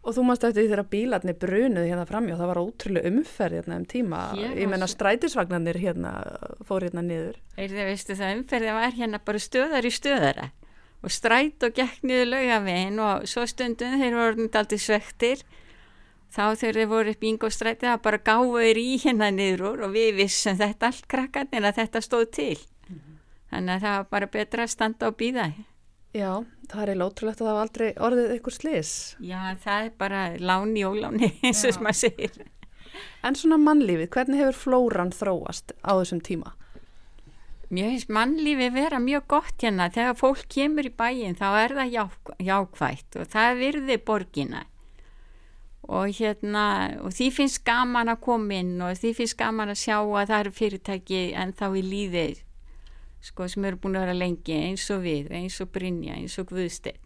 Og 0.00 0.14
þú 0.16 0.22
mást 0.24 0.44
eftir 0.46 0.64
því 0.64 0.70
þegar 0.70 0.88
bílarnir 0.94 1.36
brunuð 1.36 1.84
hérna 1.84 2.06
framjá, 2.08 2.36
það 2.38 2.50
var 2.50 2.60
ótrúlega 2.62 3.10
umferð 3.10 3.58
hérna 3.58 3.76
um 3.76 3.84
tíma, 3.84 4.20
ég, 4.40 4.54
ég 4.62 4.70
menna 4.72 4.88
strætisvagnarnir 4.88 5.76
hérna 5.76 6.12
fór 6.64 6.86
hérna 6.86 7.04
niður. 7.04 7.36
Eða 7.60 7.84
veistu 7.90 8.16
það 8.16 8.38
umferði 8.38 8.76
var 8.78 8.96
hérna 8.96 9.20
bara 9.26 9.42
stöðar 9.44 9.84
í 9.84 9.92
stöðara 9.92 10.48
og 11.00 11.12
stræt 11.12 11.64
og 11.64 11.76
gekk 11.76 12.00
niður 12.04 12.30
laugavegin 12.34 13.00
og 13.04 13.28
svo 13.28 13.44
stundum 13.48 14.00
þeir 14.00 14.16
voru 14.16 14.46
alltaf 14.48 14.80
svektir, 14.80 15.44
þá 16.32 16.42
þegar 16.60 16.80
þeir 16.80 16.90
voru 16.94 17.14
upp 17.14 17.24
í 17.24 17.32
yngostræti 17.34 17.88
það 17.88 18.02
bara 18.08 18.22
gáður 18.30 18.80
í 18.80 18.88
hérna 19.04 19.30
niður 19.34 19.84
og 19.84 19.96
við 19.96 20.14
vissum 20.20 20.56
þetta 20.60 20.92
allt 20.92 21.08
krakkarnir 21.12 21.68
að 21.68 21.82
þetta 21.82 22.04
stóð 22.04 22.26
til. 22.36 22.58
Mm 22.88 22.96
-hmm. 22.96 23.20
Þannig 23.50 23.74
að 23.74 23.84
það 23.84 23.96
var 23.98 24.08
bara 24.10 24.26
betra 24.26 24.62
að 24.62 24.72
standa 24.76 25.08
og 25.08 25.16
býða. 25.16 25.52
Já, 26.10 26.42
það 26.66 26.88
er 26.88 26.98
lótrúlegt 26.98 27.38
að 27.38 27.46
það 27.46 27.54
var 27.56 27.66
aldrei 27.68 27.90
orðið 28.02 28.32
eitthvað 28.34 28.56
slis. 28.56 28.94
Já, 29.22 29.40
það 29.62 29.84
er 29.84 29.92
bara 30.00 30.22
láni 30.42 30.82
og 30.88 30.96
láni 30.98 31.28
eins 31.46 31.62
og 31.62 31.76
sem 31.76 31.86
maður 31.86 32.00
segir. 32.00 32.40
En 33.22 33.36
svona 33.38 33.60
mannlífið, 33.62 34.08
hvernig 34.10 34.42
hefur 34.42 34.58
flóran 34.58 35.14
þróast 35.14 35.76
á 35.86 35.94
þessum 35.94 36.22
tíma? 36.26 36.56
Mér 37.70 37.92
finnst 37.92 38.10
mannlífið 38.10 38.74
vera 38.74 38.98
mjög 38.98 39.28
gott 39.30 39.62
hérna. 39.62 39.86
Þegar 39.94 40.18
fólk 40.18 40.42
kemur 40.50 40.88
í 40.88 40.90
bæin 40.90 41.38
þá 41.38 41.46
er 41.60 41.76
það 41.78 41.94
já, 41.94 42.04
jákvægt 42.48 43.20
og 43.20 43.30
það 43.30 43.62
virði 43.62 43.98
borgina. 44.10 44.64
Og 45.90 46.10
hérna, 46.18 46.64
og 47.06 47.14
því 47.14 47.30
finnst 47.38 47.62
gaman 47.66 48.10
að 48.10 48.22
koma 48.26 48.58
inn 48.58 48.74
og 48.82 48.98
því 48.98 49.14
finnst 49.20 49.38
gaman 49.38 49.70
að 49.70 49.82
sjá 49.84 49.96
að 50.02 50.32
það 50.32 50.38
eru 50.40 50.56
fyrirtæki 50.58 51.22
en 51.38 51.54
þá 51.54 51.66
í 51.70 51.86
líðið 51.86 52.42
sko 53.20 53.48
sem 53.48 53.64
eru 53.64 53.76
búin 53.76 53.96
að 53.96 54.06
vera 54.06 54.16
lengi 54.16 54.56
eins 54.56 54.90
og 54.90 55.02
við, 55.04 55.30
eins 55.30 55.60
og 55.60 55.70
Brynja, 55.74 56.16
eins 56.16 56.38
og 56.40 56.48
Guðstein 56.50 57.00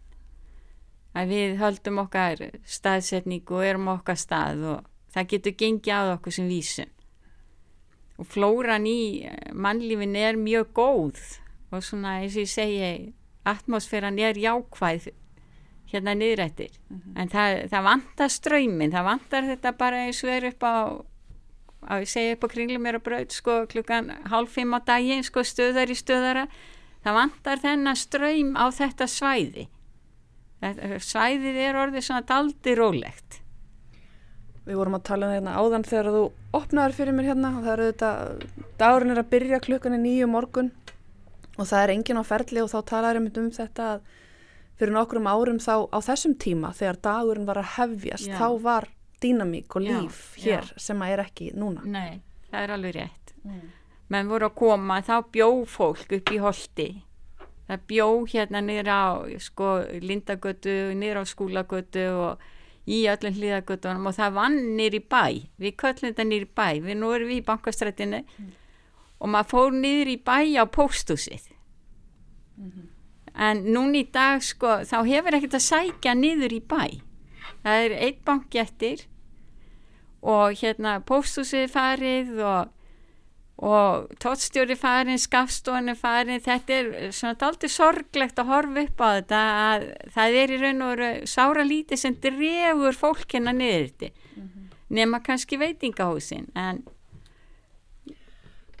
að 1.15 1.31
við 1.31 1.55
höldum 1.61 2.01
okkar 2.03 2.43
staðsetningu 2.67 3.55
og 3.55 3.65
erum 3.65 3.91
okkar 3.93 4.19
stað 4.19 4.63
og 4.73 4.87
það 5.15 5.29
getur 5.31 5.57
gengið 5.61 5.95
að 5.95 6.13
okkur 6.17 6.35
sem 6.35 6.47
vísum. 6.51 6.91
Og 8.19 8.27
flóran 8.31 8.87
í 8.87 9.27
mannlífin 9.55 10.15
er 10.19 10.39
mjög 10.39 10.71
góð 10.75 11.21
og 11.71 11.83
svona 11.83 12.19
eins 12.21 12.35
og 12.35 12.45
ég 12.45 12.51
segi 12.51 12.89
atmosféran 13.47 14.19
er 14.19 14.39
jákvæð 14.39 15.09
hérna 15.91 16.15
niðrættir 16.15 16.71
mm 16.89 16.97
-hmm. 16.97 17.21
en 17.21 17.29
það, 17.29 17.69
það 17.69 17.83
vantar 17.83 18.29
ströymin 18.29 18.91
það 18.91 19.03
vantar 19.03 19.43
þetta 19.43 19.71
bara 19.77 20.05
eins 20.05 20.23
og 20.23 20.29
er 20.29 20.45
upp 20.45 20.63
á 20.63 20.75
að 21.87 22.05
ég 22.05 22.11
segja 22.11 22.35
upp 22.35 22.45
á 22.45 22.53
kringlum 22.55 22.83
mér 22.85 22.99
að 22.99 23.05
braut 23.07 23.35
sko 23.35 23.61
klukkan 23.71 24.11
hálf 24.31 24.57
fimm 24.57 24.75
á 24.75 24.79
daginn 24.85 25.25
sko 25.25 25.45
stöðar 25.45 25.91
í 25.91 25.97
stöðara. 25.97 26.47
Það 27.05 27.17
vantar 27.19 27.61
þennan 27.61 27.99
ströym 27.99 28.53
á 28.57 28.65
þetta 28.73 29.07
svæði. 29.09 29.67
Þetta, 30.63 30.99
svæðið 31.03 31.57
er 31.61 31.77
orðið 31.77 32.07
svona 32.07 32.25
daldi 32.25 32.73
rólegt 32.79 33.41
Við 34.65 34.79
vorum 34.79 34.97
að 34.97 35.03
tala 35.05 35.27
um 35.27 35.33
þetta 35.33 35.37
hérna 35.37 35.55
áðan 35.61 35.85
þegar 35.85 36.07
þú 36.15 36.21
opnaður 36.57 36.95
fyrir 36.97 37.13
mér 37.13 37.27
hérna 37.29 37.51
og 37.53 37.65
það 37.65 37.73
eru 37.73 37.87
þetta 37.91 38.11
dagurinn 38.79 39.13
er 39.13 39.21
að 39.21 39.31
byrja 39.35 39.59
klukkan 39.61 39.97
í 39.97 39.99
nýju 40.01 40.29
morgun 40.31 40.71
og 41.55 41.67
það 41.69 41.81
er 41.81 41.93
engin 41.93 42.21
á 42.21 42.23
ferli 42.25 42.63
og 42.63 42.71
þá 42.71 42.77
talar 42.89 43.19
ég 43.19 43.37
um 43.43 43.51
þetta 43.53 43.89
að 43.91 44.07
fyrir 44.79 44.95
nokkrum 44.95 45.29
árum 45.29 45.61
þá 45.61 45.75
á 45.93 45.97
þessum 46.07 46.33
tíma 46.41 46.73
þegar 46.75 47.01
dagurinn 47.05 47.45
var 47.47 47.61
að 47.61 47.71
hefjast 47.75 48.31
Já. 48.31 48.39
þá 48.41 48.47
var 48.65 48.89
dýnamík 49.23 49.75
og 49.75 49.85
líf 49.85 50.19
Já. 50.37 50.43
hér 50.43 50.69
Já. 50.71 50.79
sem 50.87 51.01
að 51.01 51.13
er 51.15 51.23
ekki 51.25 51.49
núna 51.55 51.85
Nei, 51.85 52.21
það 52.49 52.63
er 52.63 52.73
alveg 52.75 52.95
rétt 52.95 53.33
mm. 53.43 53.61
menn 54.13 54.31
voru 54.31 54.49
að 54.49 54.57
koma, 54.61 55.01
þá 55.05 55.15
bjó 55.31 55.49
fólk 55.69 56.17
upp 56.19 56.33
í 56.33 56.41
holdi 56.43 56.89
það 57.67 57.87
bjó 57.89 58.09
hérna 58.33 58.61
nýra 58.61 58.97
á 58.97 59.11
sko, 59.41 59.71
lindagötu, 60.01 60.75
nýra 60.97 61.23
á 61.23 61.25
skúlagötu 61.25 62.05
og 62.13 62.43
í 62.85 63.05
öllum 63.09 63.33
hlýðagötunum 63.33 64.11
og 64.11 64.17
það 64.17 64.35
vann 64.35 64.59
nýri 64.77 65.01
bæ 65.01 65.25
við 65.57 65.77
köllum 65.81 66.11
þetta 66.11 66.27
nýri 66.29 66.49
bæ, 66.49 66.67
við 66.85 66.99
nú 67.01 67.13
erum 67.15 67.31
við 67.31 67.41
í 67.41 67.45
bankastrætinu 67.47 68.21
mm. 68.21 68.51
og 69.19 69.31
maður 69.33 69.53
fór 69.53 69.79
nýri 69.79 70.19
bæ 70.21 70.37
á 70.61 70.65
póstúsið 70.69 71.49
mm 72.55 72.69
-hmm 72.69 72.91
en 73.35 73.65
núni 73.75 74.05
í 74.05 74.11
dag 74.11 74.43
sko 74.43 74.79
þá 74.87 74.97
hefur 75.07 75.37
ekkert 75.37 75.57
að 75.59 75.65
sækja 75.65 76.15
niður 76.17 76.55
í 76.55 76.61
bæ 76.63 76.83
það 77.65 77.83
er 77.87 77.97
eitt 78.07 78.23
banki 78.27 78.61
eftir 78.61 79.05
og 80.25 80.55
hérna 80.57 80.97
pósthúsið 81.05 81.67
farið 81.73 82.31
og, 82.45 82.71
og 83.65 84.07
tóttstjóri 84.21 84.77
farin, 84.79 85.21
skafstónu 85.21 85.95
farin 85.97 86.41
þetta 86.45 86.79
er 86.79 86.91
svona 87.15 87.37
aldrei 87.49 87.69
sorglegt 87.71 88.41
að 88.41 88.51
horfa 88.51 88.85
upp 88.87 89.05
á 89.05 89.07
þetta 89.19 89.43
að 89.67 89.87
það 90.17 90.39
er 90.41 90.55
í 90.55 90.59
raun 90.63 90.85
og 90.87 90.95
veru 90.95 91.29
sára 91.29 91.67
lítið 91.67 92.01
sem 92.01 92.17
drefur 92.25 92.99
fólkina 92.99 93.53
niður 93.53 93.87
þetta 93.91 94.11
mm 94.11 94.43
-hmm. 94.43 94.67
nema 94.89 95.21
kannski 95.21 95.61
veitingahúsin 95.61 96.51
en 96.55 96.85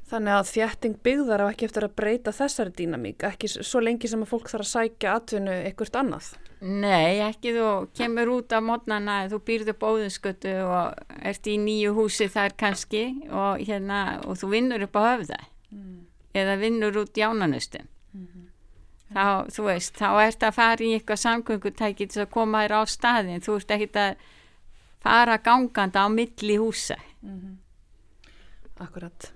Þannig 0.05 0.35
að 0.37 0.49
þjætting 0.53 0.97
byggðar 1.01 1.41
á 1.41 1.45
ekki 1.49 1.65
eftir 1.65 1.83
að 1.87 1.95
breyta 1.97 2.31
þessari 2.31 2.73
dýnamík, 2.77 3.23
ekki 3.25 3.49
svo 3.49 3.79
lengi 3.81 4.07
sem 4.07 4.21
að 4.21 4.29
fólk 4.35 4.51
þarf 4.51 4.67
að 4.67 4.69
sækja 4.69 5.13
atvinnu 5.17 5.55
eitthvað 5.65 5.97
annað. 5.97 6.27
Nei, 6.65 7.19
ekki 7.21 7.51
þú 7.53 7.65
kemur 7.93 8.31
út 8.39 8.53
á 8.55 8.57
mótnana, 8.57 9.19
þú 9.29 9.37
býrðu 9.45 9.73
upp 9.75 9.83
óðunskötu 9.85 10.53
og 10.65 11.11
ert 11.21 11.45
í 11.45 11.59
nýju 11.61 11.91
húsi 11.93 12.25
þar 12.31 12.55
kannski 12.57 13.03
og, 13.29 13.61
hérna, 13.61 14.21
og 14.25 14.39
þú 14.41 14.49
vinnur 14.49 14.85
upp 14.87 14.97
á 14.97 15.01
höfða 15.11 15.37
mm. 15.69 15.99
eða 16.41 16.55
vinnur 16.63 16.97
út 17.03 17.19
í 17.21 17.21
ánanustum. 17.21 17.85
Mm 18.15 18.25
-hmm. 18.25 18.47
Þá, 19.13 19.53
þú 19.53 19.67
veist, 19.67 19.93
þá 20.01 20.09
ert 20.25 20.43
að 20.43 20.55
fara 20.57 20.83
í 20.83 20.93
eitthvað 20.95 21.21
samgöngutæki 21.21 22.07
til 22.07 22.21
að 22.23 22.33
koma 22.33 22.63
þér 22.63 22.73
á 22.73 22.81
staðin, 22.89 23.45
þú 23.45 23.55
ert 23.59 23.71
ekki 23.71 23.89
að 23.93 24.15
fara 25.05 25.37
ganganda 25.37 25.99
á 26.01 26.07
milli 26.09 26.57
húsa. 26.57 26.97
Mm 27.21 27.39
-hmm. 27.39 27.55
Akkurat. 28.79 29.33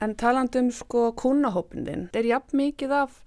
En 0.00 0.14
talandum 0.14 0.70
sko 0.70 1.12
kúnahópindin, 1.12 2.08
er 2.12 2.24
jafn 2.24 2.56
mikið 2.56 2.90
af 2.92 3.22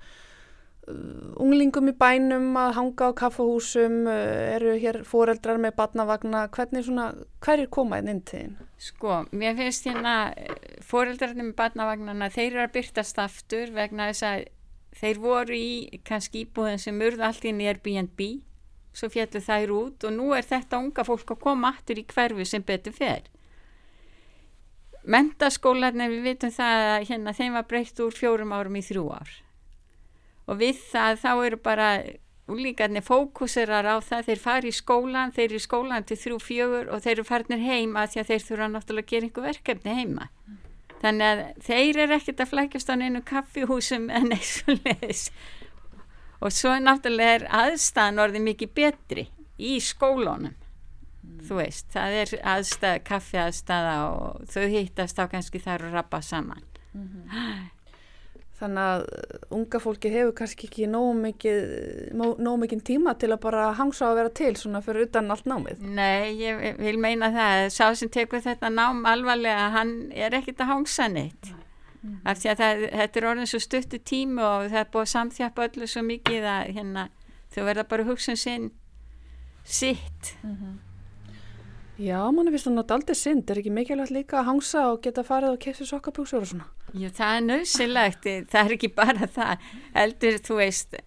unglingum 0.85 1.89
í 1.89 1.93
bænum 1.97 2.51
að 2.61 2.75
hanga 2.77 3.07
á 3.09 3.17
kaffahúsum, 3.17 4.03
uh, 4.05 4.55
eru 4.55 4.75
hér 4.77 5.01
foreldrar 5.07 5.57
með 5.61 5.73
batnavagna, 5.79 6.45
hvernig 6.53 6.85
svona, 6.85 7.07
hver 7.41 7.63
er 7.63 7.69
komaðin 7.73 8.11
inn 8.13 8.21
til 8.21 8.41
þín? 8.43 8.51
Sko, 8.85 9.15
mér 9.33 9.55
finnst 9.57 9.87
hérna 9.89 10.15
foreldrarnir 10.85 11.49
með 11.49 11.55
batnavagnana, 11.57 12.29
þeir 12.29 12.51
eru 12.51 12.65
að 12.67 12.75
byrtast 12.75 13.21
aftur 13.23 13.71
vegna 13.73 14.11
þess 14.11 14.27
að 14.29 14.43
þeir 14.99 15.21
voru 15.23 15.57
í 15.57 16.01
kannski 16.05 16.43
íbúðin 16.45 16.83
sem 16.83 17.01
urði 17.01 17.25
allt 17.25 17.47
inn 17.49 17.63
í 17.63 17.69
Airbnb, 17.71 18.21
svo 18.95 19.09
fjallu 19.11 19.41
þær 19.41 19.73
út 19.75 20.05
og 20.05 20.13
nú 20.13 20.27
er 20.37 20.45
þetta 20.45 20.79
unga 20.83 21.03
fólk 21.07 21.33
að 21.33 21.41
koma 21.47 21.73
aftur 21.73 21.97
í 21.99 22.05
hverfi 22.13 22.45
sem 22.47 22.63
betur 22.63 22.93
fer. 22.95 23.25
Mentaskólanir 25.05 26.13
við 26.13 26.29
vitum 26.29 26.53
það 26.53 26.85
að 26.93 27.09
hérna 27.09 27.33
þeim 27.37 27.57
var 27.57 27.67
breytt 27.69 27.99
úr 28.05 28.15
fjórum 28.15 28.53
árum 28.55 28.77
í 28.79 28.85
þrjú 28.85 29.09
ár 29.13 29.33
og 30.45 30.61
við 30.61 30.79
það 30.91 31.19
þá 31.23 31.31
eru 31.33 31.59
bara 31.65 31.89
úlíkarnir 32.51 33.05
fókusirar 33.05 33.87
á 33.89 33.97
það. 34.05 34.27
Þeir 34.29 34.41
fari 34.43 34.71
í 34.71 34.75
skólan, 34.75 35.33
þeir 35.33 35.47
eru 35.47 35.61
í 35.61 35.65
skólan 35.65 36.05
til 36.05 36.17
þrjú 36.21 36.39
fjögur 36.43 36.91
og 36.93 37.05
þeir 37.05 37.15
eru 37.15 37.27
farnir 37.27 37.63
heima 37.63 38.05
því 38.07 38.21
að 38.21 38.31
þeir 38.31 38.45
þurfa 38.49 38.71
náttúrulega 38.73 39.05
að 39.05 39.13
gera 39.13 39.29
einhver 39.29 39.47
verkefni 39.49 39.95
heima. 39.99 40.27
Þannig 41.01 41.31
að 41.31 41.41
þeir 41.65 42.01
eru 42.05 42.17
ekkert 42.19 42.43
að 42.43 42.51
flækjast 42.51 42.91
á 42.91 42.95
einu 42.95 43.23
kaffihúsum 43.25 44.09
en 44.09 44.35
eins 44.35 44.57
og 44.65 44.77
leðis 44.85 45.29
og 46.43 46.53
svo 46.53 46.75
náttúrulega 46.77 47.39
er 47.39 47.47
aðstæðan 47.63 48.21
orðið 48.21 48.45
mikið 48.49 48.71
betri 48.77 49.25
í 49.57 49.77
skólunum 49.81 50.53
þú 51.45 51.59
veist, 51.59 51.87
það 51.93 52.17
er 52.21 52.33
aðstæð, 52.55 52.97
kaffi 53.07 53.39
aðstæða 53.41 53.95
og 54.09 54.45
þau 54.51 54.65
hittast 54.73 55.21
á 55.21 55.25
kannski 55.31 55.61
þar 55.61 55.87
og 55.87 55.95
rappa 55.95 56.21
saman. 56.21 56.63
Mm 56.93 57.07
-hmm. 57.07 57.69
Þannig 58.55 58.85
að 58.87 59.01
unga 59.51 59.79
fólki 59.83 60.09
hefur 60.13 60.31
kannski 60.37 60.69
ekki 60.69 60.85
nógu 60.87 61.15
mikið, 61.19 61.57
nógu 62.15 62.55
mikið 62.61 62.83
tíma 62.87 63.13
til 63.19 63.33
að 63.35 63.41
bara 63.43 63.65
hangsa 63.75 64.07
að 64.07 64.19
vera 64.21 64.31
til 64.39 64.51
svona 64.55 64.79
fyrir 64.85 65.09
utan 65.09 65.27
allt 65.33 65.49
námið. 65.51 65.81
Nei, 65.97 66.31
ég 66.39 66.79
vil 66.79 66.95
meina 67.03 67.33
það, 67.35 67.65
sá 67.75 67.89
sem 67.99 68.11
tekur 68.15 68.43
þetta 68.45 68.71
nám 68.71 69.03
alvarlega, 69.11 69.67
hann 69.75 69.93
er 70.15 70.37
ekkit 70.39 70.63
að 70.63 70.71
hangsa 70.71 71.09
neitt. 71.11 71.51
Mm. 71.99 72.15
Af 72.23 72.39
því 72.39 72.53
að 72.53 72.63
það, 72.63 72.87
þetta 73.01 73.19
er 73.19 73.29
orðin 73.33 73.51
svo 73.51 73.61
stuttu 73.65 73.99
tímu 73.99 74.47
og 74.47 74.69
það 74.69 74.81
er 74.85 74.89
búið 74.93 75.03
að 75.03 75.13
samþjapa 75.17 75.67
öllu 75.67 75.91
svo 75.91 76.07
mikið 76.07 76.49
að 76.53 76.73
hérna, 76.77 77.05
þau 77.51 77.61
verða 77.67 77.87
bara 77.91 78.07
hugsun 78.07 78.39
sinn 78.39 78.71
sitt. 79.65 80.35
Mm 80.43 80.55
-hmm. 80.55 80.75
Já, 81.95 82.31
mann 82.31 82.51
finnst 82.51 82.67
það 82.67 82.73
náttúrulega 82.75 82.95
aldrei 82.99 83.15
synd, 83.15 83.49
er 83.49 83.59
ekki 83.61 83.71
mikilvægt 83.71 84.11
líka 84.11 84.39
að 84.39 84.45
hangsa 84.49 84.91
og 84.91 85.01
geta 85.01 85.23
farið 85.23 85.53
og 85.55 85.59
kemst 85.59 85.81
í 85.81 85.85
sokkabúksur 85.87 86.41
og 86.41 86.47
svona? 86.47 86.65
Já, 86.95 87.09
það 87.11 87.33
er 87.33 87.43
nöðsilegt, 87.49 88.29
það 88.51 88.61
er 88.61 88.73
ekki 88.77 88.89
bara 88.95 89.27
það, 89.35 89.67
eldur, 90.03 90.39
þú 90.45 90.57
veist, 90.61 90.97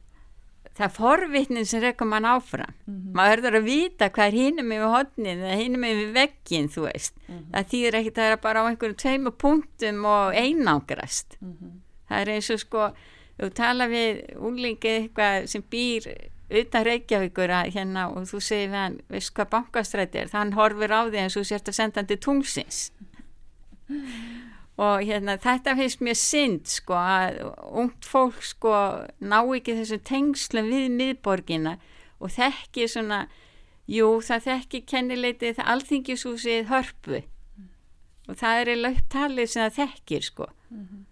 það 0.77 0.85
er 0.87 0.95
forvitnin 0.95 1.69
sem 1.69 1.83
rekum 1.83 2.13
mann 2.13 2.29
áfram. 2.29 2.75
Mm 2.87 2.95
-hmm. 2.95 3.15
Maður 3.17 3.43
verður 3.47 3.61
að 3.61 3.69
vita 3.69 4.11
hvað 4.11 4.27
er 4.27 4.39
hínum 4.39 4.73
yfir 4.73 4.95
hodnin 4.95 5.43
eða 5.43 5.61
hínum 5.63 5.85
yfir 5.85 6.13
veggin, 6.15 6.69
þú 6.69 6.81
veist. 6.93 7.15
Mm 7.27 7.35
-hmm. 7.35 7.51
Það 7.53 7.69
þýðir 7.73 7.99
ekki 7.99 8.11
að 8.11 8.17
það 8.19 8.33
er 8.33 8.37
bara 8.37 8.61
á 8.63 8.69
einhverjum 8.69 9.03
tveimu 9.03 9.31
punktum 9.31 10.05
og 10.05 10.35
einangrast. 10.35 11.37
Mm 11.41 11.53
-hmm. 11.53 11.73
Það 12.09 12.21
er 12.21 12.29
eins 12.29 12.51
og 12.51 12.61
sko, 12.61 12.93
þú 13.39 13.51
tala 13.55 13.87
við 13.87 14.37
úlingið 14.37 14.97
eitthvað 15.01 15.47
sem 15.47 15.63
býr 15.71 16.31
utan 16.51 16.85
Reykjavíkur 16.85 17.51
að 17.51 17.73
hérna 17.75 18.09
og 18.09 18.25
þú 18.29 18.41
segir 18.41 18.71
við 18.71 18.75
hann, 18.75 19.01
veist 19.09 19.35
hvað 19.37 19.51
bankastræti 19.53 20.19
er 20.19 20.29
þann 20.29 20.53
horfir 20.57 20.93
á 20.93 21.01
því 21.09 21.19
eins 21.23 21.37
og 21.37 21.47
sért 21.47 21.69
að 21.69 21.79
senda 21.79 22.01
hann 22.01 22.07
til 22.07 22.21
tungsins 22.25 22.93
og 24.79 25.03
hérna 25.03 25.37
þetta 25.43 25.75
finnst 25.79 26.03
mér 26.07 26.19
synd 26.19 26.71
sko 26.71 26.95
að 26.95 27.41
ungt 27.83 28.07
fólk 28.07 28.43
sko 28.47 28.75
ná 29.19 29.39
ekki 29.43 29.75
þessu 29.81 29.99
tengslum 30.07 30.71
við 30.71 30.89
miðborgina 30.95 31.79
og 32.23 32.31
þekki 32.35 32.87
svona 32.91 33.25
jú 33.91 34.21
það 34.23 34.47
þekki 34.47 34.85
kennileitið 34.87 35.61
alþingisúsið 35.65 36.71
hörpu. 36.71 37.23
Og 38.29 38.37
það 38.37 38.61
er 38.61 38.71
eiginlega 38.71 39.01
upptalið 39.01 39.51
sem 39.51 39.63
það 39.65 39.79
þekkir 39.81 40.27
sko. 40.31 40.49
Mm 40.69 40.83
-hmm 40.85 41.05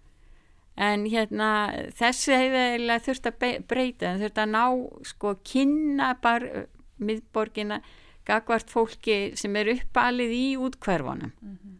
en 0.77 1.05
hérna 1.09 1.49
þessi 1.97 2.35
hefur 2.37 2.59
eiginlega 2.61 3.03
þurft 3.07 3.29
að 3.31 3.45
breyta 3.69 4.13
þurft 4.21 4.41
að 4.43 4.51
ná 4.53 4.63
sko 5.09 5.33
kynna 5.47 6.11
bara 6.21 6.65
miðborgina 7.01 7.81
gagvart 8.27 8.69
fólki 8.69 9.17
sem 9.39 9.55
er 9.57 9.73
uppalið 9.73 10.33
í 10.35 10.45
útkverfunum 10.61 11.31
mm 11.33 11.55
-hmm. 11.55 11.75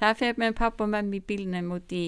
Það 0.00 0.18
fer 0.22 0.42
með 0.42 0.56
pappa 0.62 0.84
og 0.84 0.92
mammi 0.94 1.20
í 1.20 1.26
bílnum 1.26 1.72
út 1.76 1.92
í 1.92 2.04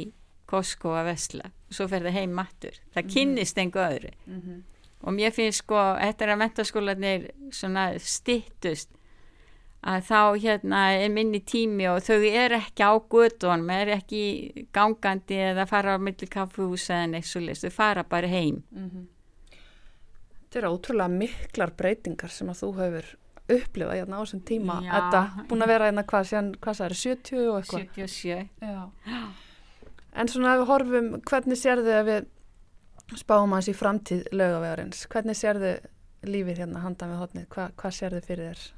Costco 0.47 0.97
að 0.97 1.12
vesla 1.12 1.53
og 1.68 1.76
svo 1.76 1.88
fer 1.88 2.05
það 2.07 2.18
heim 2.18 2.32
mattur 2.36 2.74
það 2.95 3.03
-hmm. 3.03 3.12
kynnist 3.14 3.59
einhver 3.59 3.93
öðru 3.93 4.11
mm 4.26 4.40
-hmm. 4.40 4.59
og 5.01 5.12
mér 5.12 5.30
finnst 5.30 5.59
sko, 5.59 5.76
þetta 6.01 6.24
er 6.24 6.32
að 6.32 6.43
mentaskólanir 6.43 7.30
svona 7.51 7.99
stittust 7.99 8.90
að 9.82 10.05
þá 10.07 10.20
hérna 10.38 10.80
er 10.95 11.09
minni 11.11 11.40
tími 11.40 11.88
og 11.90 12.05
þau 12.07 12.20
er 12.22 12.55
ekki 12.55 12.86
á 12.86 12.93
guðdónum, 13.11 13.70
er 13.74 13.97
ekki 13.97 14.66
gangandi 14.74 15.40
eða 15.51 15.66
fara 15.66 15.97
á 15.97 15.99
milli 15.99 16.28
kaffehúsa 16.30 17.03
en 17.03 17.16
eitthvað 17.18 17.32
svolítið, 17.32 17.64
þau 17.64 17.70
fara 17.74 18.05
bara 18.05 18.30
heim. 18.30 18.62
Mm 18.70 18.90
-hmm. 18.90 19.07
Þetta 20.43 20.59
eru 20.59 20.68
ótrúlega 20.76 21.09
miklar 21.09 21.70
breytingar 21.76 22.30
sem 22.30 22.49
að 22.49 22.61
þú 22.62 22.70
hefur 22.78 23.16
upplifað 23.51 23.97
hérna 23.99 24.18
á 24.18 24.22
þessum 24.22 24.43
tíma. 24.47 24.76
Já. 24.84 24.93
Þetta 24.93 25.47
búin 25.51 25.64
að 25.64 25.72
vera 25.72 25.88
hérna 25.90 26.05
hvað, 26.12 26.28
síðan, 26.30 26.53
hvað 26.62 26.78
það 26.78 26.86
er, 26.86 26.99
70 27.03 27.49
og 27.49 27.57
eitthvað? 27.61 27.88
77. 27.97 28.45
Já. 28.62 28.82
En 30.12 30.28
svona 30.28 30.53
ef 30.53 30.62
við 30.62 30.70
horfum, 30.70 31.09
hvernig 31.30 31.59
sér 31.59 31.82
þau 31.82 31.97
að 31.97 32.11
við 32.11 33.18
spáum 33.22 33.57
hans 33.57 33.70
í 33.70 33.74
framtíð 33.76 34.28
lögavegarins? 34.32 35.07
Hvernig 35.12 35.38
sér 35.38 35.61
þau 35.62 35.74
lífið 36.28 36.62
hérna 36.62 36.84
handan 36.84 37.12
við 37.14 37.24
hodnið? 37.24 37.51
Hva, 37.53 37.66
hvað 37.80 37.99
sér 37.99 38.16
þau 38.16 38.28
fyrir 38.28 38.53
þér? 38.53 38.70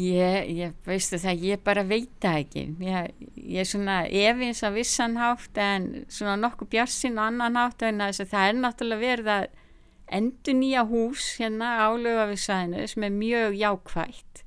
Ég, 0.00 0.50
ég 0.56 0.76
veistu 0.86 1.18
það, 1.20 1.42
ég 1.44 1.62
bara 1.64 1.82
veit 1.84 2.12
það 2.22 2.38
ekki. 2.44 2.62
Ég, 2.86 3.24
ég 3.36 3.64
er 3.64 3.68
svona 3.68 3.96
efins 4.06 4.62
að 4.64 4.78
vissan 4.78 5.18
hátt 5.20 5.58
en 5.60 5.88
svona 6.08 6.38
nokkuð 6.40 6.70
bjarsinn 6.72 7.18
og 7.18 7.26
annan 7.26 7.58
hátt 7.60 7.84
en 7.84 8.00
þess 8.06 8.24
að 8.24 8.30
það 8.30 8.46
er 8.46 8.60
náttúrulega 8.60 9.02
verið 9.02 9.32
að 9.34 9.48
endur 10.10 10.56
nýja 10.58 10.84
hús 10.90 11.36
hérna 11.38 11.76
álöga 11.86 12.26
við 12.30 12.40
sæðinu 12.44 12.86
sem 12.90 13.06
er 13.06 13.14
mjög 13.14 13.58
jákvægt 13.60 14.44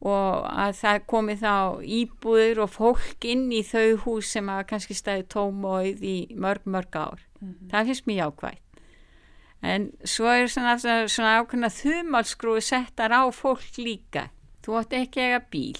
og 0.00 0.46
að 0.48 0.72
það 0.78 1.02
komi 1.12 1.36
þá 1.36 1.54
íbúður 1.84 2.62
og 2.64 2.72
fólk 2.72 3.26
inn 3.28 3.50
í 3.52 3.60
þau 3.66 4.00
hús 4.06 4.32
sem 4.32 4.48
hafa 4.48 4.64
kannski 4.72 4.96
staðið 4.96 5.28
tómóið 5.34 6.04
í 6.08 6.16
mörg, 6.40 6.64
mörg 6.64 6.96
ár. 6.96 7.20
Mm 7.40 7.48
-hmm. 7.48 7.70
Það 7.70 7.86
finnst 7.86 8.06
mjög 8.06 8.32
ákvæmt. 8.32 8.66
En 9.62 9.92
svo 10.04 10.24
er 10.24 10.48
svona, 10.48 10.78
svona 11.08 11.36
ákveðna 11.40 11.68
þumalskrúi 11.68 12.60
settar 12.60 13.12
á 13.12 13.28
fólk 13.28 13.76
líka. 13.76 14.30
Þú 14.64 14.78
átt 14.80 14.92
ekki 14.92 15.20
ega 15.20 15.40
bíl 15.50 15.76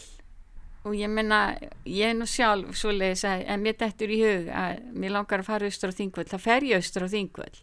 og 0.85 0.95
ég 0.95 1.09
menna, 1.09 1.57
ég 1.85 2.11
er 2.11 2.15
nú 2.15 2.27
sjálf 2.27 2.77
svo 2.77 2.91
leiðis 2.91 3.25
að, 3.25 3.45
en 3.47 3.63
mér 3.63 3.77
dettur 3.77 4.09
í 4.09 4.21
hug 4.21 4.49
að 4.49 4.93
mér 4.93 5.11
langar 5.11 5.41
að 5.41 5.47
fara 5.47 5.65
austur 5.65 5.93
á 5.93 5.99
þingvöld, 5.99 6.29
þá 6.29 6.39
fer 6.39 6.63
ég 6.65 6.77
austur 6.77 7.05
á 7.05 7.09
þingvöld 7.09 7.61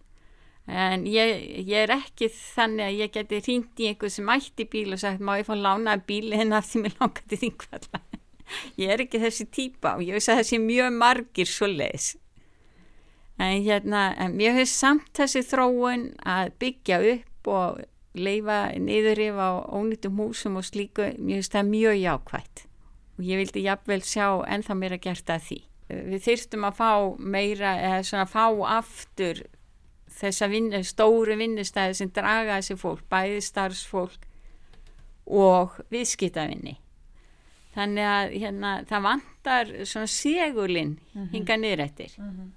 en 0.68 1.06
ég, 1.08 1.34
ég 1.64 1.86
er 1.86 1.94
ekki 1.96 2.30
þannig 2.34 2.86
að 2.86 3.02
ég 3.02 3.16
geti 3.16 3.42
ringt 3.48 3.82
í 3.82 3.90
einhver 3.92 4.12
sem 4.12 4.32
ætti 4.36 4.68
bíl 4.68 4.92
og 4.96 5.02
sagt 5.02 5.24
má 5.24 5.38
ég 5.40 5.48
fá 5.48 5.56
lánaði 5.56 6.08
bíl 6.10 6.38
en 6.38 6.56
af 6.58 6.68
því 6.70 6.84
mér 6.84 6.96
langar 7.00 7.28
til 7.28 7.42
þingvalla 7.46 8.02
ég 8.84 8.94
er 8.94 9.04
ekki 9.06 9.24
þessi 9.24 9.48
típa 9.48 9.96
og 9.98 10.06
ég 10.06 10.18
veist 10.18 10.34
að 10.34 10.42
þessi 10.44 10.62
mjög 10.64 10.98
margir 10.98 11.52
svo 11.52 11.70
leiðis 11.72 12.16
en 13.38 13.62
hérna 13.64 14.10
mér 14.34 14.58
hefur 14.58 14.74
samt 14.74 15.14
þessi 15.16 15.46
þróun 15.46 16.10
að 16.26 16.52
byggja 16.60 17.00
upp 17.14 17.54
og 17.54 17.86
leifa 18.18 18.74
niður 18.82 19.22
yfir 19.22 19.40
á 19.40 19.52
ónýttum 19.70 20.18
húsum 20.20 20.58
og 20.60 20.66
slíku, 20.66 21.14
mér 21.18 21.40
finnst 21.40 21.54
það 21.56 21.72
mjög 21.72 22.00
jákvægt 22.02 22.64
og 23.18 23.26
ég 23.26 23.42
vildi 23.42 23.66
jafnvel 23.66 24.04
sjá 24.06 24.28
ennþá 24.46 24.78
mér 24.78 24.98
að 24.98 25.04
gera 25.08 25.26
það 25.32 25.46
því. 25.48 25.60
Við 25.88 26.24
þyrstum 26.26 26.66
að 26.68 26.78
fá 26.78 26.92
meira 27.18 27.72
eða 27.80 28.02
svona 28.06 28.28
fá 28.30 28.46
aftur 28.78 29.40
þessa 30.18 30.50
vinnu, 30.52 30.82
stóru 30.84 31.38
vinnustæði 31.40 31.94
sem 32.00 32.12
draga 32.14 32.58
þessi 32.58 32.78
fólk, 32.80 33.04
bæði 33.12 33.42
starfsfólk 33.46 34.28
og 35.28 35.80
viðskiptavinni. 35.94 36.78
Þannig 37.78 38.10
að 38.10 38.32
hérna, 38.42 38.70
það 38.90 39.04
vantar 39.06 39.74
svona 39.86 40.10
segulinn 40.10 40.96
mm 40.98 41.22
-hmm. 41.22 41.32
hinga 41.34 41.58
niður 41.58 41.84
eftir. 41.86 42.16
Mm 42.18 42.32
-hmm. 42.32 42.50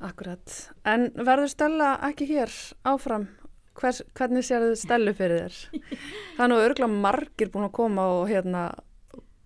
Akkurat. 0.00 0.70
En 0.84 1.10
verður 1.14 1.48
Stella 1.48 1.98
ekki 2.02 2.26
hér 2.26 2.50
áfram? 2.84 3.28
Hvers, 3.74 4.02
hvernig 4.14 4.44
sér 4.44 4.60
þið 4.60 4.74
Stellu 4.74 5.14
fyrir 5.14 5.40
þér? 5.40 5.54
Það 6.36 6.44
er 6.44 6.48
nú 6.48 6.58
örgulega 6.62 7.00
margir 7.00 7.50
búin 7.50 7.64
að 7.64 7.72
koma 7.72 8.02
og 8.02 8.28
hérna 8.28 8.70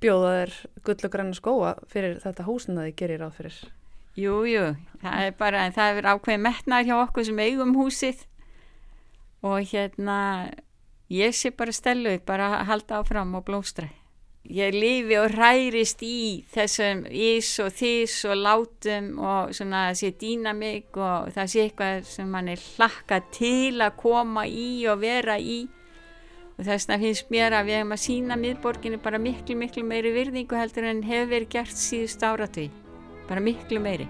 bjóða 0.01 0.33
þér 0.37 0.55
gull 0.85 1.05
og 1.05 1.11
grann 1.11 1.35
skóa 1.35 1.75
fyrir 1.87 2.19
þetta 2.23 2.45
húsin 2.45 2.79
að 2.79 2.91
þið 2.91 2.97
gerir 3.01 3.21
ráð 3.21 3.33
fyrir. 3.33 3.73
Jú, 4.19 4.41
jú, 4.51 4.73
það 4.99 5.29
er 5.29 5.35
bara, 5.39 5.61
það 5.71 6.01
er 6.01 6.07
ákveðið 6.11 6.41
metnar 6.43 6.87
hjá 6.87 6.97
okkur 6.97 7.27
sem 7.29 7.39
eigum 7.45 7.77
húsið. 7.79 8.25
Og 9.47 9.63
hérna, 9.71 10.17
ég 11.13 11.37
sé 11.39 11.53
bara 11.55 11.75
stelu, 11.77 12.17
bara 12.27 12.65
halda 12.67 12.99
áfram 12.99 13.37
og 13.39 13.45
blóstra. 13.47 13.87
Ég 14.49 14.75
lifi 14.75 15.15
og 15.21 15.29
hrærist 15.37 16.03
í 16.03 16.43
þessum 16.51 17.05
ís 17.13 17.51
og 17.63 17.71
þís 17.79 18.17
og 18.27 18.41
látum 18.41 19.13
og 19.21 19.53
svona 19.55 19.85
það 19.91 20.01
sé 20.01 20.11
dýnamík 20.23 20.99
og 20.99 21.31
það 21.37 21.53
sé 21.53 21.67
eitthvað 21.67 22.11
sem 22.11 22.35
mann 22.35 22.51
er 22.51 22.67
hlakka 22.75 23.21
til 23.35 23.79
að 23.85 23.99
koma 24.01 24.49
í 24.49 24.87
og 24.91 25.05
vera 25.05 25.39
í. 25.39 25.61
Og 26.57 26.65
þess 26.67 26.89
vegna 26.89 27.01
finnst 27.05 27.31
mér 27.31 27.61
að 27.61 27.71
við 27.71 27.81
hefum 27.83 27.95
að 27.95 28.05
sína 28.09 28.41
miðborginu 28.41 28.99
bara 29.05 29.23
miklu, 29.23 29.61
miklu 29.63 29.87
meiri 29.87 30.17
virðingu 30.17 30.59
heldur 30.59 30.91
en 30.91 31.07
hefur 31.07 31.35
verið 31.37 31.55
gert 31.55 31.87
síðust 31.87 32.25
áratví 32.27 32.71
bara 33.29 33.41
miklu 33.41 33.81
meiri 33.81 34.09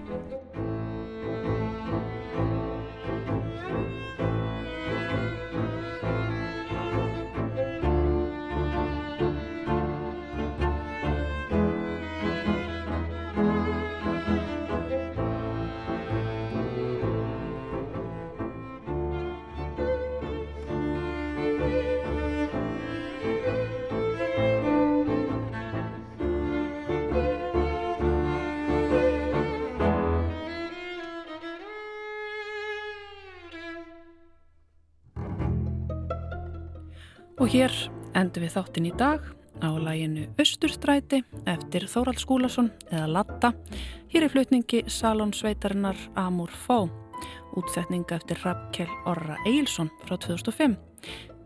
Og 37.39 37.47
hér 37.47 37.71
endur 38.19 38.43
við 38.43 38.51
þáttin 38.51 38.87
í 38.89 38.91
dag 38.99 39.23
á 39.63 39.71
læginu 39.79 40.25
Östurstræti 40.43 41.21
eftir 41.47 41.85
Þórald 41.87 42.19
Skúlason 42.19 42.67
eða 42.91 43.05
Latta. 43.15 43.53
Hér 44.11 44.25
er 44.27 44.33
flutningi 44.33 44.81
Salón 44.91 45.31
Sveitarinnar 45.31 45.95
Amur 46.19 46.51
Fó, 46.51 46.89
útsetninga 47.55 48.19
eftir 48.19 48.43
Rappkjell 48.43 48.91
Orra 49.07 49.39
Eilsson 49.47 49.87
frá 50.03 50.17
2005. 50.19 50.75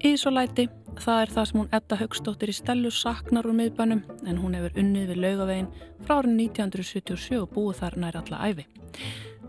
Ísolæti, 0.09 0.65
það 0.97 1.21
er 1.21 1.35
það 1.37 1.49
sem 1.51 1.61
hún 1.61 1.71
Edda 1.77 2.01
Högstóttir 2.01 2.49
í 2.49 2.57
stelu 2.57 2.89
saknar 2.89 3.45
úr 3.45 3.61
miðbænum 3.61 4.01
en 4.25 4.41
hún 4.41 4.57
hefur 4.57 4.81
unnið 4.81 5.13
við 5.13 5.25
laugavegin 5.27 5.73
frá 6.01 6.17
árið 6.23 6.39
1977 6.49 7.43
og 7.45 7.51
búið 7.53 7.83
þar 7.83 8.01
nær 8.01 8.23
alla 8.25 8.45
æfi. 8.49 8.65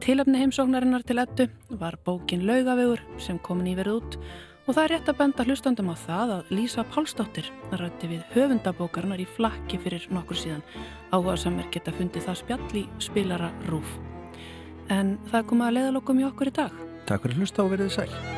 Tilöfni 0.05 0.45
heimsóknarinnar 0.45 1.09
til 1.09 1.23
Eddu 1.25 1.53
var 1.81 1.97
bókin 2.05 2.45
Laugavegur 2.45 3.01
sem 3.17 3.41
komin 3.41 3.73
í 3.73 3.81
verið 3.81 4.03
út 4.03 4.25
Og 4.65 4.73
það 4.73 4.85
er 4.85 4.93
rétt 4.95 5.09
að 5.13 5.19
benda 5.19 5.45
hlustandum 5.45 5.91
á 5.93 5.97
það 6.01 6.31
að 6.39 6.53
Lísa 6.57 6.85
Pálsdóttir 6.89 7.51
rætti 7.77 8.09
við 8.09 8.23
höfundabókarinnar 8.33 9.21
í 9.21 9.27
flakki 9.29 9.77
fyrir 9.83 10.07
nokkur 10.09 10.41
síðan 10.41 10.65
áhuga 11.13 11.37
sem 11.43 11.59
er 11.61 11.69
geta 11.75 11.93
fundið 11.93 12.25
það 12.31 12.39
spjall 12.41 12.79
í 12.81 12.85
spilara 13.05 13.51
rúf. 13.69 13.99
En 14.89 15.19
það 15.29 15.51
kom 15.51 15.67
að 15.67 15.77
leiðalokum 15.77 16.25
í 16.25 16.29
okkur 16.31 16.53
í 16.53 16.57
dag. 16.63 16.81
Takk 17.05 17.27
fyrir 17.27 17.45
hlusta 17.45 17.67
og 17.67 17.75
verið 17.77 17.93
sæl. 17.93 18.34